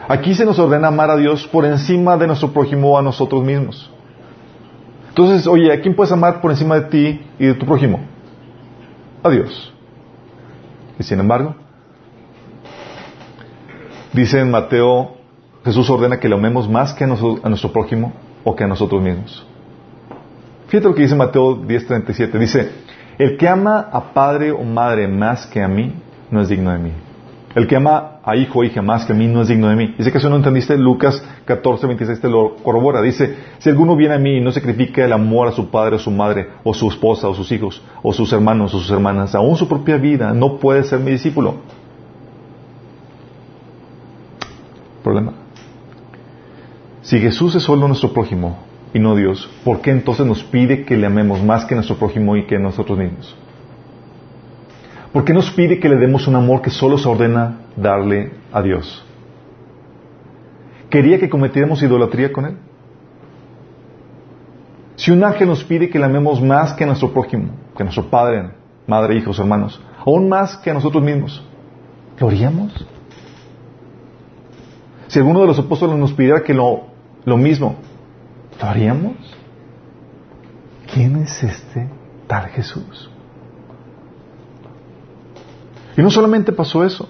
Aquí 0.07 0.35
se 0.35 0.45
nos 0.45 0.59
ordena 0.59 0.89
amar 0.89 1.09
a 1.09 1.17
Dios 1.17 1.47
por 1.47 1.65
encima 1.65 2.15
de 2.15 2.27
nuestro 2.27 2.53
prójimo 2.53 2.95
a 2.95 3.01
nosotros 3.01 3.43
mismos. 3.43 3.91
Entonces, 5.09 5.47
oye, 5.47 5.73
¿a 5.73 5.81
quién 5.81 5.95
puedes 5.95 6.11
amar 6.11 6.41
por 6.41 6.51
encima 6.51 6.75
de 6.75 6.81
ti 6.81 7.21
y 7.39 7.47
de 7.47 7.55
tu 7.55 7.65
prójimo? 7.65 8.01
A 9.23 9.29
Dios. 9.29 9.73
Y 10.99 11.03
sin 11.03 11.19
embargo, 11.19 11.55
dice 14.13 14.39
en 14.39 14.51
Mateo 14.51 15.17
Jesús 15.63 15.89
ordena 15.89 16.19
que 16.19 16.29
lo 16.29 16.37
amemos 16.37 16.69
más 16.69 16.93
que 16.93 17.03
a, 17.03 17.07
nuestro 17.07 17.71
prójimo 17.71 18.13
o 18.43 18.55
que 18.55 18.63
a 18.63 18.67
nosotros 18.67 19.01
mismos. 19.01 19.45
Fíjate 20.67 20.87
lo 20.87 20.95
que 20.95 21.01
dice 21.01 21.15
Mateo 21.15 21.57
10:37. 21.57 22.39
Dice, 22.39 22.71
el 23.17 23.37
que 23.37 23.47
ama 23.47 23.89
a 23.91 24.13
padre 24.13 24.51
o 24.51 24.63
madre 24.63 25.07
más 25.07 25.45
que 25.47 25.61
a 25.61 25.67
mí, 25.67 25.93
no 26.31 26.41
es 26.41 26.49
digno 26.49 26.71
de 26.71 26.77
mí. 26.77 26.91
El 27.57 27.65
que 27.65 27.75
ama 27.75 28.19
a 28.23 28.35
hijo 28.35 28.59
o 28.59 28.63
hija 28.63 28.83
más 28.83 29.03
que 29.03 29.13
a 29.13 29.15
mí 29.15 29.25
no 29.25 29.41
es 29.41 29.47
digno 29.47 29.67
de 29.67 29.75
mí. 29.75 29.95
Dice 29.97 30.11
que 30.11 30.19
eso 30.19 30.29
no 30.29 30.35
entendiste, 30.35 30.77
Lucas 30.77 31.23
14, 31.45 31.87
26 31.87 32.21
te 32.21 32.29
lo 32.29 32.55
corrobora. 32.57 33.01
Dice, 33.01 33.35
si 33.57 33.67
alguno 33.67 33.95
viene 33.95 34.13
a 34.13 34.19
mí 34.19 34.37
y 34.37 34.41
no 34.41 34.51
sacrifica 34.51 35.03
el 35.03 35.11
amor 35.11 35.47
a 35.47 35.51
su 35.51 35.67
padre 35.71 35.95
o 35.95 35.97
su 35.97 36.11
madre, 36.11 36.49
o 36.63 36.75
su 36.75 36.87
esposa, 36.87 37.27
o 37.27 37.33
sus 37.33 37.51
hijos, 37.51 37.81
o 38.03 38.13
sus 38.13 38.31
hermanos, 38.31 38.75
o 38.75 38.79
sus 38.79 38.91
hermanas, 38.91 39.33
aún 39.33 39.55
su 39.55 39.67
propia 39.67 39.97
vida, 39.97 40.35
no 40.35 40.59
puede 40.59 40.83
ser 40.83 40.99
mi 40.99 41.09
discípulo. 41.09 41.55
Problema. 45.03 45.33
Si 47.01 47.17
Jesús 47.19 47.55
es 47.55 47.63
solo 47.63 47.87
nuestro 47.87 48.13
prójimo 48.13 48.59
y 48.93 48.99
no 48.99 49.15
Dios, 49.15 49.49
¿por 49.63 49.81
qué 49.81 49.89
entonces 49.89 50.27
nos 50.27 50.43
pide 50.43 50.85
que 50.85 50.95
le 50.95 51.07
amemos 51.07 51.41
más 51.43 51.65
que 51.65 51.73
nuestro 51.73 51.95
prójimo 51.95 52.35
y 52.37 52.45
que 52.45 52.59
nosotros 52.59 52.99
mismos? 52.99 53.35
¿Por 55.13 55.23
qué 55.23 55.33
nos 55.33 55.49
pide 55.51 55.79
que 55.79 55.89
le 55.89 55.95
demos 55.95 56.27
un 56.27 56.35
amor 56.35 56.61
que 56.61 56.69
solo 56.69 56.97
se 56.97 57.07
ordena 57.07 57.59
darle 57.75 58.31
a 58.51 58.61
Dios? 58.61 59.05
¿Quería 60.89 61.19
que 61.19 61.29
cometiéramos 61.29 61.81
idolatría 61.81 62.31
con 62.31 62.45
Él? 62.45 62.57
Si 64.95 65.11
un 65.11 65.23
ángel 65.23 65.47
nos 65.47 65.63
pide 65.63 65.89
que 65.89 65.99
le 65.99 66.05
amemos 66.05 66.41
más 66.41 66.73
que 66.73 66.83
a 66.83 66.87
nuestro 66.87 67.11
prójimo, 67.11 67.49
que 67.75 67.83
a 67.83 67.85
nuestro 67.85 68.09
padre, 68.09 68.51
madre, 68.87 69.15
hijos, 69.15 69.37
hermanos, 69.39 69.79
aún 70.05 70.27
más 70.27 70.57
que 70.57 70.71
a 70.71 70.73
nosotros 70.73 71.03
mismos, 71.03 71.43
¿lo 72.19 72.27
haríamos? 72.27 72.73
Si 75.07 75.19
alguno 75.19 75.41
de 75.41 75.47
los 75.47 75.59
apóstoles 75.59 75.97
nos 75.97 76.13
pidiera 76.13 76.41
que 76.43 76.53
lo, 76.53 76.87
lo 77.25 77.37
mismo, 77.37 77.75
¿lo 78.59 78.67
haríamos? 78.67 79.15
¿Quién 80.91 81.17
es 81.17 81.43
este 81.43 81.87
tal 82.27 82.47
Jesús? 82.47 83.09
Y 85.97 86.01
no 86.01 86.11
solamente 86.11 86.51
pasó 86.51 86.85
eso, 86.85 87.09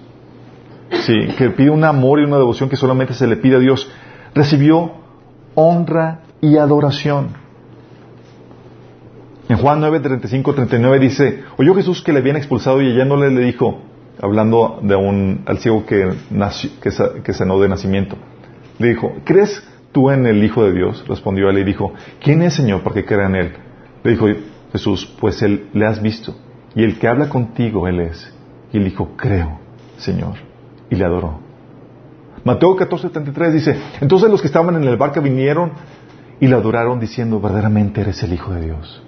sí, 0.90 1.14
que 1.38 1.50
pide 1.50 1.70
un 1.70 1.84
amor 1.84 2.22
y 2.22 2.24
una 2.24 2.38
devoción 2.38 2.70
que 2.70 2.78
solamente 2.78 3.14
se 3.14 3.28
le 3.28 3.36
pide 3.36 3.58
a 3.58 3.60
Dios, 3.60 3.92
recibió 4.34 4.94
honra 5.56 6.22
y 6.40 6.56
adoración. 6.56 7.30
En 9.50 9.58
Juan 9.58 9.82
9, 9.82 10.00
35, 10.00 10.54
39 10.54 11.00
dice, 11.00 11.44
oyó 11.58 11.76
Jesús 11.76 12.02
que 12.02 12.14
le 12.14 12.20
habían 12.20 12.38
expulsado 12.38 12.82
y 12.82 12.90
hallándole 12.90 13.30
le 13.30 13.42
dijo, 13.42 13.82
hablando 14.22 14.80
de 14.82 14.96
un, 14.96 15.44
al 15.46 15.58
ciego 15.58 15.86
que, 15.86 16.14
nació, 16.30 16.70
que, 16.82 17.34
sanó 17.34 17.60
de 17.60 17.68
nacimiento, 17.68 18.16
le 18.80 18.90
dijo, 18.90 19.16
¿crees 19.26 19.68
tú 19.92 20.12
en 20.12 20.26
el 20.26 20.42
Hijo 20.44 20.64
de 20.64 20.74
Dios? 20.74 21.04
Respondió 21.08 21.50
él 21.50 21.58
y 21.60 21.64
dijo, 21.66 21.94
¿quién 22.22 22.42
es 22.42 22.54
Señor 22.54 22.84
para 22.84 22.96
que 22.96 23.06
crea 23.06 23.28
en 23.28 23.36
él? 23.36 23.54
Le 24.04 24.12
dijo 24.12 24.28
Jesús, 24.72 25.14
pues 25.20 25.42
él 25.42 25.68
le 25.74 25.86
has 25.86 26.02
visto 26.02 26.36
y 26.74 26.84
el 26.84 27.00
que 27.00 27.08
habla 27.08 27.28
contigo 27.28 27.88
él 27.88 28.00
es. 28.02 28.37
Y 28.72 28.78
él 28.78 28.84
dijo, 28.84 29.12
creo, 29.16 29.60
Señor. 29.98 30.36
Y 30.90 30.96
le 30.96 31.06
adoró. 31.06 31.40
Mateo 32.44 32.78
14:73 32.78 33.52
dice, 33.52 33.78
entonces 34.00 34.30
los 34.30 34.42
que 34.42 34.48
estaban 34.48 34.76
en 34.76 34.84
el 34.84 34.96
barco 34.96 35.22
vinieron 35.22 35.72
y 36.40 36.48
le 36.48 36.56
adoraron 36.56 37.00
diciendo, 37.00 37.42
verdaderamente 37.42 38.02
eres 38.02 38.22
el 38.24 38.34
Hijo 38.34 38.54
de 38.54 38.62
Dios. 38.62 39.04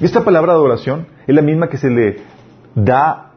Y 0.00 0.04
esta 0.04 0.24
palabra 0.24 0.52
de 0.52 0.58
adoración 0.58 1.06
es 1.26 1.34
la 1.34 1.42
misma 1.42 1.68
que 1.68 1.78
se 1.78 1.90
le 1.90 2.18
da 2.74 3.32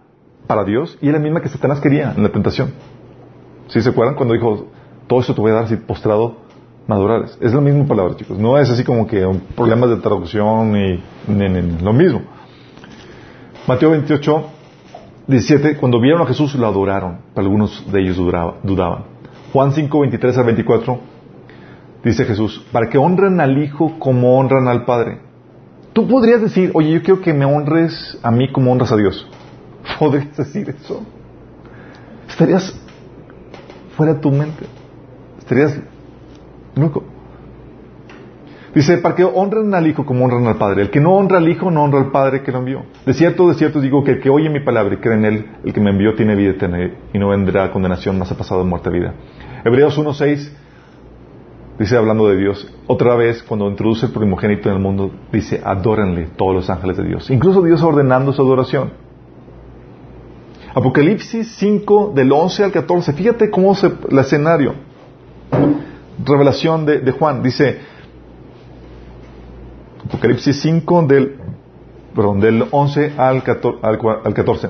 para 0.47 0.63
Dios 0.63 0.97
y 1.01 1.07
es 1.07 1.13
la 1.13 1.19
misma 1.19 1.41
que 1.41 1.49
Satanás 1.49 1.79
quería 1.79 2.13
en 2.15 2.23
la 2.23 2.29
tentación. 2.29 2.73
¿Sí 3.67 3.81
se 3.81 3.89
acuerdan 3.89 4.15
cuando 4.15 4.33
dijo, 4.33 4.67
todo 5.07 5.19
esto 5.19 5.33
te 5.33 5.41
voy 5.41 5.51
a 5.51 5.55
dar 5.55 5.67
si 5.67 5.77
postrado 5.77 6.37
me 6.87 6.95
adorares? 6.95 7.37
Es 7.41 7.53
la 7.53 7.61
misma 7.61 7.85
palabra, 7.85 8.15
chicos. 8.15 8.37
No 8.37 8.57
es 8.57 8.69
así 8.69 8.83
como 8.83 9.07
que 9.07 9.27
problemas 9.55 9.89
de 9.89 9.97
traducción 9.97 10.75
y, 10.75 11.03
lo 11.81 11.93
mismo. 11.93 12.21
Mateo 13.67 13.91
28, 13.91 14.45
17, 15.27 15.77
cuando 15.77 16.01
vieron 16.01 16.21
a 16.21 16.25
Jesús 16.25 16.53
lo 16.55 16.67
adoraron, 16.67 17.19
pero 17.33 17.45
algunos 17.45 17.91
de 17.91 18.01
ellos 18.01 18.17
dudaban. 18.17 19.05
Juan 19.53 19.71
5, 19.71 19.99
23 19.99 20.37
a 20.37 20.43
24, 20.43 20.99
dice 22.03 22.25
Jesús, 22.25 22.65
para 22.71 22.89
que 22.89 22.97
honren 22.97 23.39
al 23.39 23.57
Hijo 23.57 23.97
como 23.99 24.37
honran 24.37 24.67
al 24.67 24.83
Padre. 24.83 25.19
Tú 25.93 26.07
podrías 26.07 26.41
decir, 26.41 26.71
oye, 26.73 26.91
yo 26.91 27.03
quiero 27.03 27.21
que 27.21 27.33
me 27.33 27.45
honres 27.45 28.17
a 28.21 28.31
mí 28.31 28.51
como 28.51 28.71
honras 28.71 28.91
a 28.91 28.97
Dios. 28.97 29.27
¿Podrías 29.99 30.35
decir 30.35 30.69
eso? 30.69 31.03
Estarías 32.27 32.73
fuera 33.95 34.15
de 34.15 34.19
tu 34.19 34.31
mente. 34.31 34.65
Estarías 35.39 35.79
loco. 36.75 37.12
Dice, 38.73 38.97
para 38.97 39.13
que 39.13 39.23
honren 39.23 39.73
al 39.75 39.85
Hijo 39.85 40.05
como 40.05 40.25
honran 40.25 40.47
al 40.47 40.57
Padre. 40.57 40.81
El 40.81 40.89
que 40.89 40.99
no 40.99 41.13
honra 41.13 41.37
al 41.37 41.47
Hijo 41.47 41.69
no 41.69 41.83
honra 41.83 41.99
al 41.99 42.11
Padre 42.11 42.41
que 42.41 42.51
lo 42.51 42.59
envió. 42.59 42.83
De 43.05 43.13
cierto, 43.13 43.47
de 43.47 43.53
cierto 43.53 43.79
digo 43.79 44.03
que 44.03 44.11
el 44.11 44.19
que 44.19 44.29
oye 44.29 44.49
mi 44.49 44.61
palabra 44.61 44.95
y 44.95 44.97
cree 44.97 45.15
en 45.15 45.25
Él, 45.25 45.45
el 45.63 45.73
que 45.73 45.79
me 45.79 45.91
envió 45.91 46.15
tiene 46.15 46.35
vida 46.35 46.51
eterna 46.51 46.91
y 47.13 47.19
no 47.19 47.29
vendrá 47.29 47.71
condenación, 47.71 48.17
más 48.17 48.31
ha 48.31 48.37
pasado 48.37 48.63
de 48.63 48.69
muerte 48.69 48.89
a 48.89 48.91
vida. 48.91 49.13
Hebreos 49.63 49.97
1.6 49.99 50.51
dice, 51.77 51.97
hablando 51.97 52.27
de 52.27 52.37
Dios, 52.37 52.67
otra 52.87 53.15
vez 53.15 53.43
cuando 53.43 53.69
introduce 53.69 54.07
el 54.07 54.11
primogénito 54.11 54.69
en 54.69 54.75
el 54.75 54.81
mundo, 54.81 55.11
dice, 55.31 55.61
adórenle 55.63 56.29
todos 56.35 56.55
los 56.55 56.69
ángeles 56.69 56.97
de 56.97 57.03
Dios. 57.03 57.29
Incluso 57.29 57.61
Dios 57.61 57.83
ordenando 57.83 58.33
su 58.33 58.41
adoración. 58.41 58.91
Apocalipsis 60.73 61.55
5 61.57 62.13
del 62.15 62.31
11 62.31 62.63
al 62.63 62.71
14. 62.71 63.13
Fíjate 63.13 63.51
cómo 63.51 63.75
se, 63.75 63.91
el 64.09 64.17
escenario. 64.17 64.73
Revelación 66.25 66.87
de, 66.87 66.99
de 66.99 67.11
Juan. 67.11 67.43
Dice, 67.43 67.92
Apocalipsis 70.13 70.61
5 70.61 71.07
del, 71.07 71.37
perdón, 72.15 72.39
del 72.39 72.65
11 72.69 73.13
al 73.17 73.41
14, 73.41 74.69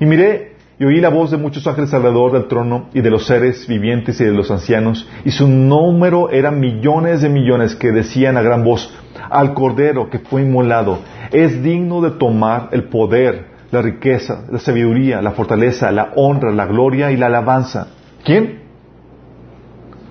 Y 0.00 0.04
miré 0.04 0.52
y 0.78 0.84
oí 0.84 1.00
la 1.00 1.08
voz 1.08 1.30
de 1.30 1.38
muchos 1.38 1.66
ángeles 1.66 1.94
alrededor 1.94 2.32
del 2.32 2.46
trono 2.46 2.90
y 2.92 3.00
de 3.00 3.10
los 3.10 3.26
seres 3.26 3.66
vivientes 3.66 4.20
y 4.20 4.24
de 4.24 4.32
los 4.32 4.50
ancianos, 4.50 5.08
y 5.24 5.30
su 5.30 5.48
número 5.48 6.28
era 6.30 6.50
millones 6.50 7.22
de 7.22 7.30
millones 7.30 7.74
que 7.74 7.90
decían 7.90 8.36
a 8.36 8.42
gran 8.42 8.64
voz, 8.64 8.92
al 9.30 9.54
Cordero 9.54 10.10
que 10.10 10.18
fue 10.18 10.42
inmolado, 10.42 10.98
es 11.30 11.62
digno 11.62 12.02
de 12.02 12.10
tomar 12.10 12.68
el 12.72 12.84
poder, 12.84 13.46
la 13.70 13.80
riqueza, 13.80 14.44
la 14.50 14.58
sabiduría, 14.58 15.22
la 15.22 15.30
fortaleza, 15.30 15.90
la 15.90 16.12
honra, 16.16 16.50
la 16.50 16.66
gloria 16.66 17.10
y 17.10 17.16
la 17.16 17.26
alabanza. 17.26 17.88
¿Quién? 18.24 18.60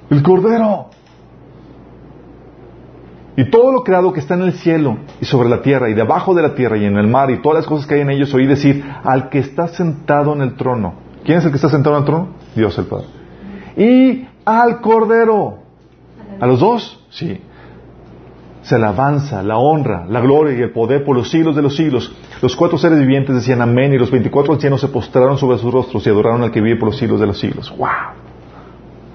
El 0.10 0.24
Cordero. 0.24 0.91
Y 3.38 3.50
todo 3.50 3.72
lo 3.72 3.84
creado 3.84 4.12
que 4.12 4.20
está 4.20 4.34
en 4.34 4.42
el 4.42 4.54
cielo 4.54 4.98
y 5.22 5.26
sobre 5.26 5.48
la 5.48 5.62
tierra 5.62 5.90
y 5.90 5.94
debajo 5.94 6.34
de 6.34 6.42
la 6.42 6.54
tierra 6.54 6.78
y 6.78 6.86
en 6.86 6.98
el 6.98 7.08
mar 7.08 7.32
y 7.32 7.42
todas 7.42 7.60
las 7.60 7.66
cosas 7.66 7.88
que 7.88 7.96
hay 7.96 8.02
en 8.02 8.10
ellos, 8.10 8.34
oí 8.34 8.46
decir 8.46 8.84
al 9.04 9.30
que 9.30 9.40
está 9.40 9.70
sentado 9.70 10.34
en 10.34 10.42
el 10.42 10.56
trono. 10.56 10.96
¿Quién 11.24 11.38
es 11.38 11.46
el 11.46 11.52
que 11.52 11.56
está 11.56 11.70
sentado 11.70 11.96
en 11.96 12.02
el 12.02 12.06
trono? 12.06 12.28
Dios 12.56 12.78
el 12.78 12.86
Padre. 12.86 13.06
Y 13.78 14.28
al 14.44 14.82
Cordero. 14.82 15.60
¿A 16.40 16.48
los 16.48 16.60
dos? 16.60 17.00
Sí. 17.10 17.40
Se 18.64 18.76
alabanza, 18.76 19.42
la 19.42 19.58
honra, 19.58 20.06
la 20.08 20.20
gloria 20.20 20.58
y 20.58 20.62
el 20.62 20.72
poder 20.72 21.04
por 21.06 21.16
los 21.16 21.30
siglos 21.30 21.56
de 21.56 21.62
los 21.62 21.76
siglos. 21.76 22.14
Los 22.42 22.56
cuatro 22.56 22.78
seres 22.78 23.00
vivientes 23.00 23.36
decían 23.36 23.62
amén 23.62 23.94
y 23.94 23.98
los 23.98 24.12
veinticuatro 24.12 24.54
ancianos 24.54 24.82
se 24.82 24.88
postraron 24.88 25.38
sobre 25.38 25.58
sus 25.58 25.72
rostros 25.72 26.06
y 26.06 26.10
adoraron 26.10 26.44
al 26.44 26.52
que 26.52 26.62
vive 26.62 26.78
por 26.78 26.90
los 26.90 26.98
siglos 26.98 27.20
de 27.20 27.28
los 27.28 27.40
siglos. 27.40 27.74
¡Wow! 27.78 27.88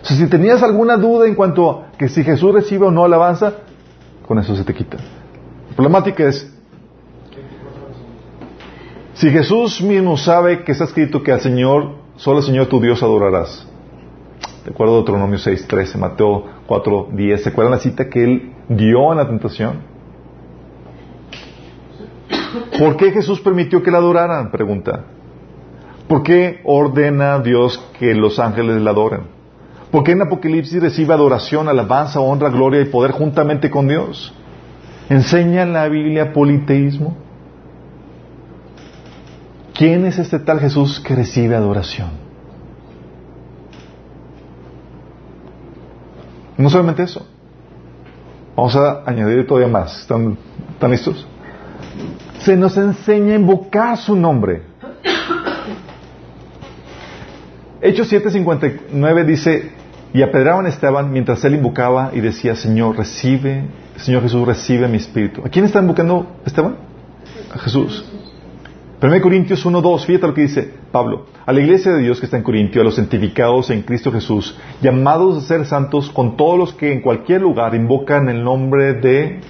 si 0.02 0.26
tenías 0.28 0.62
alguna 0.62 0.96
duda 0.96 1.26
en 1.26 1.34
cuanto 1.34 1.70
a 1.70 1.96
que 1.98 2.08
si 2.08 2.22
Jesús 2.22 2.54
recibe 2.54 2.86
o 2.86 2.90
no 2.92 3.04
alabanza, 3.04 3.54
con 4.26 4.38
eso 4.38 4.54
se 4.56 4.64
te 4.64 4.74
quita. 4.74 4.98
La 5.70 5.76
problemática 5.76 6.24
es, 6.24 6.52
si 9.14 9.30
Jesús 9.30 9.80
mismo 9.80 10.16
sabe 10.16 10.62
que 10.64 10.72
está 10.72 10.84
escrito 10.84 11.22
que 11.22 11.32
al 11.32 11.40
Señor, 11.40 11.96
solo 12.16 12.38
al 12.38 12.44
Señor 12.44 12.66
tu 12.66 12.80
Dios 12.80 13.02
adorarás. 13.02 13.66
De 14.64 14.72
acuerdo 14.72 14.94
a 14.94 14.96
Deuteronomio 14.96 15.38
6, 15.38 15.66
13, 15.68 15.96
Mateo 15.96 16.44
4, 16.66 17.08
10. 17.12 17.42
¿Se 17.42 17.48
acuerdan 17.48 17.70
la 17.70 17.78
cita 17.78 18.10
que 18.10 18.24
él 18.24 18.52
dio 18.68 19.12
en 19.12 19.18
la 19.18 19.28
tentación? 19.28 19.96
¿Por 22.78 22.96
qué 22.96 23.12
Jesús 23.12 23.40
permitió 23.40 23.82
que 23.82 23.90
la 23.90 23.98
adoraran? 23.98 24.50
Pregunta. 24.50 25.04
¿Por 26.08 26.22
qué 26.22 26.60
ordena 26.64 27.38
Dios 27.38 27.78
que 27.98 28.14
los 28.14 28.38
ángeles 28.38 28.82
la 28.82 28.90
adoren? 28.90 29.35
Porque 29.90 30.12
en 30.12 30.22
Apocalipsis 30.22 30.80
recibe 30.80 31.14
adoración, 31.14 31.68
alabanza, 31.68 32.20
honra, 32.20 32.50
gloria 32.50 32.80
y 32.80 32.86
poder 32.86 33.12
juntamente 33.12 33.70
con 33.70 33.88
Dios. 33.88 34.34
¿Enseña 35.08 35.62
en 35.62 35.72
la 35.72 35.88
Biblia 35.88 36.32
politeísmo? 36.32 37.16
¿Quién 39.74 40.06
es 40.06 40.18
este 40.18 40.38
tal 40.38 40.58
Jesús 40.58 41.00
que 41.00 41.14
recibe 41.14 41.54
adoración? 41.54 42.08
No 46.56 46.70
solamente 46.70 47.02
eso. 47.02 47.26
Vamos 48.56 48.74
a 48.74 49.02
añadir 49.04 49.46
todavía 49.46 49.68
más. 49.68 50.00
¿Están, 50.00 50.38
¿Están 50.72 50.90
listos? 50.90 51.26
Se 52.38 52.56
nos 52.56 52.76
enseña 52.76 53.34
a 53.34 53.36
invocar 53.36 53.98
su 53.98 54.16
nombre. 54.16 54.62
Hechos 57.82 58.10
7:59 58.10 59.24
dice, 59.24 59.72
Y 60.16 60.22
apedraban 60.22 60.64
a 60.64 60.70
Esteban 60.70 61.12
mientras 61.12 61.44
él 61.44 61.56
invocaba 61.56 62.10
y 62.14 62.20
decía, 62.20 62.56
Señor, 62.56 62.96
recibe, 62.96 63.64
Señor 63.96 64.22
Jesús, 64.22 64.46
recibe 64.46 64.88
mi 64.88 64.96
espíritu. 64.96 65.42
¿A 65.44 65.50
quién 65.50 65.66
está 65.66 65.80
invocando 65.80 66.38
Esteban? 66.46 66.76
A 67.54 67.58
Jesús. 67.58 68.02
1 69.02 69.20
Corintios 69.20 69.66
1.2, 69.66 70.06
fíjate 70.06 70.26
lo 70.26 70.32
que 70.32 70.40
dice 70.40 70.72
Pablo. 70.90 71.26
A 71.44 71.52
la 71.52 71.60
iglesia 71.60 71.92
de 71.92 72.00
Dios 72.00 72.18
que 72.18 72.24
está 72.24 72.38
en 72.38 72.44
Corintio, 72.44 72.80
a 72.80 72.84
los 72.84 72.94
santificados 72.94 73.68
en 73.68 73.82
Cristo 73.82 74.10
Jesús, 74.10 74.58
llamados 74.80 75.36
a 75.36 75.46
ser 75.46 75.66
santos 75.66 76.08
con 76.08 76.38
todos 76.38 76.58
los 76.58 76.72
que 76.72 76.94
en 76.94 77.02
cualquier 77.02 77.42
lugar 77.42 77.74
invocan 77.74 78.30
el 78.30 78.42
nombre 78.42 78.94
de 78.94 79.42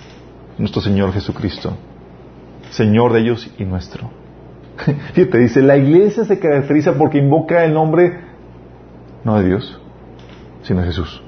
nuestro 0.59 0.83
Señor 0.83 1.13
Jesucristo. 1.13 1.77
Señor 2.71 3.13
de 3.13 3.21
ellos 3.21 3.49
y 3.57 3.65
nuestro. 3.65 4.11
Fíjate, 5.15 5.39
dice, 5.39 5.63
la 5.63 5.77
iglesia 5.77 6.25
se 6.25 6.41
caracteriza 6.41 6.95
porque 6.95 7.19
invoca 7.19 7.65
el 7.65 7.73
nombre 7.73 8.19
no 9.23 9.39
de 9.39 9.47
Dios, 9.47 9.81
sino 10.67 10.81
de 10.81 10.87
Jesús. 10.89 11.23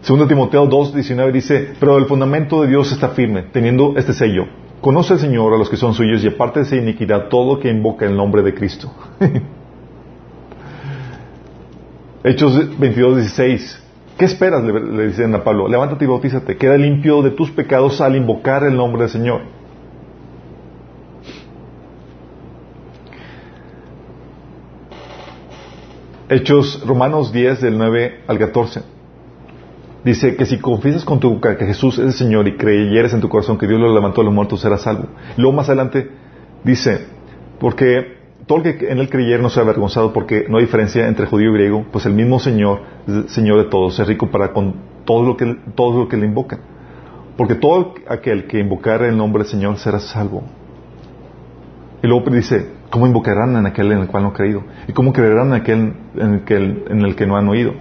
Segundo 0.00 0.26
Timoteo 0.26 0.68
2.19 0.68 1.30
dice, 1.32 1.74
pero 1.78 1.98
el 1.98 2.06
fundamento 2.06 2.62
de 2.62 2.68
Dios 2.68 2.90
está 2.90 3.10
firme, 3.10 3.44
teniendo 3.52 3.94
este 3.96 4.14
sello. 4.14 4.46
Conoce 4.80 5.12
al 5.12 5.20
Señor 5.20 5.52
a 5.52 5.58
los 5.58 5.68
que 5.68 5.76
son 5.76 5.92
suyos 5.92 6.24
y 6.24 6.28
aparte 6.28 6.60
de 6.60 6.66
esa 6.66 6.76
iniquidad 6.76 7.28
todo 7.28 7.60
que 7.60 7.68
invoca 7.68 8.06
el 8.06 8.16
nombre 8.16 8.42
de 8.42 8.54
Cristo. 8.54 8.90
Hechos 12.24 12.54
22.16. 12.78 13.78
¿Qué 14.16 14.24
esperas? 14.24 14.64
Le, 14.64 15.10
le, 15.10 15.36
a 15.36 15.44
Pablo. 15.44 15.68
Levántate 15.68 16.06
y 16.06 16.08
bautízate. 16.08 16.56
Queda 16.56 16.76
limpio 16.76 17.22
de 17.22 17.30
tus 17.30 17.50
pecados 17.50 18.00
al 18.00 18.16
invocar 18.16 18.64
el 18.64 18.76
nombre 18.76 19.02
del 19.02 19.10
Señor. 19.10 19.59
Hechos 26.30 26.86
Romanos 26.86 27.32
10 27.32 27.60
del 27.60 27.76
9 27.76 28.20
al 28.28 28.38
14. 28.38 28.82
Dice 30.04 30.36
que 30.36 30.46
si 30.46 30.58
confiesas 30.58 31.04
con 31.04 31.18
tu 31.18 31.28
boca 31.28 31.58
que 31.58 31.66
Jesús 31.66 31.98
es 31.98 32.04
el 32.06 32.12
Señor 32.12 32.46
y 32.46 32.56
creyeres 32.56 33.12
en 33.12 33.20
tu 33.20 33.28
corazón 33.28 33.58
que 33.58 33.66
Dios 33.66 33.80
lo 33.80 33.92
levantó 33.92 34.20
a 34.20 34.24
los 34.24 34.32
muertos, 34.32 34.60
serás 34.60 34.82
salvo. 34.82 35.08
Luego 35.36 35.56
más 35.56 35.68
adelante 35.68 36.08
dice, 36.62 37.04
porque 37.58 38.16
todo 38.46 38.62
el 38.62 38.78
que 38.78 38.92
en 38.92 39.00
él 39.00 39.10
creyere 39.10 39.42
no 39.42 39.50
sea 39.50 39.64
avergonzado 39.64 40.12
porque 40.12 40.46
no 40.48 40.58
hay 40.58 40.66
diferencia 40.66 41.08
entre 41.08 41.26
judío 41.26 41.50
y 41.50 41.54
griego, 41.54 41.84
pues 41.90 42.06
el 42.06 42.12
mismo 42.12 42.38
Señor 42.38 42.82
es 43.08 43.32
Señor 43.32 43.64
de 43.64 43.68
todos, 43.68 43.98
es 43.98 44.06
rico 44.06 44.30
para 44.30 44.52
con 44.52 44.76
todo 45.04 45.24
lo 45.24 45.36
que, 45.36 45.56
todo 45.74 45.98
lo 45.98 46.08
que 46.08 46.16
le 46.16 46.26
invocan. 46.26 46.60
Porque 47.36 47.56
todo 47.56 47.94
aquel 48.08 48.46
que 48.46 48.60
invocare 48.60 49.08
el 49.08 49.16
nombre 49.16 49.42
del 49.42 49.50
Señor 49.50 49.78
será 49.78 49.98
salvo. 49.98 50.44
Y 52.02 52.06
luego 52.06 52.30
dice, 52.30 52.66
¿cómo 52.88 53.06
invocarán 53.06 53.56
en 53.56 53.66
aquel 53.66 53.92
en 53.92 53.98
el 53.98 54.06
cual 54.08 54.22
no 54.22 54.28
han 54.30 54.34
creído? 54.34 54.62
¿Y 54.88 54.92
cómo 54.92 55.12
creerán 55.12 55.48
en 55.48 55.52
aquel 55.54 55.94
en 56.16 57.04
el 57.04 57.14
que, 57.14 57.26
no 57.26 57.36
han 57.36 57.48
oído? 57.48 57.74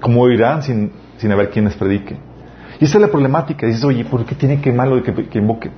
¿Cómo 0.00 0.22
oirán 0.22 0.62
sin, 0.62 0.92
sin 1.16 1.32
haber 1.32 1.50
quienes 1.50 1.74
predique? 1.74 2.16
Y 2.80 2.84
esa 2.84 2.98
es 2.98 3.02
la 3.02 3.08
problemática. 3.08 3.66
Dices, 3.66 3.82
oye, 3.84 4.04
¿por 4.04 4.24
qué 4.24 4.34
tiene 4.34 4.60
que 4.60 4.72
malo 4.72 5.02
que, 5.02 5.12
que 5.12 5.38
invoque? 5.38 5.70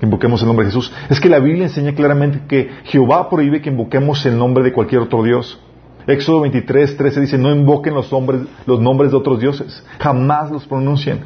Que 0.00 0.06
invoquemos 0.06 0.40
el 0.40 0.48
nombre 0.48 0.64
de 0.64 0.72
Jesús. 0.72 0.92
Es 1.10 1.20
que 1.20 1.28
la 1.28 1.38
Biblia 1.38 1.64
enseña 1.64 1.94
claramente 1.94 2.40
que 2.48 2.70
Jehová 2.84 3.28
prohíbe 3.28 3.60
que 3.60 3.70
invoquemos 3.70 4.24
el 4.24 4.38
nombre 4.38 4.64
de 4.64 4.72
cualquier 4.72 5.02
otro 5.02 5.22
Dios. 5.22 5.60
Éxodo 6.06 6.40
23, 6.42 6.96
13 6.96 7.20
dice, 7.20 7.38
no 7.38 7.50
invoquen 7.50 7.92
los, 7.92 8.10
nombres, 8.12 8.42
los 8.64 8.80
nombres 8.80 9.10
de 9.10 9.16
otros 9.16 9.40
dioses. 9.40 9.84
Jamás 9.98 10.50
los 10.50 10.66
pronuncien. 10.66 11.20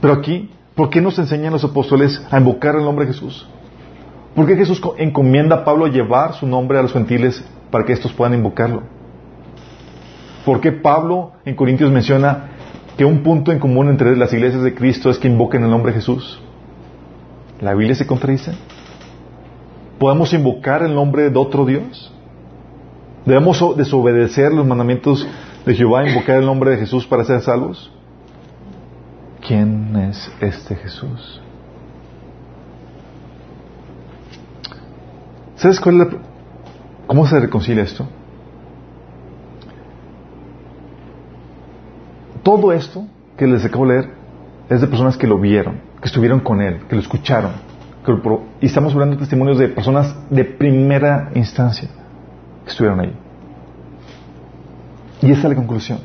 Pero 0.00 0.14
aquí, 0.14 0.50
¿por 0.74 0.88
qué 0.88 1.00
nos 1.02 1.18
enseñan 1.18 1.52
los 1.52 1.64
apóstoles 1.64 2.22
a 2.30 2.38
invocar 2.38 2.76
el 2.76 2.84
nombre 2.84 3.04
de 3.04 3.12
Jesús? 3.12 3.46
¿Por 4.34 4.46
qué 4.46 4.56
Jesús 4.56 4.80
encomienda 4.98 5.56
a 5.56 5.64
Pablo 5.64 5.86
llevar 5.86 6.34
su 6.34 6.46
nombre 6.46 6.78
a 6.78 6.82
los 6.82 6.92
gentiles 6.92 7.44
para 7.70 7.84
que 7.84 7.92
estos 7.92 8.12
puedan 8.12 8.34
invocarlo? 8.34 8.82
¿Por 10.44 10.60
qué 10.60 10.72
Pablo 10.72 11.32
en 11.44 11.54
Corintios 11.54 11.90
menciona 11.90 12.50
que 12.96 13.04
un 13.04 13.22
punto 13.22 13.52
en 13.52 13.58
común 13.58 13.88
entre 13.88 14.16
las 14.16 14.32
iglesias 14.32 14.62
de 14.62 14.74
Cristo 14.74 15.10
es 15.10 15.18
que 15.18 15.28
invoquen 15.28 15.62
el 15.62 15.70
nombre 15.70 15.92
de 15.92 15.98
Jesús? 15.98 16.40
¿La 17.60 17.74
Biblia 17.74 17.94
se 17.94 18.06
contradice? 18.06 18.52
¿Podemos 19.98 20.32
invocar 20.32 20.82
el 20.82 20.94
nombre 20.94 21.28
de 21.28 21.38
otro 21.38 21.66
Dios? 21.66 22.12
¿Debemos 23.26 23.76
desobedecer 23.76 24.52
los 24.52 24.66
mandamientos 24.66 25.26
de 25.66 25.74
Jehová 25.74 26.08
invocar 26.08 26.38
el 26.38 26.46
nombre 26.46 26.70
de 26.70 26.78
Jesús 26.78 27.06
para 27.06 27.24
ser 27.24 27.40
salvos? 27.40 27.92
¿Quién 29.46 29.96
es 29.96 30.30
este 30.40 30.76
Jesús? 30.76 31.42
¿Sabes 35.58 35.80
cuál 35.80 36.00
es 36.00 36.06
la, 36.06 36.18
cómo 37.06 37.26
se 37.26 37.38
reconcilia 37.38 37.82
esto? 37.82 38.06
Todo 42.44 42.72
esto 42.72 43.06
que 43.36 43.46
les 43.46 43.64
acabo 43.64 43.86
de 43.86 43.94
leer 43.94 44.10
es 44.70 44.80
de 44.80 44.86
personas 44.86 45.16
que 45.16 45.26
lo 45.26 45.38
vieron, 45.38 45.80
que 46.00 46.06
estuvieron 46.06 46.40
con 46.40 46.62
él, 46.62 46.80
que 46.88 46.94
lo 46.94 47.02
escucharon. 47.02 47.52
Y 48.60 48.66
estamos 48.66 48.94
hablando 48.94 49.16
de 49.16 49.20
testimonios 49.20 49.58
de 49.58 49.68
personas 49.68 50.14
de 50.30 50.44
primera 50.44 51.30
instancia 51.34 51.88
que 52.64 52.70
estuvieron 52.70 53.00
ahí. 53.00 53.12
Y 55.20 55.32
esa 55.32 55.42
es 55.42 55.48
la 55.50 55.54
conclusión. 55.56 55.98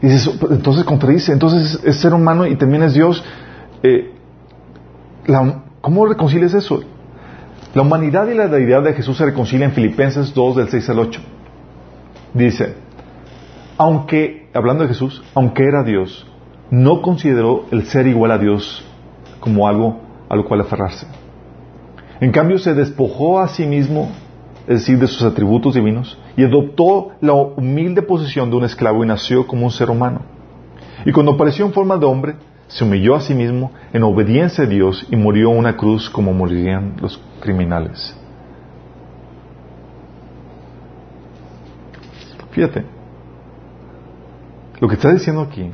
Dices, 0.00 0.28
entonces 0.50 0.84
contradice, 0.84 1.32
entonces 1.32 1.80
es 1.84 2.00
ser 2.00 2.12
humano 2.14 2.46
y 2.46 2.56
también 2.56 2.82
es 2.82 2.94
Dios. 2.94 3.22
Eh, 3.82 4.14
la, 5.26 5.62
¿Cómo 5.80 6.06
reconcilias 6.06 6.54
eso? 6.54 6.82
La 7.76 7.82
humanidad 7.82 8.26
y 8.28 8.34
la 8.34 8.48
deidad 8.48 8.82
de 8.84 8.94
Jesús 8.94 9.18
se 9.18 9.26
reconcilian 9.26 9.68
en 9.68 9.74
Filipenses 9.74 10.32
2 10.32 10.56
del 10.56 10.68
6 10.70 10.88
al 10.88 10.98
8. 10.98 11.20
Dice, 12.32 12.74
aunque, 13.76 14.48
hablando 14.54 14.84
de 14.84 14.88
Jesús, 14.88 15.22
aunque 15.34 15.64
era 15.64 15.82
Dios, 15.82 16.26
no 16.70 17.02
consideró 17.02 17.66
el 17.70 17.84
ser 17.84 18.06
igual 18.06 18.30
a 18.30 18.38
Dios 18.38 18.82
como 19.40 19.68
algo 19.68 20.00
a 20.26 20.36
lo 20.36 20.46
cual 20.46 20.62
aferrarse. 20.62 21.06
En 22.18 22.32
cambio, 22.32 22.56
se 22.56 22.72
despojó 22.72 23.40
a 23.40 23.48
sí 23.48 23.66
mismo, 23.66 24.10
es 24.66 24.78
decir, 24.78 24.98
de 24.98 25.06
sus 25.06 25.24
atributos 25.24 25.74
divinos, 25.74 26.18
y 26.34 26.44
adoptó 26.44 27.08
la 27.20 27.34
humilde 27.34 28.00
posición 28.00 28.48
de 28.48 28.56
un 28.56 28.64
esclavo 28.64 29.04
y 29.04 29.06
nació 29.06 29.46
como 29.46 29.66
un 29.66 29.70
ser 29.70 29.90
humano. 29.90 30.22
Y 31.04 31.12
cuando 31.12 31.32
apareció 31.32 31.66
en 31.66 31.74
forma 31.74 31.98
de 31.98 32.06
hombre, 32.06 32.36
se 32.68 32.84
humilló 32.84 33.16
a 33.16 33.20
sí 33.20 33.34
mismo 33.34 33.72
en 33.92 34.02
obediencia 34.02 34.64
a 34.64 34.66
Dios 34.66 35.06
y 35.10 35.16
murió 35.16 35.50
en 35.52 35.58
una 35.58 35.76
cruz 35.76 36.08
como 36.08 36.32
morirían 36.32 36.94
los 37.02 37.20
criminales. 37.46 38.14
Fíjate, 42.50 42.84
lo 44.80 44.88
que 44.88 44.94
está 44.94 45.12
diciendo 45.12 45.42
aquí 45.42 45.70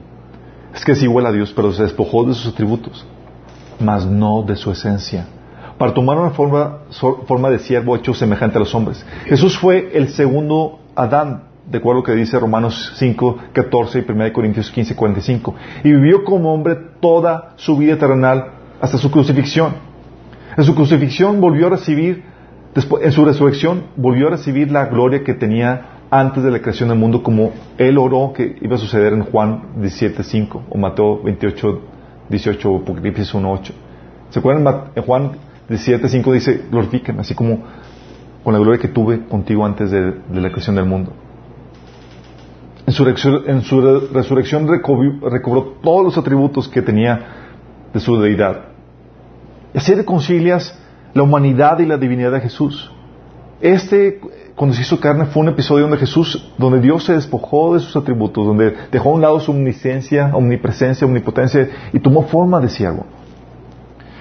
es 0.74 0.84
que 0.84 0.92
es 0.92 1.02
igual 1.02 1.26
a 1.26 1.32
Dios, 1.32 1.52
pero 1.54 1.72
se 1.72 1.84
despojó 1.84 2.24
de 2.24 2.34
sus 2.34 2.52
atributos, 2.52 3.06
mas 3.80 4.04
no 4.04 4.42
de 4.42 4.56
su 4.56 4.70
esencia, 4.70 5.26
para 5.78 5.94
tomar 5.94 6.18
una 6.18 6.30
forma, 6.30 6.80
forma 7.26 7.50
de 7.50 7.60
siervo 7.60 7.96
hecho 7.96 8.12
semejante 8.14 8.58
a 8.58 8.60
los 8.60 8.74
hombres. 8.74 9.04
Jesús 9.24 9.56
fue 9.56 9.90
el 9.94 10.08
segundo 10.08 10.80
Adán, 10.94 11.44
de 11.70 11.78
acuerdo 11.78 11.98
a 11.98 12.00
lo 12.00 12.04
que 12.04 12.14
dice 12.14 12.38
Romanos 12.38 12.92
5, 12.96 13.38
14 13.52 14.04
y 14.06 14.12
1 14.12 14.32
Corintios 14.32 14.70
15, 14.70 14.94
45, 14.96 15.54
y 15.84 15.92
vivió 15.92 16.24
como 16.24 16.52
hombre 16.52 16.76
toda 17.00 17.54
su 17.56 17.76
vida 17.76 17.96
terrenal 17.96 18.52
hasta 18.80 18.98
su 18.98 19.10
crucifixión. 19.10 19.91
En 20.56 20.64
su 20.64 20.74
crucifixión 20.74 21.40
volvió 21.40 21.68
a 21.68 21.70
recibir, 21.70 22.24
después, 22.74 23.04
en 23.04 23.12
su 23.12 23.24
resurrección 23.24 23.84
volvió 23.96 24.28
a 24.28 24.30
recibir 24.32 24.70
la 24.70 24.86
gloria 24.86 25.24
que 25.24 25.34
tenía 25.34 26.00
antes 26.10 26.42
de 26.42 26.50
la 26.50 26.60
creación 26.60 26.90
del 26.90 26.98
mundo, 26.98 27.22
como 27.22 27.52
él 27.78 27.96
oró 27.96 28.34
que 28.34 28.56
iba 28.60 28.76
a 28.76 28.78
suceder 28.78 29.14
en 29.14 29.24
Juan 29.24 29.76
17.5 29.78 30.60
o 30.68 30.78
Mateo 30.78 31.22
28, 31.22 31.80
18 32.28 32.70
o 32.70 32.78
Apocalipsis 32.80 33.34
1.8. 33.34 33.72
¿Se 34.28 34.38
acuerdan? 34.38 34.90
En 34.94 35.02
Juan 35.02 35.32
17.5 35.70 36.32
dice, 36.32 36.64
glorifícame, 36.70 37.20
así 37.20 37.34
como 37.34 37.60
con 38.44 38.52
la 38.52 38.58
gloria 38.58 38.78
que 38.78 38.88
tuve 38.88 39.24
contigo 39.26 39.64
antes 39.64 39.90
de, 39.90 40.14
la 40.32 40.50
creación 40.50 40.76
del 40.76 40.84
mundo. 40.84 41.12
En 42.86 42.92
su, 42.92 43.04
resurrección 44.12 44.68
recobró 44.68 45.76
todos 45.82 46.04
los 46.04 46.18
atributos 46.18 46.68
que 46.68 46.82
tenía 46.82 47.20
de 47.94 48.00
su 48.00 48.20
deidad. 48.20 48.71
Así 49.74 49.94
reconcilias 49.94 50.78
la 51.14 51.22
humanidad 51.22 51.78
y 51.78 51.86
la 51.86 51.96
divinidad 51.96 52.32
de 52.32 52.40
Jesús. 52.40 52.90
Este 53.60 54.20
cuando 54.54 54.76
se 54.76 54.82
hizo 54.82 55.00
carne 55.00 55.26
fue 55.26 55.42
un 55.42 55.48
episodio 55.48 55.82
donde 55.82 55.96
Jesús, 55.96 56.52
donde 56.58 56.80
Dios 56.80 57.04
se 57.04 57.14
despojó 57.14 57.74
de 57.74 57.80
sus 57.80 57.96
atributos, 57.96 58.46
donde 58.46 58.74
dejó 58.90 59.10
a 59.10 59.12
un 59.14 59.20
lado 59.20 59.40
su 59.40 59.50
omnisciencia, 59.50 60.30
omnipresencia, 60.34 61.06
omnipotencia 61.06 61.68
y 61.92 61.98
tomó 62.00 62.24
forma 62.24 62.60
de 62.60 62.68
siervo. 62.68 63.06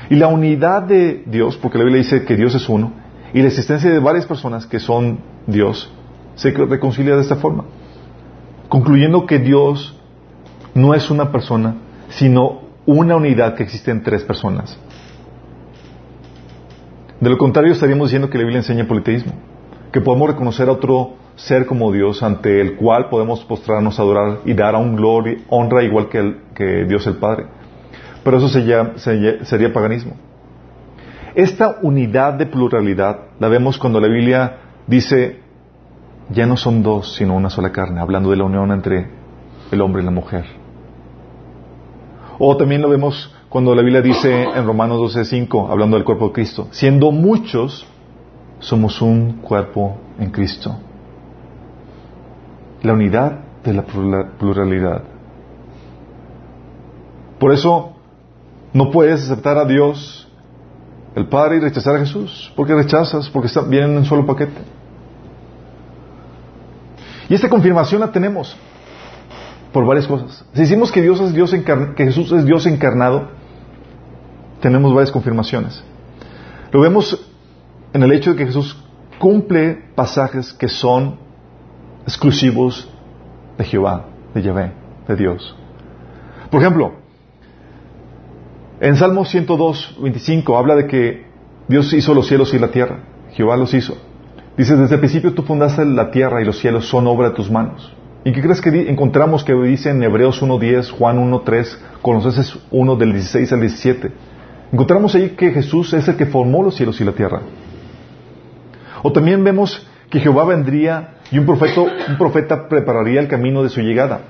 Y 0.10 0.16
la 0.16 0.28
unidad 0.28 0.84
de 0.84 1.24
Dios, 1.26 1.58
porque 1.58 1.78
la 1.78 1.84
Biblia 1.84 2.04
dice 2.04 2.24
que 2.24 2.36
Dios 2.36 2.56
es 2.56 2.68
uno, 2.70 2.94
y 3.34 3.42
la 3.42 3.48
existencia 3.48 3.90
de 3.90 4.00
varias 4.00 4.26
personas 4.26 4.66
que 4.66 4.80
son 4.80 5.20
Dios, 5.48 5.92
se 6.36 6.52
reconcilia 6.52 7.16
de 7.16 7.22
esta 7.22 7.36
forma, 7.36 7.66
concluyendo 8.68 9.26
que 9.26 9.40
Dios 9.40 9.98
no 10.74 10.94
es 10.94 11.10
una 11.10 11.32
persona, 11.32 11.76
sino 12.10 12.62
una 12.86 13.16
unidad 13.16 13.56
que 13.56 13.64
existe 13.64 13.92
en 13.92 14.04
tres 14.04 14.24
personas. 14.24 14.78
De 17.22 17.30
lo 17.30 17.38
contrario, 17.38 17.72
estaríamos 17.72 18.10
diciendo 18.10 18.30
que 18.30 18.38
la 18.38 18.44
Biblia 18.44 18.60
enseña 18.60 18.88
politeísmo 18.88 19.32
que 19.92 20.02
podemos 20.02 20.30
reconocer 20.30 20.70
a 20.70 20.72
otro 20.72 21.16
ser 21.36 21.66
como 21.66 21.92
Dios 21.92 22.24
ante 22.24 22.62
el 22.62 22.76
cual 22.78 23.10
podemos 23.10 23.44
postrarnos, 23.44 24.00
adorar 24.00 24.40
y 24.46 24.54
dar 24.54 24.76
a 24.76 24.78
un 24.78 24.96
gloria, 24.96 25.38
honra 25.50 25.84
igual 25.84 26.08
que, 26.10 26.38
que 26.56 26.86
Dios 26.86 27.06
el 27.08 27.18
Padre. 27.18 27.46
Pero 28.24 28.38
eso 28.38 28.48
sería, 28.48 28.94
sería 28.98 29.74
paganismo. 29.74 30.14
Esta 31.36 31.78
unidad 31.82 32.34
de 32.34 32.46
pluralidad 32.46 33.20
la 33.40 33.48
vemos 33.48 33.78
cuando 33.78 34.00
la 34.00 34.08
Biblia 34.08 34.58
dice, 34.88 35.40
ya 36.30 36.46
no 36.46 36.58
son 36.58 36.84
dos, 36.84 37.16
sino 37.16 37.36
una 37.36 37.50
sola 37.50 37.72
carne, 37.72 38.00
hablando 38.00 38.30
de 38.30 38.38
la 38.38 38.44
unión 38.46 38.72
entre 38.72 39.08
el 39.72 39.82
hombre 39.82 40.02
y 40.02 40.06
la 40.06 40.12
mujer. 40.12 40.46
O 42.38 42.56
también 42.58 42.82
lo 42.82 42.90
vemos 42.90 43.34
cuando 43.52 43.76
la 43.76 43.82
Biblia 43.82 44.02
dice 44.02 44.44
en 44.44 44.66
Romanos 44.66 45.14
12:5, 45.14 45.70
hablando 45.70 45.98
del 45.98 46.06
cuerpo 46.06 46.28
de 46.28 46.32
Cristo, 46.32 46.70
siendo 46.72 47.12
muchos, 47.12 47.86
somos 48.60 49.02
un 49.02 49.42
cuerpo 49.42 49.98
en 50.18 50.32
Cristo. 50.32 50.74
La 52.82 52.94
unidad 52.94 53.40
de 53.62 53.74
la 53.74 53.84
pluralidad. 54.40 55.04
Por 57.40 57.52
eso 57.52 57.92
no 58.72 58.90
puedes 58.90 59.24
aceptar 59.24 59.58
a 59.58 59.66
Dios, 59.66 60.30
el 61.16 61.28
Padre, 61.28 61.58
y 61.58 61.60
rechazar 61.60 61.98
a 61.98 62.00
Jesús, 62.00 62.54
porque 62.56 62.74
rechazas, 62.74 63.30
porque 63.30 63.50
vienen 63.68 63.92
en 63.92 63.98
un 63.98 64.06
solo 64.06 64.26
paquete. 64.26 64.62
Y 67.28 67.34
esta 67.34 67.50
confirmación 67.50 68.00
la 68.00 68.14
tenemos 68.14 68.56
por 69.74 69.86
varias 69.86 70.08
cosas. 70.08 70.46
Si 70.54 70.62
decimos 70.62 70.90
que 70.90 71.02
Dios 71.02 71.20
es 71.20 71.34
Dios 71.34 71.52
que 71.52 72.06
Jesús 72.06 72.32
es 72.32 72.46
Dios 72.46 72.66
encarnado, 72.66 73.41
tenemos 74.62 74.94
varias 74.94 75.12
confirmaciones. 75.12 75.84
Lo 76.72 76.80
vemos 76.80 77.30
en 77.94 78.04
el 78.04 78.12
hecho 78.14 78.32
de 78.32 78.38
que 78.38 78.46
Jesús 78.46 78.78
cumple 79.20 79.84
pasajes 79.96 80.54
que 80.54 80.68
son 80.68 81.18
exclusivos 82.04 82.90
de 83.58 83.66
Jehová, 83.66 84.06
de 84.34 84.42
Yahvé, 84.42 84.72
de 85.08 85.16
Dios. 85.16 85.56
Por 86.50 86.62
ejemplo, 86.62 86.94
en 88.80 88.96
Salmo 88.96 89.26
102, 89.26 89.98
25 90.02 90.58
habla 90.58 90.76
de 90.76 90.88
que 90.88 91.26
Dios 91.68 91.94
hizo 91.94 92.14
los 92.14 92.28
cielos 92.28 92.54
y 92.54 92.60
la 92.60 92.72
tierra. 92.72 93.00
Jehová 93.34 93.56
los 93.58 93.74
hizo. 93.74 93.96
Dice, 94.58 94.76
desde 94.76 94.96
el 94.96 95.00
principio 95.00 95.34
tú 95.34 95.44
fundaste 95.44 95.86
la 95.86 96.12
tierra 96.12 96.42
y 96.42 96.46
los 96.46 96.60
cielos 96.60 96.88
son 96.88 97.08
obra 97.08 97.30
de 97.30 97.36
tus 97.36 97.50
manos. 97.50 97.94
¿Y 98.24 98.32
qué 98.34 98.42
crees 98.42 98.62
que 98.62 98.90
encontramos 98.90 99.44
que 99.44 99.54
dice 99.54 99.90
en 99.90 100.04
Hebreos 100.04 100.44
1.10, 100.44 100.92
Juan 100.92 101.18
1.3, 101.32 101.78
Colosenses 102.02 102.58
1 102.70 102.96
del 102.96 103.14
16 103.14 103.54
al 103.54 103.62
17? 103.62 104.12
Encontramos 104.72 105.14
ahí 105.16 105.32
que 105.32 105.52
Jesús 105.52 105.94
es 105.94 106.08
el 106.08 106.16
que 106.16 106.26
formó 106.26 106.64
los 106.64 106.76
cielos 106.76 107.00
y 107.02 107.04
la 107.04 107.12
tierra. 107.12 107.42
O 109.04 109.12
también 109.12 109.44
vemos 109.44 109.86
que 110.10 110.20
Jehová 110.20 110.46
vendría 110.46 111.16
y 111.32 111.40
un 111.40 111.46
profeta, 111.46 111.82
un 111.82 112.18
profeta 112.18 112.68
prepararía 112.68 113.20
el 113.20 113.28
camino 113.28 113.64
de 113.64 113.70
su 113.70 113.82
llegada. 113.82 114.22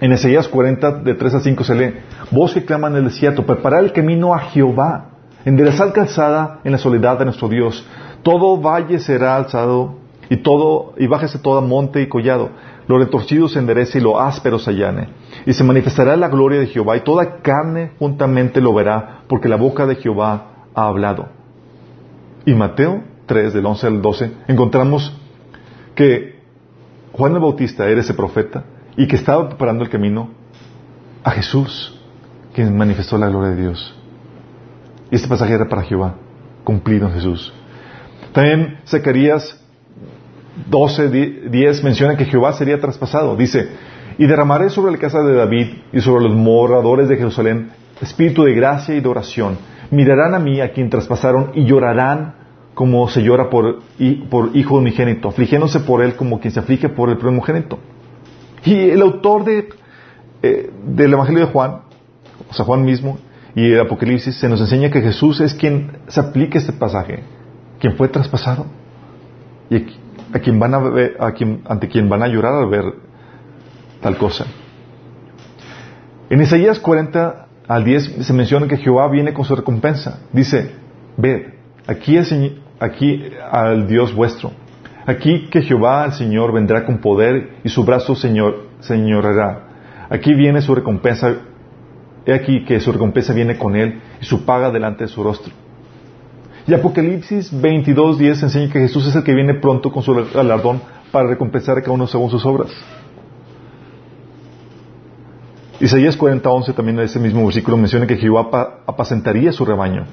En 0.00 0.12
Ezeías 0.12 0.46
40, 0.48 1.00
de 1.00 1.14
3 1.14 1.34
a 1.34 1.40
5 1.40 1.64
se 1.64 1.74
lee, 1.74 1.94
voz 2.30 2.54
que 2.54 2.64
clama 2.64 2.88
en 2.88 2.96
el 2.96 3.04
desierto, 3.04 3.44
preparar 3.44 3.82
el 3.82 3.92
camino 3.92 4.32
a 4.32 4.38
Jehová, 4.38 5.10
enderezar 5.44 5.92
calzada 5.92 6.60
en 6.62 6.72
la 6.72 6.78
soledad 6.78 7.18
de 7.18 7.24
nuestro 7.24 7.48
Dios. 7.48 7.84
Todo 8.22 8.60
valle 8.60 9.00
será 9.00 9.36
alzado 9.36 9.96
y 10.30 10.36
todo, 10.38 10.94
y 10.98 11.06
bájese 11.06 11.38
todo 11.38 11.60
monte 11.62 12.00
y 12.00 12.08
collado. 12.08 12.50
Lo 12.88 12.98
retorcido 12.98 13.48
se 13.48 13.58
enderece 13.58 13.98
y 13.98 14.00
lo 14.00 14.18
áspero 14.18 14.58
se 14.58 14.70
allane. 14.70 15.10
Y 15.46 15.52
se 15.52 15.62
manifestará 15.62 16.16
la 16.16 16.28
gloria 16.28 16.58
de 16.58 16.66
Jehová 16.66 16.96
y 16.96 17.00
toda 17.00 17.42
carne 17.42 17.92
juntamente 17.98 18.60
lo 18.60 18.72
verá, 18.72 19.20
porque 19.28 19.48
la 19.48 19.56
boca 19.56 19.86
de 19.86 19.96
Jehová 19.96 20.66
ha 20.74 20.86
hablado. 20.88 21.28
Y 22.46 22.54
Mateo 22.54 23.04
3, 23.26 23.52
del 23.52 23.66
11 23.66 23.86
al 23.86 24.02
12, 24.02 24.32
encontramos 24.48 25.14
que 25.94 26.38
Juan 27.12 27.34
el 27.34 27.40
Bautista 27.40 27.86
era 27.86 28.00
ese 28.00 28.14
profeta 28.14 28.64
y 28.96 29.06
que 29.06 29.16
estaba 29.16 29.48
preparando 29.48 29.84
el 29.84 29.90
camino 29.90 30.30
a 31.22 31.30
Jesús, 31.32 32.00
quien 32.54 32.74
manifestó 32.74 33.18
la 33.18 33.28
gloria 33.28 33.50
de 33.50 33.62
Dios. 33.62 33.94
Y 35.10 35.16
este 35.16 35.28
pasaje 35.28 35.52
era 35.52 35.68
para 35.68 35.82
Jehová, 35.82 36.14
cumplido 36.64 37.06
en 37.06 37.12
Jesús. 37.12 37.52
También 38.32 38.78
Zacarías 38.86 39.62
12, 40.66 41.08
10 41.50 41.84
menciona 41.84 42.16
que 42.16 42.24
Jehová 42.24 42.52
sería 42.52 42.80
traspasado. 42.80 43.36
Dice, 43.36 43.68
y 44.18 44.26
derramaré 44.26 44.70
sobre 44.70 44.92
la 44.92 44.98
casa 44.98 45.22
de 45.22 45.34
David 45.34 45.66
y 45.92 46.00
sobre 46.00 46.24
los 46.24 46.34
moradores 46.34 47.08
de 47.08 47.16
Jerusalén 47.16 47.70
espíritu 48.00 48.44
de 48.44 48.54
gracia 48.54 48.94
y 48.94 49.00
de 49.00 49.08
oración. 49.08 49.58
Mirarán 49.90 50.34
a 50.34 50.38
mí 50.38 50.60
a 50.60 50.72
quien 50.72 50.90
traspasaron 50.90 51.52
y 51.54 51.64
llorarán 51.64 52.34
como 52.74 53.08
se 53.08 53.22
llora 53.22 53.50
por, 53.50 53.80
por 54.30 54.56
hijo 54.56 54.76
unigénito, 54.76 55.28
afligiéndose 55.28 55.80
por 55.80 56.02
él 56.02 56.14
como 56.14 56.38
quien 56.38 56.52
se 56.52 56.60
aflige 56.60 56.88
por 56.88 57.10
el 57.10 57.18
primogénito. 57.18 57.78
Y 58.64 58.90
el 58.90 59.02
autor 59.02 59.44
de, 59.44 59.68
eh, 60.42 60.70
del 60.84 61.12
Evangelio 61.12 61.46
de 61.46 61.52
Juan, 61.52 61.80
o 62.48 62.54
sea, 62.54 62.64
Juan 62.64 62.84
mismo, 62.84 63.18
y 63.56 63.72
el 63.72 63.80
Apocalipsis, 63.80 64.38
se 64.38 64.48
nos 64.48 64.60
enseña 64.60 64.90
que 64.90 65.00
Jesús 65.00 65.40
es 65.40 65.54
quien 65.54 65.98
se 66.06 66.20
aplica 66.20 66.58
este 66.58 66.72
pasaje, 66.72 67.24
quien 67.80 67.96
fue 67.96 68.08
traspasado, 68.08 68.66
y 69.70 69.84
a 70.32 70.38
quien 70.38 70.58
van 70.58 70.74
a 70.74 70.78
ver, 70.78 71.16
a 71.18 71.32
quien, 71.32 71.62
ante 71.66 71.88
quien 71.88 72.08
van 72.08 72.22
a 72.22 72.28
llorar 72.28 72.54
al 72.54 72.68
ver 72.68 72.84
tal 74.00 74.16
cosa. 74.16 74.46
En 76.30 76.40
Isaías 76.40 76.78
40 76.78 77.46
al 77.66 77.84
10 77.84 78.26
se 78.26 78.32
menciona 78.32 78.66
que 78.66 78.76
Jehová 78.76 79.08
viene 79.08 79.32
con 79.32 79.44
su 79.44 79.54
recompensa. 79.56 80.20
Dice, 80.32 80.72
ved, 81.16 81.54
aquí, 81.86 82.16
el, 82.16 82.62
aquí 82.80 83.30
al 83.50 83.86
Dios 83.88 84.14
vuestro. 84.14 84.52
Aquí 85.06 85.48
que 85.48 85.62
Jehová 85.62 86.04
el 86.04 86.12
Señor 86.12 86.52
vendrá 86.52 86.84
con 86.84 86.98
poder 86.98 87.54
y 87.64 87.70
su 87.70 87.84
brazo 87.84 88.14
señor, 88.14 88.66
señorará. 88.80 89.68
Aquí 90.10 90.34
viene 90.34 90.60
su 90.60 90.74
recompensa. 90.74 91.34
He 92.26 92.34
aquí 92.34 92.64
que 92.66 92.78
su 92.78 92.92
recompensa 92.92 93.32
viene 93.32 93.56
con 93.56 93.74
él 93.74 94.00
y 94.20 94.26
su 94.26 94.44
paga 94.44 94.70
delante 94.70 95.04
de 95.04 95.08
su 95.08 95.22
rostro. 95.22 95.52
Y 96.68 96.74
Apocalipsis 96.74 97.50
22.10 97.50 98.42
enseña 98.42 98.70
que 98.70 98.80
Jesús 98.80 99.06
es 99.06 99.16
el 99.16 99.24
que 99.24 99.32
viene 99.32 99.54
pronto 99.54 99.90
con 99.90 100.02
su 100.02 100.14
galardón 100.14 100.82
para 101.10 101.26
recompensar 101.26 101.78
a 101.78 101.80
cada 101.80 101.92
uno 101.92 102.06
según 102.06 102.30
sus 102.30 102.44
obras. 102.44 102.70
Isaías 105.80 106.18
40.11 106.18 106.74
también 106.74 106.98
en 106.98 107.06
ese 107.06 107.18
mismo 107.18 107.42
versículo 107.46 107.78
menciona 107.78 108.06
que 108.06 108.18
Jehová 108.18 108.82
apacentaría 108.86 109.50
su 109.50 109.64
rebaño. 109.64 110.04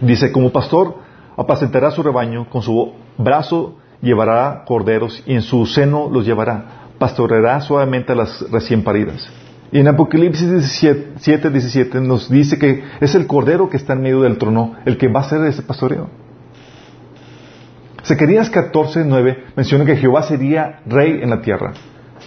Dice, 0.00 0.32
como 0.32 0.50
pastor 0.50 0.96
apacentará 1.36 1.92
su 1.92 2.02
rebaño, 2.02 2.50
con 2.50 2.62
su 2.62 2.92
brazo 3.16 3.76
llevará 4.02 4.64
corderos 4.66 5.22
y 5.24 5.34
en 5.34 5.42
su 5.42 5.66
seno 5.66 6.10
los 6.10 6.26
llevará. 6.26 6.88
Pastoreará 6.98 7.60
suavemente 7.60 8.10
a 8.10 8.16
las 8.16 8.50
recién 8.50 8.82
paridas. 8.82 9.30
Y 9.72 9.80
en 9.80 9.88
Apocalipsis 9.88 10.48
17, 10.48 11.50
17 11.50 12.00
nos 12.00 12.30
dice 12.30 12.58
que 12.58 12.84
es 13.00 13.14
el 13.14 13.26
cordero 13.26 13.68
que 13.68 13.76
está 13.76 13.94
en 13.94 14.02
medio 14.02 14.22
del 14.22 14.38
trono 14.38 14.74
el 14.84 14.96
que 14.96 15.08
va 15.08 15.20
a 15.20 15.24
hacer 15.24 15.44
ese 15.44 15.62
pastoreo. 15.62 16.08
Zacarías 18.04 18.50
14, 18.50 19.04
9 19.04 19.44
menciona 19.56 19.84
que 19.84 19.96
Jehová 19.96 20.22
sería 20.22 20.80
rey 20.86 21.18
en 21.20 21.30
la 21.30 21.40
tierra. 21.40 21.72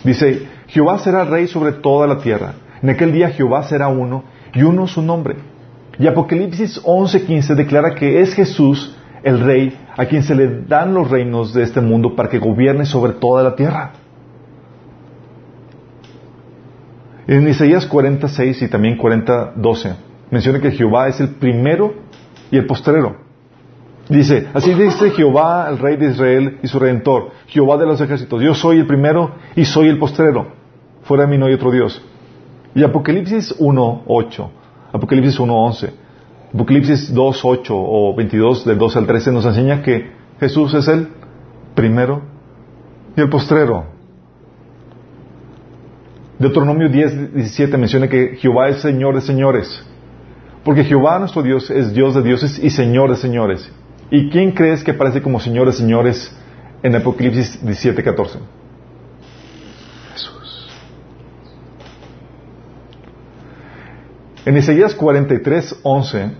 Dice, 0.04 0.48
Jehová 0.68 1.00
será 1.00 1.24
rey 1.24 1.48
sobre 1.48 1.72
toda 1.72 2.06
la 2.08 2.20
tierra. 2.20 2.54
En 2.82 2.90
aquel 2.90 3.14
día 3.14 3.30
Jehová 3.30 3.64
será 3.64 3.88
uno 3.88 4.24
y 4.54 4.64
uno 4.64 4.88
su 4.88 5.02
nombre. 5.02 5.36
Y 5.98 6.08
Apocalipsis 6.08 6.82
11, 6.84 7.26
15 7.26 7.56
declara 7.56 7.96
que 7.96 8.22
es 8.22 8.34
Jesús 8.34 8.96
el 9.24 9.40
rey 9.40 9.78
a 9.98 10.06
quien 10.06 10.24
se 10.24 10.36
le 10.36 10.62
dan 10.64 10.94
los 10.94 11.10
reinos 11.10 11.54
de 11.54 11.64
este 11.64 11.82
mundo 11.82 12.16
para 12.16 12.30
que 12.30 12.40
gobierne 12.40 12.86
sobre 12.86 13.14
toda 13.14 13.44
la 13.44 13.56
tierra. 13.56 13.92
En 17.30 17.47
Isaías 17.47 17.86
46 17.86 18.63
y 18.63 18.67
también 18.69 18.97
40, 18.97 19.53
12 19.55 19.93
menciona 20.32 20.59
que 20.59 20.71
Jehová 20.71 21.09
es 21.09 21.19
el 21.19 21.36
primero 21.36 21.93
y 22.49 22.57
el 22.57 22.65
postrero. 22.65 23.17
Dice, 24.09 24.47
así 24.51 24.73
dice 24.73 25.11
Jehová, 25.11 25.67
el 25.69 25.77
rey 25.77 25.95
de 25.97 26.07
Israel 26.07 26.57
y 26.63 26.67
su 26.67 26.80
redentor, 26.80 27.30
Jehová 27.45 27.77
de 27.77 27.86
los 27.86 28.01
ejércitos, 28.01 28.41
yo 28.41 28.55
soy 28.55 28.80
el 28.80 28.88
primero 28.88 29.36
y 29.55 29.65
soy 29.65 29.89
el 29.89 29.99
postrero. 29.99 30.53
Fuera 31.03 31.25
de 31.25 31.30
mí 31.30 31.38
no 31.38 31.45
hay 31.45 31.53
otro 31.53 31.69
Dios. 31.69 32.03
Y 32.73 32.84
Apocalipsis 32.84 33.53
1, 33.59 34.03
8, 34.07 34.51
Apocalipsis 34.93 35.39
1, 35.39 35.53
11, 35.53 35.93
Apocalipsis 36.55 37.13
2, 37.13 37.41
8 37.45 37.75
o 37.77 38.15
22 38.15 38.65
del 38.65 38.80
12 38.80 38.97
al 38.97 39.05
13 39.05 39.32
nos 39.34 39.45
enseña 39.45 39.84
que 39.84 40.13
Jesús 40.39 40.73
es 40.73 40.88
el 40.88 41.09
primero 41.75 42.23
y 43.15 43.21
el 43.21 43.30
postrero. 43.30 43.99
Deuteronomio 46.40 46.88
10, 46.88 47.34
17 47.34 47.78
menciona 47.78 48.08
que 48.08 48.38
Jehová 48.38 48.70
es 48.70 48.82
Señor 48.82 49.14
de 49.14 49.22
señores. 49.22 49.84
Porque 50.64 50.86
Jehová 50.86 51.20
nuestro 51.20 51.44
Dios 51.44 51.70
es 51.70 51.94
Dios 51.94 52.16
de 52.16 52.22
dioses 52.22 52.58
y 52.64 52.70
Señor 52.70 53.10
de 53.10 53.18
señores. 53.18 53.70
¿Y 54.10 54.30
quién 54.30 54.52
crees 54.52 54.84
que 54.84 54.92
aparece 54.92 55.22
como 55.22 55.42
Señor 55.42 55.68
de 55.68 55.74
señores 55.74 56.34
en 56.82 56.96
Apocalipsis 56.96 57.60
17, 57.62 58.02
14? 58.02 58.40
Jesús. 60.14 60.70
En 64.46 64.56
Isaías 64.56 64.96
43, 64.96 65.82
11, 65.84 66.32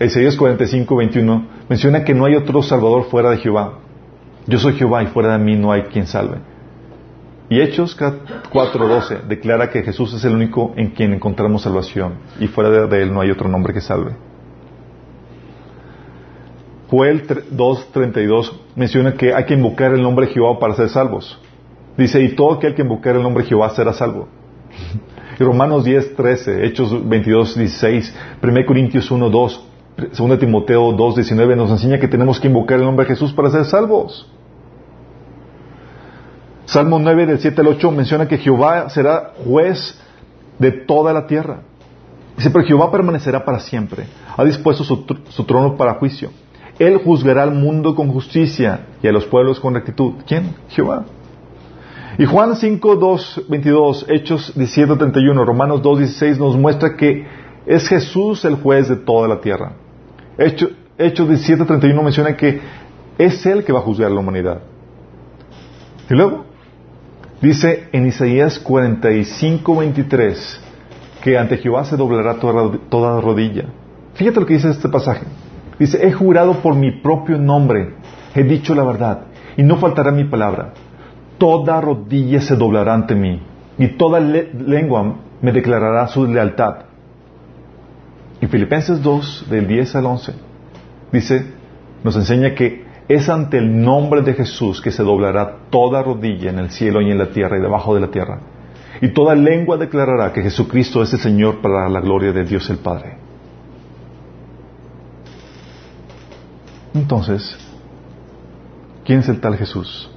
Isaías 0.00 0.34
45, 0.34 0.96
21, 0.96 1.46
menciona 1.68 2.04
que 2.04 2.14
no 2.14 2.24
hay 2.24 2.36
otro 2.36 2.62
Salvador 2.62 3.04
fuera 3.10 3.30
de 3.30 3.36
Jehová. 3.36 3.80
Yo 4.46 4.58
soy 4.58 4.72
Jehová 4.72 5.02
y 5.02 5.08
fuera 5.08 5.36
de 5.36 5.44
mí 5.44 5.56
no 5.56 5.70
hay 5.70 5.82
quien 5.82 6.06
salve. 6.06 6.51
Y 7.52 7.60
Hechos 7.60 7.98
4.12 7.98 9.24
declara 9.28 9.68
que 9.68 9.82
Jesús 9.82 10.14
es 10.14 10.24
el 10.24 10.32
único 10.32 10.72
en 10.74 10.92
quien 10.92 11.12
encontramos 11.12 11.60
salvación 11.60 12.14
y 12.40 12.46
fuera 12.46 12.86
de 12.86 13.02
él 13.02 13.12
no 13.12 13.20
hay 13.20 13.30
otro 13.30 13.46
nombre 13.46 13.74
que 13.74 13.82
salve. 13.82 14.12
Joel 16.88 17.26
2.32 17.26 18.52
menciona 18.74 19.12
que 19.12 19.34
hay 19.34 19.44
que 19.44 19.52
invocar 19.52 19.92
el 19.92 20.00
nombre 20.00 20.28
de 20.28 20.32
Jehová 20.32 20.58
para 20.58 20.72
ser 20.72 20.88
salvos. 20.88 21.38
Dice, 21.98 22.22
y 22.22 22.30
todo 22.30 22.54
aquel 22.54 22.74
que 22.74 22.80
invocar 22.80 23.16
el 23.16 23.22
nombre 23.22 23.42
de 23.42 23.50
Jehová 23.50 23.68
será 23.68 23.92
salvo. 23.92 24.28
Y 25.38 25.44
Romanos 25.44 25.84
10.13, 25.84 26.64
Hechos 26.64 26.90
22.16, 26.94 28.12
1 28.42 28.66
Corintios 28.66 29.12
1.2, 29.12 29.60
2 30.16 30.38
Timoteo 30.38 30.90
2.19 30.92 31.54
nos 31.54 31.70
enseña 31.70 31.98
que 31.98 32.08
tenemos 32.08 32.40
que 32.40 32.48
invocar 32.48 32.78
el 32.78 32.86
nombre 32.86 33.04
de 33.04 33.10
Jesús 33.10 33.34
para 33.34 33.50
ser 33.50 33.66
salvos. 33.66 34.26
Salmo 36.64 36.98
9 36.98 37.26
del 37.26 37.38
7 37.38 37.60
al 37.60 37.66
8 37.68 37.90
menciona 37.90 38.28
que 38.28 38.38
Jehová 38.38 38.88
será 38.88 39.32
juez 39.44 39.98
de 40.58 40.72
toda 40.72 41.12
la 41.12 41.26
tierra. 41.26 41.62
Dice, 42.36 42.50
pero 42.50 42.64
Jehová 42.64 42.90
permanecerá 42.90 43.44
para 43.44 43.60
siempre. 43.60 44.06
Ha 44.36 44.44
dispuesto 44.44 44.84
su, 44.84 45.44
trono 45.44 45.76
para 45.76 45.94
juicio. 45.94 46.30
Él 46.78 46.98
juzgará 47.04 47.42
al 47.42 47.52
mundo 47.52 47.94
con 47.94 48.08
justicia 48.08 48.86
y 49.02 49.08
a 49.08 49.12
los 49.12 49.26
pueblos 49.26 49.60
con 49.60 49.74
rectitud. 49.74 50.14
¿Quién? 50.26 50.54
Jehová. 50.68 51.04
Y 52.18 52.24
Juan 52.24 52.56
5, 52.56 52.96
2, 52.96 53.42
22, 53.48 54.06
Hechos 54.08 54.52
17, 54.54 54.96
31, 54.96 55.44
Romanos 55.44 55.82
2, 55.82 55.98
16 55.98 56.38
nos 56.38 56.56
muestra 56.56 56.96
que 56.96 57.26
es 57.66 57.88
Jesús 57.88 58.44
el 58.44 58.56
juez 58.56 58.88
de 58.88 58.96
toda 58.96 59.28
la 59.28 59.40
tierra. 59.40 59.72
Hechos 60.38 61.28
17, 61.28 61.64
31 61.64 62.02
menciona 62.02 62.36
que 62.36 62.60
es 63.18 63.44
Él 63.46 63.64
que 63.64 63.72
va 63.72 63.80
a 63.80 63.82
juzgar 63.82 64.10
a 64.10 64.14
la 64.14 64.20
humanidad. 64.20 64.62
Y 66.10 66.14
luego, 66.14 66.44
dice 67.42 67.88
en 67.92 68.06
Isaías 68.06 68.58
45, 68.60 69.76
23, 69.76 70.60
que 71.22 71.38
ante 71.38 71.58
Jehová 71.58 71.84
se 71.84 71.96
doblará 71.96 72.34
toda, 72.36 73.20
rodilla. 73.20 73.66
Fíjate 74.14 74.40
lo 74.40 74.46
que 74.46 74.54
dice 74.54 74.70
este 74.70 74.88
pasaje. 74.88 75.26
Dice, 75.78 76.06
he 76.06 76.12
jurado 76.12 76.54
por 76.60 76.74
mi 76.74 77.00
propio 77.00 77.38
nombre, 77.38 77.94
he 78.34 78.42
dicho 78.44 78.74
la 78.74 78.84
verdad, 78.84 79.22
y 79.56 79.62
no 79.62 79.76
faltará 79.76 80.12
mi 80.12 80.24
palabra. 80.24 80.72
Toda 81.38 81.80
rodilla 81.80 82.40
se 82.40 82.56
doblará 82.56 82.94
ante 82.94 83.14
mí, 83.14 83.42
y 83.78 83.88
toda 83.96 84.20
lengua 84.20 85.16
me 85.40 85.52
declarará 85.52 86.06
su 86.08 86.26
lealtad. 86.26 86.84
Y 88.40 88.46
Filipenses 88.46 89.02
2, 89.02 89.46
del 89.50 89.66
10 89.66 89.96
al 89.96 90.06
11, 90.06 90.34
dice, 91.12 91.46
nos 92.04 92.16
enseña 92.16 92.54
que 92.54 92.84
es 93.08 93.28
ante 93.28 93.58
el 93.58 93.82
nombre 93.82 94.22
de 94.22 94.34
Jesús 94.34 94.80
que 94.80 94.90
se 94.90 95.02
doblará 95.02 95.56
toda 95.70 96.02
rodilla 96.02 96.50
en 96.50 96.58
el 96.58 96.70
cielo 96.70 97.00
y 97.00 97.10
en 97.10 97.18
la 97.18 97.30
tierra 97.30 97.58
y 97.58 97.60
debajo 97.60 97.94
de 97.94 98.00
la 98.00 98.10
tierra. 98.10 98.40
Y 99.00 99.08
toda 99.08 99.34
lengua 99.34 99.76
declarará 99.76 100.32
que 100.32 100.42
Jesucristo 100.42 101.02
es 101.02 101.12
el 101.12 101.18
Señor 101.18 101.60
para 101.60 101.88
la 101.88 102.00
gloria 102.00 102.32
de 102.32 102.44
Dios 102.44 102.68
el 102.70 102.78
Padre. 102.78 103.16
Entonces, 106.94 107.56
¿quién 109.04 109.20
es 109.20 109.28
el 109.28 109.40
tal 109.40 109.56
Jesús? 109.56 110.10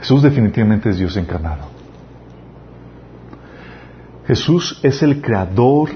Jesús 0.00 0.22
definitivamente 0.22 0.90
es 0.90 0.98
Dios 0.98 1.16
encarnado. 1.16 1.68
Jesús 4.26 4.80
es 4.82 5.02
el 5.02 5.20
creador 5.20 5.90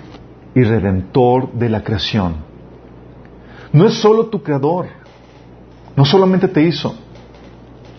y 0.55 0.63
redentor 0.63 1.53
de 1.53 1.69
la 1.69 1.83
creación. 1.83 2.37
No 3.73 3.87
es 3.87 3.95
solo 3.95 4.27
tu 4.27 4.43
creador, 4.43 4.87
no 5.97 6.05
solamente 6.05 6.49
te 6.49 6.63
hizo, 6.63 6.95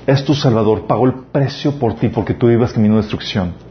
es 0.07 0.23
tu 0.23 0.33
salvador, 0.33 0.87
pagó 0.87 1.05
el 1.05 1.13
precio 1.31 1.77
por 1.79 1.95
ti 1.95 2.09
porque 2.09 2.33
tú 2.33 2.49
ibas 2.49 2.73
camino 2.73 2.95
de 2.95 3.01
destrucción 3.01 3.65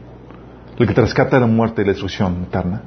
el 0.77 0.87
que 0.87 0.93
te 0.93 1.01
rescata 1.01 1.37
de 1.37 1.41
la 1.41 1.47
muerte 1.47 1.81
y 1.81 1.85
la 1.85 1.91
destrucción 1.91 2.43
eterna, 2.47 2.81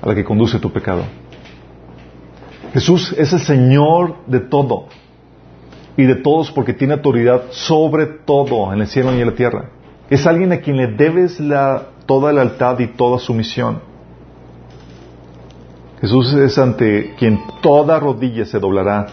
a 0.00 0.06
la 0.06 0.14
que 0.14 0.24
conduce 0.24 0.58
tu 0.58 0.72
pecado. 0.72 1.02
Jesús 2.72 3.14
es 3.16 3.32
el 3.32 3.40
Señor 3.40 4.18
de 4.26 4.40
todo 4.40 4.86
y 5.96 6.04
de 6.04 6.16
todos 6.16 6.50
porque 6.52 6.74
tiene 6.74 6.94
autoridad 6.94 7.44
sobre 7.50 8.06
todo 8.06 8.72
en 8.72 8.80
el 8.80 8.86
cielo 8.86 9.14
y 9.14 9.20
en 9.20 9.26
la 9.26 9.34
tierra. 9.34 9.70
Es 10.10 10.26
alguien 10.26 10.52
a 10.52 10.58
quien 10.58 10.76
le 10.76 10.88
debes 10.88 11.40
la, 11.40 11.88
toda 12.06 12.32
lealtad 12.32 12.78
y 12.78 12.88
toda 12.88 13.18
sumisión. 13.18 13.80
Jesús 16.00 16.32
es 16.34 16.58
ante 16.58 17.14
quien 17.18 17.40
toda 17.62 17.98
rodilla 17.98 18.44
se 18.44 18.58
doblará 18.58 19.06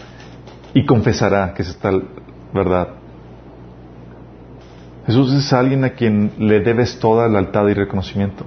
y 0.74 0.84
confesará 0.84 1.54
que 1.54 1.62
es 1.62 1.68
esta 1.68 1.90
verdad. 2.52 2.88
Jesús 5.06 5.32
es 5.32 5.52
alguien 5.52 5.84
a 5.84 5.90
quien 5.90 6.32
le 6.38 6.60
debes 6.60 6.98
toda 6.98 7.28
lealtad 7.28 7.66
y 7.68 7.74
reconocimiento. 7.74 8.44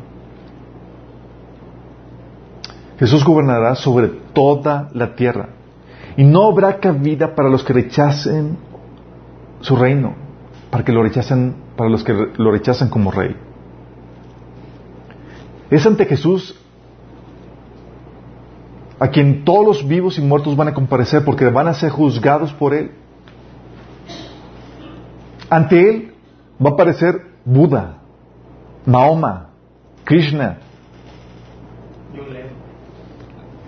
Jesús 2.99 3.23
gobernará 3.23 3.75
sobre 3.75 4.07
toda 4.33 4.89
la 4.93 5.15
tierra 5.15 5.49
y 6.15 6.23
no 6.23 6.47
habrá 6.47 6.79
cabida 6.79 7.35
para 7.35 7.49
los 7.49 7.63
que 7.63 7.73
rechacen 7.73 8.57
su 9.61 9.75
reino, 9.75 10.15
para 10.71 10.83
que 10.83 10.91
lo 10.91 11.03
rechacen, 11.03 11.55
para 11.75 11.89
los 11.89 12.03
que 12.03 12.13
lo 12.37 12.51
rechazan 12.51 12.89
como 12.89 13.11
rey. 13.11 13.35
Es 15.69 15.85
ante 15.85 16.05
Jesús 16.05 16.55
a 18.99 19.09
quien 19.09 19.45
todos 19.45 19.65
los 19.65 19.87
vivos 19.87 20.17
y 20.17 20.21
muertos 20.21 20.55
van 20.55 20.69
a 20.69 20.73
comparecer 20.73 21.23
porque 21.23 21.49
van 21.49 21.67
a 21.67 21.73
ser 21.73 21.91
juzgados 21.91 22.53
por 22.53 22.73
él. 22.73 22.91
Ante 25.49 25.89
él 25.89 26.13
va 26.63 26.71
a 26.71 26.73
aparecer 26.73 27.21
Buda, 27.45 27.99
Mahoma, 28.85 29.49
Krishna. 30.03 30.57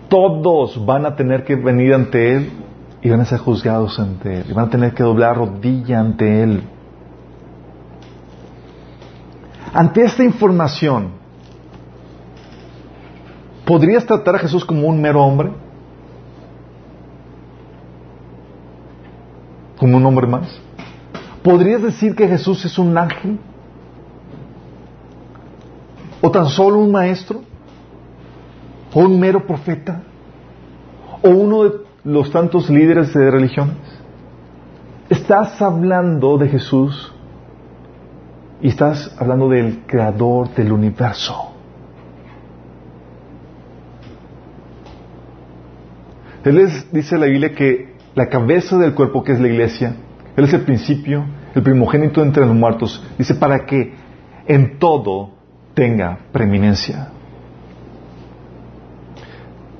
Todos 0.10 0.84
van 0.86 1.06
a 1.06 1.16
tener 1.16 1.46
que 1.46 1.56
venir 1.56 1.94
ante 1.94 2.36
Él 2.36 2.50
y 3.02 3.10
van 3.10 3.22
a 3.22 3.26
ser 3.26 3.40
juzgados 3.40 4.00
ante 4.00 4.40
Él. 4.40 4.46
Y 4.50 4.54
van 4.54 4.66
a 4.66 4.70
tener 4.70 4.94
que 4.94 5.04
doblar 5.04 5.38
rodilla 5.38 6.00
ante 6.00 6.44
Él. 6.44 6.64
Ante 9.72 10.02
esta 10.02 10.24
información, 10.24 11.19
¿podrías 13.70 14.04
tratar 14.04 14.34
a 14.34 14.40
Jesús 14.40 14.66
como 14.66 14.88
un 14.88 15.00
mero 15.00 15.24
hombre? 15.24 15.52
¿Como 19.78 19.96
un 19.96 20.06
hombre 20.08 20.26
más? 20.26 20.60
¿Podrías 21.44 21.84
decir 21.84 22.16
que 22.16 22.28
Jesús 22.28 22.66
es 22.66 22.80
un 22.80 22.98
ángel? 22.98 23.38
¿O 26.20 26.32
tan 26.32 26.48
solo 26.48 26.80
un 26.80 26.92
maestro? 26.92 27.44
¿O 28.92 29.02
un 29.02 29.20
mero 29.20 29.46
profeta? 29.46 30.02
¿O 31.22 31.30
uno 31.30 31.66
de 31.66 31.72
los 32.06 32.32
tantos 32.32 32.72
líderes 32.72 33.14
de 33.14 33.30
religiones? 33.30 33.78
Estás 35.10 35.62
hablando 35.62 36.40
de 36.40 36.50
Jesús 36.50 37.14
y 38.64 38.70
estás 38.70 39.16
hablando 39.20 39.48
del 39.48 39.84
creador 39.86 40.50
del 40.56 40.72
universo. 40.72 41.49
Él 46.44 46.60
es, 46.60 46.92
dice 46.92 47.18
la 47.18 47.26
Biblia 47.26 47.54
que 47.54 47.96
la 48.16 48.30
cabeza 48.30 48.78
del 48.78 48.94
cuerpo 48.94 49.24
que 49.24 49.34
es 49.34 49.40
la 49.40 49.48
iglesia 49.48 49.96
él 50.40 50.46
es 50.46 50.54
el 50.54 50.62
principio, 50.62 51.26
el 51.54 51.62
primogénito 51.62 52.22
entre 52.22 52.46
los 52.46 52.56
muertos. 52.56 53.04
Dice, 53.18 53.36
para 53.36 53.66
que 53.66 53.94
en 54.48 54.80
todo 54.80 55.32
tenga 55.74 56.18
preeminencia. 56.32 57.10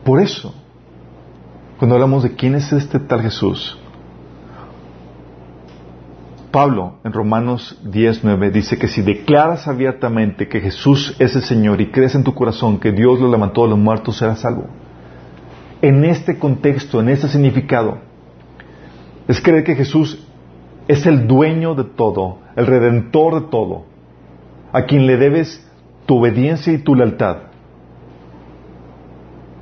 Por 0.04 0.20
eso, 0.20 0.54
cuando 1.78 1.96
hablamos 1.96 2.24
de 2.24 2.36
quién 2.36 2.56
es 2.56 2.74
este 2.74 3.00
tal 3.00 3.22
Jesús, 3.22 3.80
Pablo 6.52 6.96
en 7.06 7.14
Romanos 7.14 7.80
10.9 7.86 8.52
dice 8.52 8.78
que 8.78 8.90
si 8.90 9.02
declaras 9.02 9.66
abiertamente 9.66 10.50
que 10.50 10.60
Jesús 10.60 11.16
es 11.20 11.38
el 11.38 11.44
Señor 11.44 11.80
y 11.80 11.90
crees 11.90 12.16
en 12.16 12.26
tu 12.26 12.34
corazón 12.34 12.80
que 12.80 12.92
Dios 12.92 13.22
lo 13.22 13.32
levantó 13.32 13.64
de 13.64 13.70
los 13.70 13.80
muertos, 13.80 14.18
serás 14.18 14.42
salvo. 14.42 14.66
En 15.82 16.04
este 16.04 16.38
contexto, 16.38 17.00
en 17.00 17.10
este 17.10 17.28
significado, 17.30 18.00
es 19.28 19.40
creer 19.42 19.64
que 19.64 19.76
Jesús 19.76 20.26
es 20.88 21.06
el 21.06 21.28
dueño 21.28 21.76
de 21.76 21.84
todo, 21.84 22.40
el 22.56 22.66
redentor 22.66 23.44
de 23.44 23.50
todo, 23.50 23.86
a 24.74 24.84
quien 24.84 25.06
le 25.06 25.18
debes 25.18 25.66
tu 26.06 26.18
obediencia 26.18 26.74
y 26.74 26.80
tu 26.80 26.96
lealtad. 26.96 27.38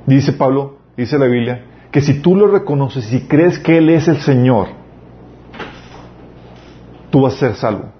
Dice 0.06 0.32
Pablo, 0.32 0.78
dice 0.96 1.18
la 1.18 1.26
Biblia, 1.26 1.64
que 1.90 2.00
si 2.00 2.20
tú 2.20 2.34
lo 2.34 2.46
reconoces 2.46 3.12
y 3.12 3.28
crees 3.28 3.58
que 3.58 3.76
Él 3.78 3.90
es 3.90 4.08
el 4.08 4.18
Señor, 4.18 4.68
tú 7.10 7.20
vas 7.20 7.34
a 7.34 7.38
ser 7.38 7.54
salvo. 7.54 7.90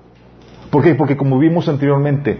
¿Por 0.71 0.83
qué? 0.83 0.95
Porque 0.95 1.17
como 1.17 1.39
vimos 1.39 1.69
anteriormente, 1.69 2.39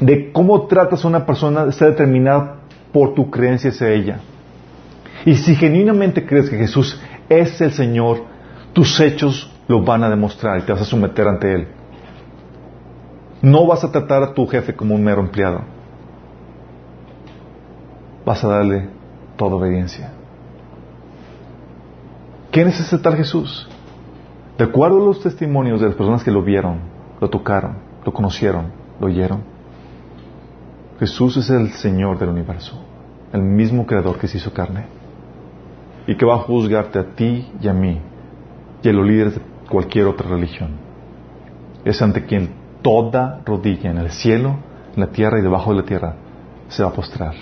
de 0.00 0.32
cómo 0.32 0.66
tratas 0.66 1.04
a 1.04 1.08
una 1.08 1.26
persona 1.26 1.64
está 1.68 1.86
determinada 1.86 2.60
por 2.92 3.14
tu 3.14 3.30
creencia 3.30 3.70
hacia 3.70 3.90
ella. 3.90 4.20
Y 5.28 5.34
si 5.34 5.54
genuinamente 5.54 6.24
crees 6.24 6.48
que 6.48 6.56
Jesús 6.56 6.98
es 7.28 7.60
el 7.60 7.72
Señor, 7.72 8.24
tus 8.72 8.98
hechos 8.98 9.54
lo 9.68 9.84
van 9.84 10.02
a 10.02 10.08
demostrar 10.08 10.58
y 10.58 10.62
te 10.62 10.72
vas 10.72 10.80
a 10.80 10.86
someter 10.86 11.28
ante 11.28 11.54
Él. 11.54 11.68
No 13.42 13.66
vas 13.66 13.84
a 13.84 13.92
tratar 13.92 14.22
a 14.22 14.32
tu 14.32 14.46
jefe 14.46 14.74
como 14.74 14.94
un 14.94 15.04
mero 15.04 15.20
empleado. 15.20 15.60
Vas 18.24 18.42
a 18.42 18.48
darle 18.48 18.88
toda 19.36 19.56
obediencia. 19.56 20.12
¿Quién 22.50 22.68
es 22.68 22.80
ese 22.80 22.96
tal 22.96 23.14
Jesús? 23.14 23.68
De 24.56 24.64
acuerdo 24.64 24.96
a 24.96 25.04
los 25.08 25.22
testimonios 25.22 25.82
de 25.82 25.88
las 25.88 25.94
personas 25.94 26.24
que 26.24 26.30
lo 26.30 26.42
vieron, 26.42 26.80
lo 27.20 27.28
tocaron, 27.28 27.76
lo 28.02 28.14
conocieron, 28.14 28.72
lo 28.98 29.08
oyeron, 29.08 29.42
Jesús 30.98 31.36
es 31.36 31.50
el 31.50 31.68
Señor 31.72 32.18
del 32.18 32.30
universo, 32.30 32.82
el 33.34 33.42
mismo 33.42 33.84
Creador 33.84 34.18
que 34.18 34.26
se 34.26 34.38
hizo 34.38 34.54
carne 34.54 34.96
y 36.08 36.16
que 36.16 36.24
va 36.24 36.36
a 36.36 36.38
juzgarte 36.38 36.98
a 36.98 37.14
ti 37.14 37.46
y 37.60 37.68
a 37.68 37.74
mí 37.74 38.00
y 38.82 38.88
a 38.88 38.92
los 38.94 39.06
líderes 39.06 39.34
de 39.34 39.42
cualquier 39.68 40.06
otra 40.06 40.26
religión. 40.26 40.70
Es 41.84 42.00
ante 42.00 42.24
quien 42.24 42.48
toda 42.80 43.42
rodilla 43.44 43.90
en 43.90 43.98
el 43.98 44.10
cielo, 44.10 44.56
en 44.94 45.00
la 45.00 45.08
tierra 45.08 45.38
y 45.38 45.42
debajo 45.42 45.70
de 45.70 45.80
la 45.80 45.84
tierra 45.84 46.14
se 46.68 46.82
va 46.82 46.88
a 46.88 46.92
postrar. 46.92 47.34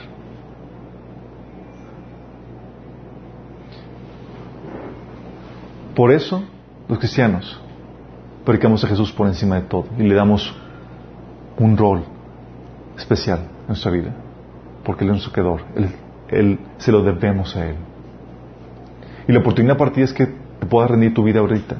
Por 5.94 6.10
eso, 6.10 6.42
los 6.88 6.98
cristianos 6.98 7.60
predicamos 8.44 8.82
a 8.82 8.88
Jesús 8.88 9.12
por 9.12 9.28
encima 9.28 9.54
de 9.54 9.62
todo 9.62 9.86
y 9.96 10.02
le 10.02 10.14
damos 10.14 10.52
un 11.56 11.76
rol 11.76 12.02
especial 12.98 13.38
en 13.60 13.68
nuestra 13.68 13.92
vida, 13.92 14.12
porque 14.84 15.04
Él 15.04 15.10
es 15.10 15.14
nuestro 15.14 15.32
creador, 15.32 15.60
él, 16.28 16.58
se 16.78 16.90
lo 16.90 17.02
debemos 17.02 17.54
a 17.56 17.66
Él. 17.66 17.76
Y 19.28 19.32
la 19.32 19.40
oportunidad 19.40 19.76
para 19.76 19.92
ti 19.92 20.02
es 20.02 20.12
que 20.12 20.26
te 20.26 20.66
puedas 20.66 20.90
rendir 20.90 21.14
tu 21.14 21.22
vida 21.22 21.40
ahorita, 21.40 21.76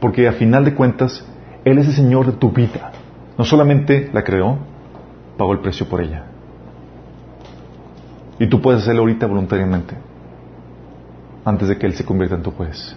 porque 0.00 0.26
a 0.28 0.32
final 0.32 0.64
de 0.64 0.74
cuentas, 0.74 1.24
Él 1.64 1.78
es 1.78 1.88
el 1.88 1.94
Señor 1.94 2.26
de 2.26 2.32
tu 2.32 2.50
vida. 2.50 2.92
No 3.36 3.44
solamente 3.44 4.10
la 4.12 4.22
creó, 4.22 4.58
pagó 5.36 5.52
el 5.52 5.60
precio 5.60 5.88
por 5.88 6.00
ella. 6.00 6.24
Y 8.38 8.46
tú 8.46 8.60
puedes 8.60 8.82
hacerlo 8.82 9.02
ahorita 9.02 9.26
voluntariamente 9.26 9.94
antes 11.44 11.68
de 11.68 11.78
que 11.78 11.86
Él 11.86 11.94
se 11.94 12.04
convierta 12.04 12.36
en 12.36 12.42
tu 12.42 12.50
juez. 12.50 12.96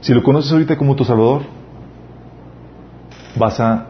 Si 0.00 0.12
lo 0.12 0.22
conoces 0.22 0.52
ahorita 0.52 0.76
como 0.76 0.94
tu 0.94 1.04
Salvador, 1.04 1.42
vas 3.36 3.58
a, 3.60 3.86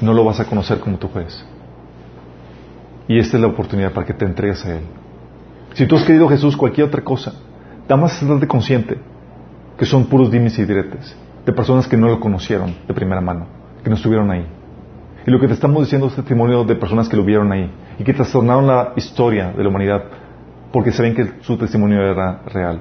no 0.00 0.12
lo 0.12 0.24
vas 0.24 0.40
a 0.40 0.44
conocer 0.44 0.80
como 0.80 0.98
tu 0.98 1.08
juez. 1.08 1.44
Y 3.08 3.18
esta 3.18 3.36
es 3.36 3.40
la 3.40 3.48
oportunidad 3.48 3.92
para 3.92 4.06
que 4.06 4.14
te 4.14 4.24
entregues 4.24 4.64
a 4.66 4.76
Él. 4.76 4.84
Si 5.76 5.86
tú 5.86 5.96
has 5.96 6.04
querido 6.04 6.26
Jesús 6.26 6.56
cualquier 6.56 6.86
otra 6.86 7.04
cosa, 7.04 7.34
da 7.86 7.98
más 7.98 8.22
estarte 8.22 8.46
consciente 8.46 8.96
que 9.76 9.84
son 9.84 10.06
puros 10.06 10.30
dimes 10.30 10.58
y 10.58 10.64
diretes 10.64 11.14
de 11.44 11.52
personas 11.52 11.86
que 11.86 11.98
no 11.98 12.08
lo 12.08 12.18
conocieron 12.18 12.74
de 12.88 12.94
primera 12.94 13.20
mano, 13.20 13.46
que 13.84 13.90
no 13.90 13.96
estuvieron 13.96 14.30
ahí. 14.30 14.46
Y 15.26 15.30
lo 15.30 15.38
que 15.38 15.46
te 15.46 15.52
estamos 15.52 15.82
diciendo 15.82 16.06
es 16.06 16.14
testimonio 16.14 16.64
de 16.64 16.76
personas 16.76 17.10
que 17.10 17.16
lo 17.18 17.26
vieron 17.26 17.52
ahí 17.52 17.70
y 17.98 18.04
que 18.04 18.14
trastornaron 18.14 18.66
la 18.66 18.94
historia 18.96 19.52
de 19.52 19.62
la 19.62 19.68
humanidad 19.68 20.04
porque 20.72 20.92
saben 20.92 21.14
que 21.14 21.42
su 21.42 21.58
testimonio 21.58 22.00
era 22.00 22.40
real. 22.46 22.80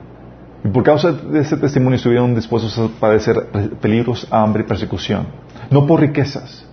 Y 0.64 0.70
por 0.70 0.84
causa 0.84 1.12
de 1.12 1.42
ese 1.42 1.58
testimonio 1.58 1.98
estuvieron 1.98 2.34
dispuestos 2.34 2.80
a 2.80 2.88
padecer 2.98 3.48
peligros, 3.82 4.26
hambre 4.32 4.64
y 4.64 4.68
persecución. 4.68 5.28
No 5.70 5.86
por 5.86 6.00
riquezas. 6.00 6.66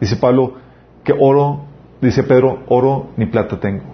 Dice 0.00 0.16
Pablo 0.16 0.54
que 1.04 1.14
oro, 1.16 1.66
dice 2.00 2.24
Pedro, 2.24 2.64
oro 2.66 3.10
ni 3.16 3.26
plata 3.26 3.60
tengo. 3.60 3.91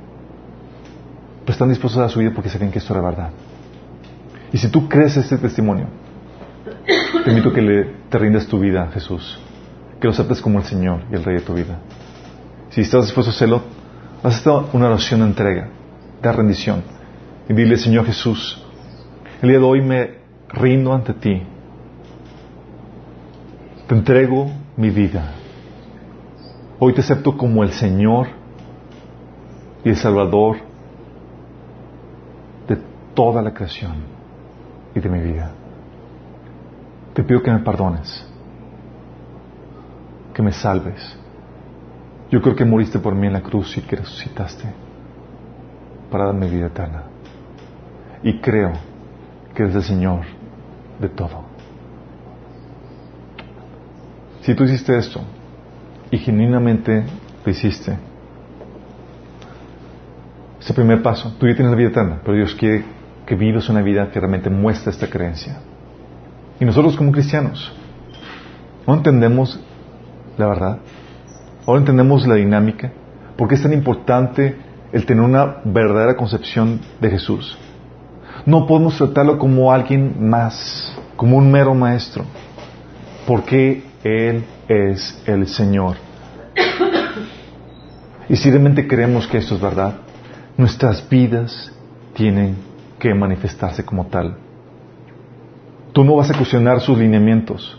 Pero 1.48 1.54
están 1.54 1.70
dispuestos 1.70 2.02
a 2.02 2.10
su 2.10 2.18
vida 2.18 2.30
porque 2.34 2.50
saben 2.50 2.70
que 2.70 2.78
esto 2.78 2.92
era 2.92 3.02
verdad. 3.02 3.30
Y 4.52 4.58
si 4.58 4.68
tú 4.68 4.86
crees 4.86 5.16
este 5.16 5.38
testimonio, 5.38 5.86
te 7.24 7.30
invito 7.30 7.54
que 7.54 7.62
le, 7.62 7.84
te 8.10 8.18
rindas 8.18 8.46
tu 8.46 8.60
vida 8.60 8.82
a 8.82 8.88
Jesús. 8.88 9.40
Que 9.98 10.08
lo 10.08 10.10
aceptes 10.12 10.42
como 10.42 10.58
el 10.58 10.66
Señor 10.66 11.04
y 11.10 11.14
el 11.14 11.24
Rey 11.24 11.36
de 11.36 11.40
tu 11.40 11.54
vida. 11.54 11.78
Si 12.68 12.82
estás 12.82 13.06
dispuesto 13.06 13.30
a 13.30 13.34
hacerlo, 13.34 13.62
haz 14.22 14.44
una 14.74 14.88
oración 14.88 15.20
de 15.20 15.26
entrega 15.26 15.70
de 16.20 16.32
rendición. 16.32 16.82
Y 17.48 17.54
dile, 17.54 17.78
Señor 17.78 18.04
Jesús, 18.04 18.62
el 19.40 19.48
día 19.48 19.58
de 19.58 19.64
hoy 19.64 19.80
me 19.80 20.18
rindo 20.50 20.92
ante 20.92 21.14
ti. 21.14 21.44
Te 23.86 23.94
entrego 23.94 24.50
mi 24.76 24.90
vida. 24.90 25.32
Hoy 26.78 26.92
te 26.92 27.00
acepto 27.00 27.38
como 27.38 27.64
el 27.64 27.70
Señor 27.70 28.26
y 29.82 29.88
el 29.88 29.96
Salvador 29.96 30.67
toda 33.18 33.42
la 33.42 33.52
creación 33.52 33.96
y 34.94 35.00
de 35.00 35.08
mi 35.08 35.18
vida. 35.18 35.50
Te 37.14 37.24
pido 37.24 37.42
que 37.42 37.50
me 37.50 37.58
perdones, 37.58 38.24
que 40.32 40.40
me 40.40 40.52
salves. 40.52 41.18
Yo 42.30 42.40
creo 42.40 42.54
que 42.54 42.64
moriste 42.64 43.00
por 43.00 43.16
mí 43.16 43.26
en 43.26 43.32
la 43.32 43.40
cruz 43.40 43.76
y 43.76 43.80
que 43.80 43.96
resucitaste 43.96 44.72
para 46.12 46.26
darme 46.26 46.48
vida 46.48 46.66
eterna. 46.66 47.02
Y 48.22 48.38
creo 48.38 48.74
que 49.52 49.64
es 49.64 49.74
el 49.74 49.82
Señor 49.82 50.20
de 51.00 51.08
todo. 51.08 51.42
Si 54.42 54.54
tú 54.54 54.62
hiciste 54.62 54.96
esto 54.96 55.22
y 56.12 56.18
genuinamente 56.18 57.04
lo 57.44 57.50
hiciste, 57.50 57.98
ese 60.60 60.72
primer 60.72 61.02
paso, 61.02 61.34
tú 61.36 61.48
ya 61.48 61.56
tienes 61.56 61.72
la 61.72 61.76
vida 61.76 61.88
eterna, 61.88 62.20
pero 62.22 62.36
Dios 62.36 62.54
quiere 62.54 62.97
que 63.28 63.34
vivas 63.34 63.68
una 63.68 63.82
vida 63.82 64.10
que 64.10 64.18
realmente 64.18 64.48
muestre 64.48 64.90
esta 64.90 65.06
creencia. 65.06 65.58
Y 66.58 66.64
nosotros 66.64 66.96
como 66.96 67.12
cristianos, 67.12 67.70
no 68.86 68.94
entendemos 68.94 69.60
la 70.38 70.46
verdad, 70.46 70.78
no 71.66 71.76
entendemos 71.76 72.26
la 72.26 72.36
dinámica, 72.36 72.90
porque 73.36 73.56
es 73.56 73.62
tan 73.62 73.74
importante 73.74 74.56
el 74.92 75.04
tener 75.04 75.22
una 75.22 75.56
verdadera 75.62 76.16
concepción 76.16 76.80
de 77.02 77.10
Jesús. 77.10 77.58
No 78.46 78.66
podemos 78.66 78.96
tratarlo 78.96 79.36
como 79.36 79.70
alguien 79.70 80.26
más, 80.26 80.96
como 81.14 81.36
un 81.36 81.52
mero 81.52 81.74
maestro, 81.74 82.24
porque 83.26 83.84
Él 84.04 84.42
es 84.68 85.22
el 85.26 85.46
Señor. 85.48 85.96
Y 88.30 88.36
si 88.36 88.48
realmente 88.50 88.88
creemos 88.88 89.26
que 89.26 89.36
esto 89.36 89.54
es 89.54 89.60
verdad, 89.60 89.96
nuestras 90.56 91.06
vidas 91.06 91.70
tienen 92.14 92.67
que 92.98 93.14
manifestarse 93.14 93.84
como 93.84 94.06
tal. 94.06 94.36
Tú 95.92 96.04
no 96.04 96.16
vas 96.16 96.30
a 96.30 96.36
cuestionar 96.36 96.80
sus 96.80 96.98
lineamientos, 96.98 97.78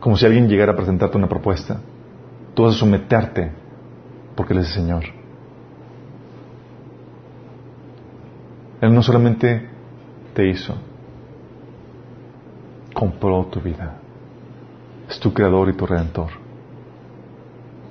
como 0.00 0.16
si 0.16 0.26
alguien 0.26 0.48
llegara 0.48 0.72
a 0.72 0.76
presentarte 0.76 1.16
una 1.16 1.28
propuesta. 1.28 1.80
Tú 2.54 2.64
vas 2.64 2.74
a 2.74 2.78
someterte 2.78 3.52
porque 4.34 4.52
Él 4.52 4.60
es 4.60 4.68
el 4.68 4.74
Señor. 4.74 5.04
Él 8.80 8.94
no 8.94 9.02
solamente 9.02 9.68
te 10.34 10.48
hizo, 10.48 10.74
compró 12.94 13.44
tu 13.46 13.60
vida. 13.60 13.96
Es 15.08 15.18
tu 15.18 15.32
creador 15.32 15.68
y 15.68 15.72
tu 15.72 15.86
redentor. 15.86 16.30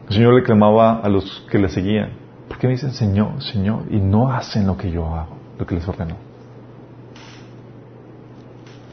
El 0.07 0.13
Señor 0.13 0.35
le 0.35 0.43
clamaba 0.43 0.99
a 0.99 1.09
los 1.09 1.45
que 1.51 1.59
le 1.59 1.67
seguían, 1.67 2.11
¿por 2.47 2.57
qué 2.57 2.67
me 2.67 2.73
dicen 2.73 2.91
Señor, 2.91 3.41
Señor? 3.41 3.83
Y 3.89 3.99
no 3.99 4.31
hacen 4.31 4.65
lo 4.65 4.77
que 4.77 4.89
yo 4.89 5.05
hago, 5.13 5.36
lo 5.57 5.65
que 5.65 5.75
les 5.75 5.87
ordeno. 5.87 6.15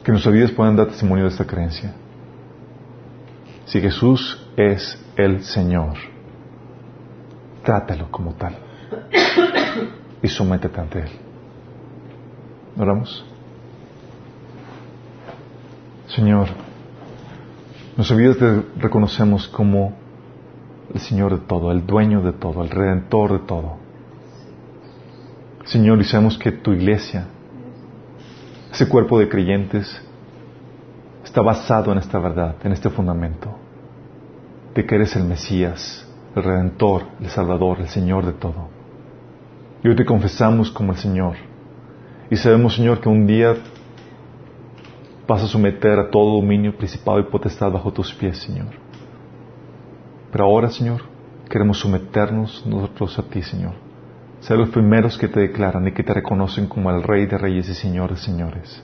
Que 0.03 0.11
nuestras 0.11 0.33
vidas 0.33 0.51
puedan 0.51 0.75
dar 0.75 0.87
testimonio 0.87 1.25
de 1.25 1.31
esta 1.31 1.45
creencia. 1.45 1.93
Si 3.65 3.81
Jesús 3.81 4.47
es 4.55 5.03
el 5.15 5.43
Señor, 5.43 5.95
trátalo 7.63 8.11
como 8.11 8.33
tal 8.33 8.55
y 10.21 10.27
sométete 10.27 10.79
ante 10.79 10.99
Él. 10.99 11.09
Oramos. 12.77 13.25
Señor, 16.07 16.47
nuestra 17.95 18.17
vida 18.17 18.35
te 18.35 18.61
reconocemos 18.79 19.47
como 19.47 19.93
el 20.93 20.99
Señor 20.99 21.39
de 21.39 21.45
todo, 21.45 21.71
el 21.71 21.85
dueño 21.85 22.21
de 22.21 22.33
todo, 22.33 22.63
el 22.63 22.69
redentor 22.69 23.33
de 23.33 23.47
todo. 23.47 23.84
Señor, 25.65 25.99
y 25.99 26.03
sabemos 26.03 26.37
que 26.37 26.51
tu 26.51 26.71
iglesia, 26.73 27.25
ese 28.71 28.87
cuerpo 28.87 29.19
de 29.19 29.27
creyentes, 29.27 30.01
está 31.23 31.41
basado 31.41 31.91
en 31.91 31.97
esta 31.97 32.19
verdad, 32.19 32.55
en 32.63 32.71
este 32.71 32.89
fundamento, 32.89 33.57
de 34.75 34.85
que 34.85 34.95
eres 34.95 35.15
el 35.15 35.25
Mesías, 35.25 36.07
el 36.35 36.43
Redentor, 36.43 37.03
el 37.19 37.29
Salvador, 37.29 37.79
el 37.79 37.89
Señor 37.89 38.25
de 38.25 38.33
todo. 38.33 38.69
Y 39.83 39.87
hoy 39.87 39.95
te 39.95 40.05
confesamos 40.05 40.69
como 40.69 40.91
el 40.91 40.97
Señor 40.97 41.35
y 42.29 42.35
sabemos, 42.37 42.75
Señor, 42.75 43.01
que 43.01 43.09
un 43.09 43.27
día 43.27 43.55
vas 45.27 45.43
a 45.43 45.47
someter 45.47 45.99
a 45.99 46.09
todo 46.09 46.35
dominio, 46.35 46.75
principado 46.75 47.19
y 47.19 47.23
potestad 47.23 47.71
bajo 47.71 47.91
tus 47.91 48.13
pies, 48.13 48.37
Señor. 48.37 48.67
Pero 50.31 50.45
ahora, 50.45 50.69
Señor, 50.69 51.01
queremos 51.49 51.79
someternos 51.79 52.65
nosotros 52.65 53.17
a 53.19 53.23
ti, 53.23 53.41
Señor. 53.41 53.84
Ser 54.45 54.59
los 54.59 54.69
primeros 54.69 55.17
que 55.17 55.27
te 55.27 55.39
declaran 55.39 55.87
y 55.87 55.91
que 55.91 56.03
te 56.03 56.13
reconocen 56.13 56.67
como 56.67 56.91
el 56.91 57.01
Rey 57.01 57.25
de 57.25 57.35
Reyes 57.35 57.67
y 57.67 57.73
Señor 57.73 58.11
de 58.11 58.17
Señores. 58.17 58.83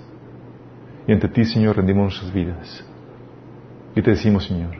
Y 1.05 1.13
ante 1.13 1.27
ti, 1.27 1.45
Señor, 1.45 1.77
rendimos 1.77 2.05
nuestras 2.05 2.33
vidas. 2.33 2.83
Y 3.95 4.01
te 4.01 4.09
decimos, 4.09 4.47
Señor, 4.47 4.71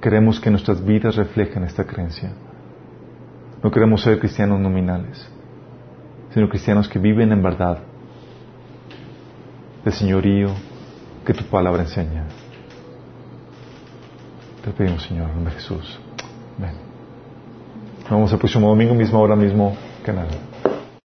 queremos 0.00 0.40
que 0.40 0.50
nuestras 0.50 0.82
vidas 0.82 1.16
reflejen 1.16 1.64
esta 1.64 1.84
creencia. 1.84 2.32
No 3.62 3.70
queremos 3.70 4.00
ser 4.00 4.18
cristianos 4.20 4.58
nominales, 4.58 5.30
sino 6.32 6.48
cristianos 6.48 6.88
que 6.88 6.98
viven 6.98 7.30
en 7.30 7.42
verdad 7.42 7.80
de 9.84 9.90
señorío 9.90 10.48
que 11.26 11.34
tu 11.34 11.44
palabra 11.44 11.82
enseña. 11.82 12.24
Te 14.64 14.70
pedimos, 14.70 15.02
Señor, 15.02 15.28
en 15.28 15.34
nombre 15.34 15.52
de 15.52 15.60
Jesús. 15.60 16.00
Amén. 16.56 16.76
Vamos 18.08 18.32
al 18.32 18.38
próximo 18.38 18.70
domingo, 18.70 18.94
mismo 18.94 19.20
hora, 19.20 19.36
mismo 19.36 19.76
Genau. 20.04 20.51